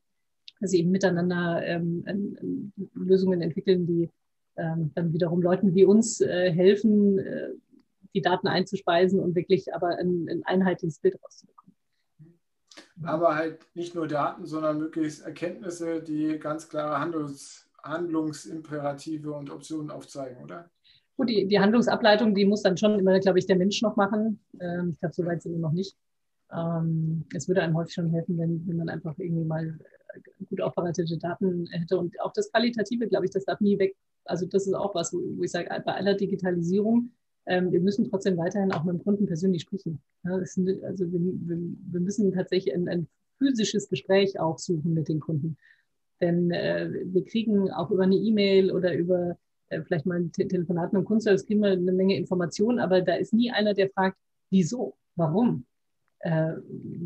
dass 0.61 0.71
sie 0.71 0.81
eben 0.81 0.91
miteinander 0.91 1.63
ähm, 1.65 2.73
Lösungen 2.95 3.43
entwickeln, 3.43 3.87
die 3.87 4.11
ähm, 4.57 4.93
dann 4.95 5.13
wiederum 5.13 5.43
Leuten 5.43 5.75
wie 5.75 5.85
uns 5.85 6.21
helfen, 6.21 7.19
die 8.15 8.21
Daten 8.21 8.47
einzuspeisen 8.47 9.19
und 9.19 9.35
wirklich 9.35 9.75
aber 9.75 9.97
ein, 9.99 10.29
ein 10.29 10.43
einheitliches 10.45 10.99
Bild 11.01 11.17
rauszubekommen 11.25 11.62
aber 13.05 13.35
halt 13.35 13.67
nicht 13.75 13.95
nur 13.95 14.07
Daten, 14.07 14.47
sondern 14.47 14.79
möglichst 14.79 15.23
Erkenntnisse, 15.23 16.03
die 16.03 16.39
ganz 16.39 16.69
klare 16.69 16.99
Handlungs 16.99 17.69
Handlungsimperative 17.83 19.33
und 19.33 19.51
Optionen 19.51 19.91
aufzeigen, 19.91 20.43
oder? 20.43 20.71
Gut, 21.17 21.29
die, 21.29 21.47
die 21.47 21.59
Handlungsableitung, 21.59 22.35
die 22.35 22.45
muss 22.45 22.63
dann 22.63 22.77
schon 22.77 22.99
immer, 22.99 23.19
glaube 23.19 23.39
ich, 23.39 23.47
der 23.47 23.57
Mensch 23.57 23.83
noch 23.83 23.97
machen. 23.97 24.41
Ähm, 24.61 24.91
ich 24.93 25.01
glaube, 25.01 25.15
so 25.15 25.27
weit 25.27 25.43
sind 25.43 25.53
wir 25.53 25.59
noch 25.59 25.73
nicht. 25.73 25.97
Ähm, 26.53 27.25
es 27.35 27.49
würde 27.49 27.63
einem 27.63 27.77
häufig 27.77 27.95
schon 27.95 28.11
helfen, 28.11 28.39
wenn, 28.39 28.67
wenn 28.67 28.77
man 28.77 28.89
einfach 28.89 29.19
irgendwie 29.19 29.45
mal 29.45 29.79
gut 30.49 30.61
aufbereitete 30.61 31.19
Daten 31.19 31.67
hätte. 31.71 31.99
Und 31.99 32.21
auch 32.21 32.33
das 32.33 32.51
Qualitative, 32.51 33.09
glaube 33.09 33.27
ich, 33.27 33.31
das 33.31 33.45
darf 33.45 33.61
nie 33.61 33.79
weg. 33.79 33.97
Also 34.25 34.47
das 34.47 34.67
ist 34.67 34.75
auch 34.75 34.95
was, 34.95 35.13
wo 35.13 35.43
ich 35.43 35.51
sage, 35.51 35.69
bei 35.85 35.95
aller 35.95 36.15
Digitalisierung 36.15 37.11
wir 37.45 37.81
müssen 37.81 38.09
trotzdem 38.09 38.37
weiterhin 38.37 38.73
auch 38.73 38.85
mit 38.85 38.95
dem 38.95 39.03
Kunden 39.03 39.27
persönlich 39.27 39.63
sprechen. 39.63 40.01
Also 40.23 40.63
wir, 40.63 42.01
müssen 42.01 42.33
tatsächlich 42.33 42.73
ein, 42.75 42.89
ein, 42.89 43.09
physisches 43.39 43.89
Gespräch 43.89 44.39
auch 44.39 44.59
suchen 44.59 44.95
mit 44.95 45.09
den 45.09 45.19
Kunden. 45.19 45.57
Denn 46.21 46.53
äh, 46.53 46.89
wir 47.07 47.25
kriegen 47.25 47.71
auch 47.73 47.91
über 47.91 48.05
eine 48.05 48.15
E-Mail 48.15 48.71
oder 48.71 48.95
über 48.95 49.37
äh, 49.69 49.83
vielleicht 49.83 50.07
mal 50.07 50.21
ein 50.21 50.33
Te 50.33 50.47
Telefonat 50.47 50.93
mit 50.93 51.03
dem 51.03 51.05
Kundenservice 51.07 51.47
kriegen 51.47 51.61
wir 51.61 51.73
eine 51.73 51.93
Menge 51.93 52.17
Informationen, 52.17 52.79
aber 52.79 53.01
da 53.01 53.15
ist 53.15 53.33
nie 53.33 53.51
einer, 53.51 53.75
der 53.75 53.91
fragt, 53.91 54.17
wieso, 54.51 54.95
warum, 55.17 55.67
äh, 56.21 56.53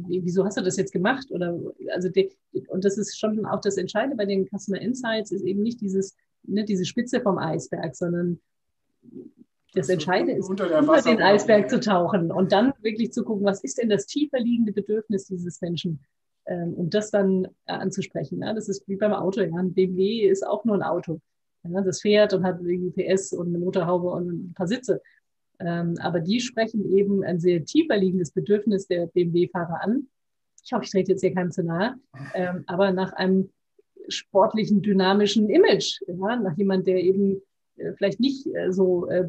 wieso 0.09 0.45
hast 0.45 0.59
du 0.59 0.63
das 0.63 0.77
jetzt 0.77 0.93
gemacht? 0.93 1.31
Oder 1.31 1.59
also 1.95 2.09
die, 2.09 2.31
und 2.69 2.85
das 2.85 2.99
ist 2.99 3.19
schon 3.19 3.47
auch 3.47 3.61
das 3.61 3.77
Entscheidende 3.79 4.17
bei 4.17 4.27
den 4.27 4.47
Customer 4.47 4.81
Insights, 4.81 5.33
ist 5.33 5.45
eben 5.45 5.63
nicht 5.63 5.81
dieses, 5.81 6.15
ne, 6.43 6.65
diese 6.65 6.85
Spitze 6.85 7.21
vom 7.21 7.39
Eisberg, 7.39 7.95
sondern 7.97 8.41
das 9.75 9.89
Entscheidende 9.89 10.35
ist, 10.35 10.49
unter, 10.49 10.79
unter 10.79 11.03
den 11.03 11.21
Eisberg 11.21 11.69
zu 11.69 11.81
tauchen 11.81 12.33
und 12.33 12.53
dann 12.53 12.73
wirklich 12.81 13.13
zu 13.13 13.25
gucken, 13.25 13.45
was 13.45 13.63
ist 13.63 13.79
denn 13.79 13.91
das 13.91 14.07
tiefer 14.07 14.41
liegende 14.41 14.73
Bedürfnis 14.73 15.27
dieses 15.27 15.61
Menschen 15.61 16.01
ähm, 16.47 16.75
und 16.75 16.95
das 16.95 17.11
dann 17.11 17.47
äh, 17.67 17.73
anzusprechen. 17.73 18.41
Ja? 18.41 18.55
Das 18.55 18.69
ist 18.69 18.89
wie 18.89 18.97
beim 18.97 19.13
Auto. 19.13 19.41
Ja? 19.41 19.57
Ein 19.57 19.75
BMW 19.75 20.29
ist 20.29 20.47
auch 20.47 20.65
nur 20.65 20.77
ein 20.77 20.83
Auto. 20.83 21.21
Ja? 21.65 21.81
Das 21.83 22.01
fährt 22.01 22.33
und 22.33 22.45
hat 22.45 22.61
PS 22.97 23.33
und 23.33 23.49
eine 23.49 23.59
Motorhaube 23.59 24.09
und 24.09 24.29
ein 24.29 24.55
paar 24.55 24.69
Sitze. 24.69 25.03
Ähm, 25.59 25.95
aber 26.01 26.21
die 26.21 26.41
sprechen 26.41 26.97
eben 26.97 27.25
ein 27.25 27.41
sehr 27.41 27.65
tiefer 27.65 27.97
liegendes 27.97 28.31
Bedürfnis 28.31 28.87
der 28.87 29.07
BMW-Fahrer 29.07 29.83
an. 29.83 30.09
Ich 30.65 30.73
hoffe, 30.73 30.85
ich 30.85 30.91
trete 30.91 31.13
jetzt 31.13 31.21
hier 31.21 31.33
keinem 31.33 31.51
zu 31.51 31.63
nahe, 31.63 31.95
ähm, 32.35 32.65
aber 32.67 32.93
nach 32.93 33.13
einem 33.13 33.51
sportlichen, 34.09 34.83
dynamischen 34.83 35.49
Image, 35.49 36.01
ja? 36.07 36.37
nach 36.37 36.57
jemand, 36.57 36.87
der 36.87 36.99
eben 36.99 37.41
vielleicht 37.97 38.21
nicht 38.21 38.47
äh, 38.55 38.73
so 38.73 39.09
äh, 39.09 39.29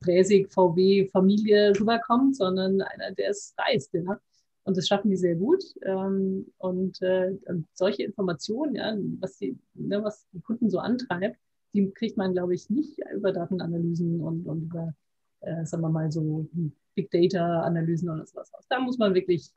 präsig 0.00 0.52
VW-Familie 0.52 1.72
rüberkommt, 1.78 2.36
sondern 2.36 2.80
einer, 2.80 3.12
der 3.12 3.30
es 3.30 3.54
reißt. 3.58 3.94
Ja? 3.94 4.20
Und 4.64 4.76
das 4.76 4.88
schaffen 4.88 5.10
die 5.10 5.16
sehr 5.16 5.36
gut. 5.36 5.62
Ähm, 5.82 6.46
und, 6.58 7.00
äh, 7.02 7.36
und 7.46 7.66
solche 7.74 8.02
Informationen, 8.02 8.74
ja, 8.74 8.96
was, 9.20 9.38
die, 9.38 9.58
ne, 9.74 10.02
was 10.02 10.26
die 10.32 10.40
Kunden 10.40 10.70
so 10.70 10.78
antreibt, 10.78 11.38
die 11.74 11.90
kriegt 11.90 12.16
man, 12.16 12.32
glaube 12.32 12.54
ich, 12.54 12.70
nicht 12.70 12.98
über 13.14 13.32
Datenanalysen 13.32 14.20
und, 14.20 14.46
und 14.46 14.62
über, 14.64 14.94
äh, 15.40 15.64
sagen 15.66 15.82
wir 15.82 15.90
mal, 15.90 16.10
so 16.10 16.48
Big 16.94 17.10
Data-Analysen 17.10 18.08
oder 18.08 18.24
sowas 18.26 18.52
aus. 18.54 18.64
Da 18.68 18.80
muss 18.80 18.98
man 18.98 19.14
wirklich 19.14 19.50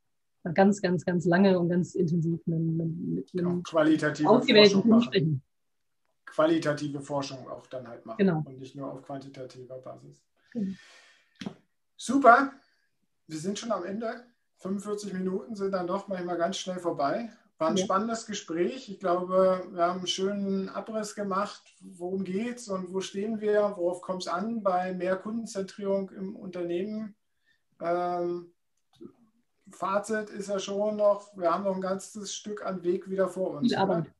ganz, 0.54 0.82
ganz, 0.82 1.06
ganz 1.06 1.26
lange 1.26 1.60
und 1.60 1.70
ganz 1.70 1.96
intensiv 1.96 2.40
mit, 2.46 2.60
mit, 2.60 3.34
mit 3.34 3.46
einem 3.46 3.64
qualitative 3.64 4.30
ausgewählten 4.30 4.82
Kunden 4.82 5.02
sprechen. 5.02 5.42
Qualitative 6.28 7.02
Forschung 7.02 7.50
auch 7.50 7.66
dann 7.68 7.88
halt 7.88 8.06
machen 8.06 8.18
genau. 8.20 8.44
und 8.46 8.60
nicht 8.60 8.76
nur 8.76 8.92
auf 8.92 9.02
quantitativer 9.02 9.80
Basis. 9.80 10.22
Genau. 10.52 10.76
Super, 11.96 12.54
wir 13.26 13.40
sind 13.40 13.58
schon 13.58 13.72
am 13.72 13.84
Ende. 13.84 14.26
45 14.58 15.14
Minuten 15.14 15.56
sind 15.56 15.72
dann 15.72 15.88
doch 15.88 16.08
manchmal 16.08 16.38
ganz 16.38 16.58
schnell 16.58 16.80
vorbei. 16.80 17.32
War 17.58 17.70
ein 17.70 17.78
ja. 17.78 17.86
spannendes 17.86 18.28
Gespräch. 18.28 18.90
Ich 18.90 19.00
glaube, 19.00 19.68
wir 19.72 19.84
haben 19.84 20.00
einen 20.00 20.08
schönen 20.08 20.70
Abriss 20.70 21.16
gemacht. 21.16 21.64
Worum 21.82 22.24
geht 22.24 22.58
es 22.58 22.68
und 22.68 22.94
wo 22.94 23.02
stehen 23.02 23.42
wir? 23.42 23.74
Worauf 23.78 24.02
kommt 24.02 24.24
es 24.24 24.28
an 24.28 24.62
bei 24.62 24.94
mehr 24.94 25.16
Kundenzentrierung 25.16 26.12
im 26.12 26.36
Unternehmen? 26.36 27.16
Ähm, 27.82 28.54
Fazit 29.72 30.30
ist 30.30 30.50
ja 30.50 30.60
schon 30.60 30.98
noch, 30.98 31.36
wir 31.36 31.52
haben 31.52 31.64
noch 31.64 31.76
ein 31.76 31.82
ganzes 31.82 32.34
Stück 32.34 32.64
an 32.64 32.84
Weg 32.84 33.10
wieder 33.10 33.28
vor 33.28 33.52
uns. 33.52 33.70
Viel 33.70 33.78
Arbeit. 33.78 34.14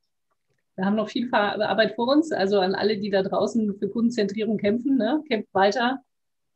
Wir 0.78 0.84
haben 0.84 0.94
noch 0.94 1.08
viel 1.08 1.28
Arbeit 1.34 1.96
vor 1.96 2.06
uns. 2.06 2.30
Also 2.30 2.60
an 2.60 2.76
alle, 2.76 2.98
die 2.98 3.10
da 3.10 3.24
draußen 3.24 3.76
für 3.80 3.88
Kundenzentrierung 3.88 4.58
kämpfen, 4.58 4.96
ne? 4.96 5.24
kämpft 5.26 5.52
weiter. 5.52 6.04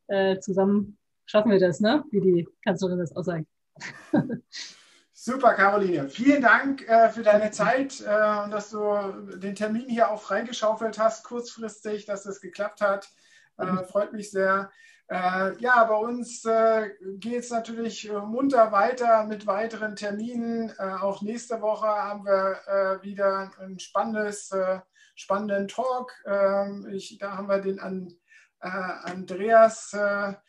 Äh, 0.07 0.39
zusammen 0.39 0.97
schaffen 1.25 1.51
wir 1.51 1.59
das, 1.59 1.81
ne? 1.81 2.05
wie 2.09 2.21
die 2.21 2.47
Kanzlerin 2.63 2.99
das 2.99 3.13
auch 3.13 3.23
sagt. 3.23 3.45
Super, 5.13 5.55
Caroline. 5.55 6.07
Vielen 6.07 6.41
Dank 6.41 6.87
äh, 6.87 7.09
für 7.09 7.21
deine 7.21 7.51
Zeit 7.51 7.99
äh, 7.99 8.43
und 8.45 8.51
dass 8.51 8.69
du 8.69 9.37
den 9.39 9.55
Termin 9.55 9.89
hier 9.89 10.09
auch 10.09 10.21
freigeschaufelt 10.21 10.97
hast, 10.99 11.25
kurzfristig, 11.25 12.05
dass 12.05 12.23
das 12.23 12.39
geklappt 12.39 12.79
hat. 12.79 13.09
Äh, 13.57 13.83
freut 13.83 14.13
mich 14.13 14.31
sehr. 14.31 14.71
Äh, 15.13 15.55
ja, 15.59 15.83
bei 15.83 15.95
uns 15.95 16.43
äh, 16.43 16.89
geht 17.19 17.43
es 17.43 17.51
natürlich 17.51 18.09
äh, 18.09 18.13
munter 18.13 18.71
weiter 18.71 19.25
mit 19.25 19.45
weiteren 19.45 19.95
Terminen. 19.95 20.75
auch 20.79 21.21
nächste 21.21 21.61
Woche 21.61 21.85
haben 21.85 22.25
wir 22.25 22.99
wieder 23.03 23.51
ein 23.59 23.77
spannendes, 23.77 24.49
spannenden 25.13 25.67
Talk. 25.67 26.11
Ähm, 26.25 26.87
ich, 26.91 27.19
da 27.19 27.37
haben 27.37 27.47
wir 27.47 27.59
den 27.59 27.79
an, 27.79 28.11
Andreas 28.59 29.91
sag 29.91 30.41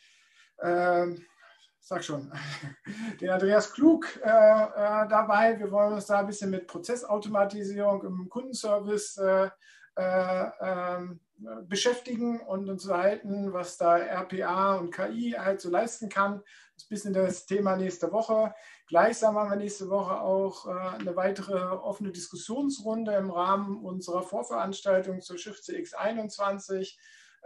schon, 2.03 2.33
den 3.21 3.29
Andreas 3.29 3.71
Klug 3.71 4.07
äh, 4.25 4.29
äh, 4.29 5.09
dabei. 5.09 5.59
Wir 5.59 5.71
wollen 5.71 5.93
uns 5.93 6.07
da 6.07 6.21
ein 6.21 6.27
bisschen 6.27 6.51
mit 6.51 6.67
Prozessautomatisierung 6.67 8.03
im 8.05 8.31
Kundenservice 8.31 9.19
äh, 9.19 9.51
äh 9.97 10.51
ähm, 10.61 11.21
beschäftigen 11.69 12.41
und 12.41 12.69
uns 12.69 12.85
unterhalten, 12.85 13.53
was 13.53 13.77
da 13.77 13.97
RPA 13.97 14.77
und 14.77 14.93
KI 14.93 15.35
halt 15.37 15.61
so 15.61 15.71
leisten 15.71 16.09
kann. 16.09 16.43
Das 16.75 16.85
ist 16.85 16.87
ein 16.87 16.89
bisschen 16.89 17.15
das 17.15 17.47
Thema 17.47 17.77
nächste 17.77 18.13
Woche. 18.13 18.55
Gleichsam 18.87 19.37
haben 19.37 19.51
wir 19.51 19.57
nächste 19.57 19.89
Woche 19.91 20.21
auch 20.21 20.67
äh, 20.67 20.99
eine 20.99 21.17
weitere 21.17 21.55
offene 21.55 22.13
Diskussionsrunde 22.13 23.15
im 23.15 23.31
Rahmen 23.31 23.85
unserer 23.85 24.23
Vorveranstaltung 24.23 25.21
zur 25.21 25.39
Schiff 25.39 25.59
CX21 25.61 26.97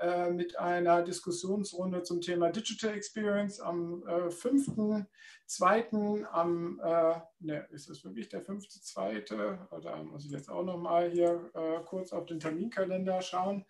äh, 0.00 0.30
mit 0.30 0.58
einer 0.58 1.02
Diskussionsrunde 1.02 2.02
zum 2.02 2.20
Thema 2.20 2.50
Digital 2.50 2.94
Experience 2.94 3.60
am 3.60 4.02
äh, 4.06 4.28
5.2. 4.28 6.24
am, 6.24 6.80
äh, 6.82 7.20
ne, 7.40 7.66
ist 7.70 7.90
das 7.90 8.04
wirklich 8.04 8.28
der 8.28 8.44
5.2.? 8.44 9.80
Da 9.80 10.02
muss 10.02 10.24
ich 10.24 10.30
jetzt 10.30 10.50
auch 10.50 10.64
nochmal 10.64 11.10
hier 11.10 11.50
äh, 11.54 11.80
kurz 11.84 12.12
auf 12.12 12.26
den 12.26 12.40
Terminkalender 12.40 13.20
schauen. 13.22 13.64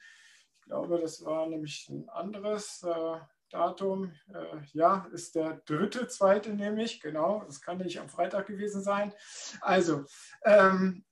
Ich 0.60 0.66
glaube, 0.66 0.98
das 0.98 1.24
war 1.24 1.46
nämlich 1.46 1.88
ein 1.88 2.08
anderes 2.10 2.82
äh, 2.82 3.18
Datum. 3.50 4.12
Äh, 4.32 4.58
ja, 4.72 5.06
ist 5.12 5.34
der 5.34 5.62
dritte, 5.64 6.08
zweite 6.08 6.54
nämlich, 6.54 7.00
genau, 7.00 7.42
das 7.46 7.60
kann 7.60 7.78
nicht 7.78 8.00
am 8.00 8.08
Freitag 8.08 8.46
gewesen 8.46 8.82
sein. 8.82 9.12
Also, 9.60 10.04
ähm, 10.44 11.04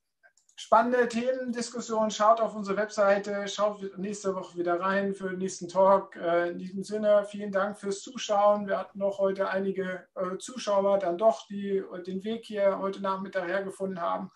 spannende 0.57 1.07
Themendiskussion. 1.07 2.11
Schaut 2.11 2.41
auf 2.41 2.55
unsere 2.55 2.75
Webseite, 2.75 3.47
schaut 3.47 3.97
nächste 3.97 4.35
Woche 4.35 4.57
wieder 4.57 4.79
rein 4.81 5.13
für 5.13 5.29
den 5.29 5.37
nächsten 5.37 5.69
Talk. 5.69 6.15
Äh, 6.17 6.49
in 6.49 6.57
diesem 6.57 6.83
Sinne, 6.83 7.25
vielen 7.29 7.51
Dank 7.51 7.79
fürs 7.79 8.01
Zuschauen. 8.01 8.67
Wir 8.67 8.77
hatten 8.77 8.99
noch 8.99 9.19
heute 9.19 9.49
einige 9.49 10.07
äh, 10.15 10.37
Zuschauer 10.39 10.97
dann 10.97 11.17
doch, 11.17 11.47
die 11.47 11.83
den 12.05 12.23
Weg 12.23 12.43
hier 12.43 12.79
heute 12.79 13.01
Nachmittag 13.01 13.47
hergefunden 13.47 14.01
haben. 14.01 14.31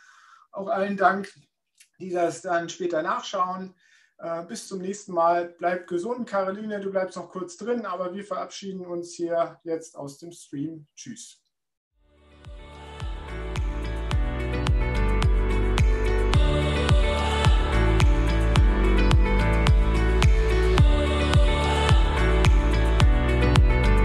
Auch 0.52 0.68
allen 0.68 0.96
Dank, 0.96 1.28
die 2.00 2.12
das 2.12 2.42
dann 2.42 2.70
später 2.70 3.02
nachschauen. 3.02 3.76
Äh, 4.20 4.44
bis 4.46 4.68
zum 4.68 4.80
nächsten 4.80 5.14
Mal. 5.14 5.56
Bleibt 5.58 5.88
gesund. 5.88 6.30
Caroline, 6.30 6.80
du 6.80 6.92
bleibst 6.92 7.18
noch 7.18 7.30
kurz 7.30 7.58
drin, 7.58 7.88
aber 7.88 8.14
wir 8.14 8.24
verabschieden 8.24 8.86
uns 8.86 9.16
hier 9.16 9.60
jetzt 9.64 9.98
aus 9.98 10.20
dem 10.20 10.32
Stream. 10.32 10.88
Tschüss. 10.96 11.42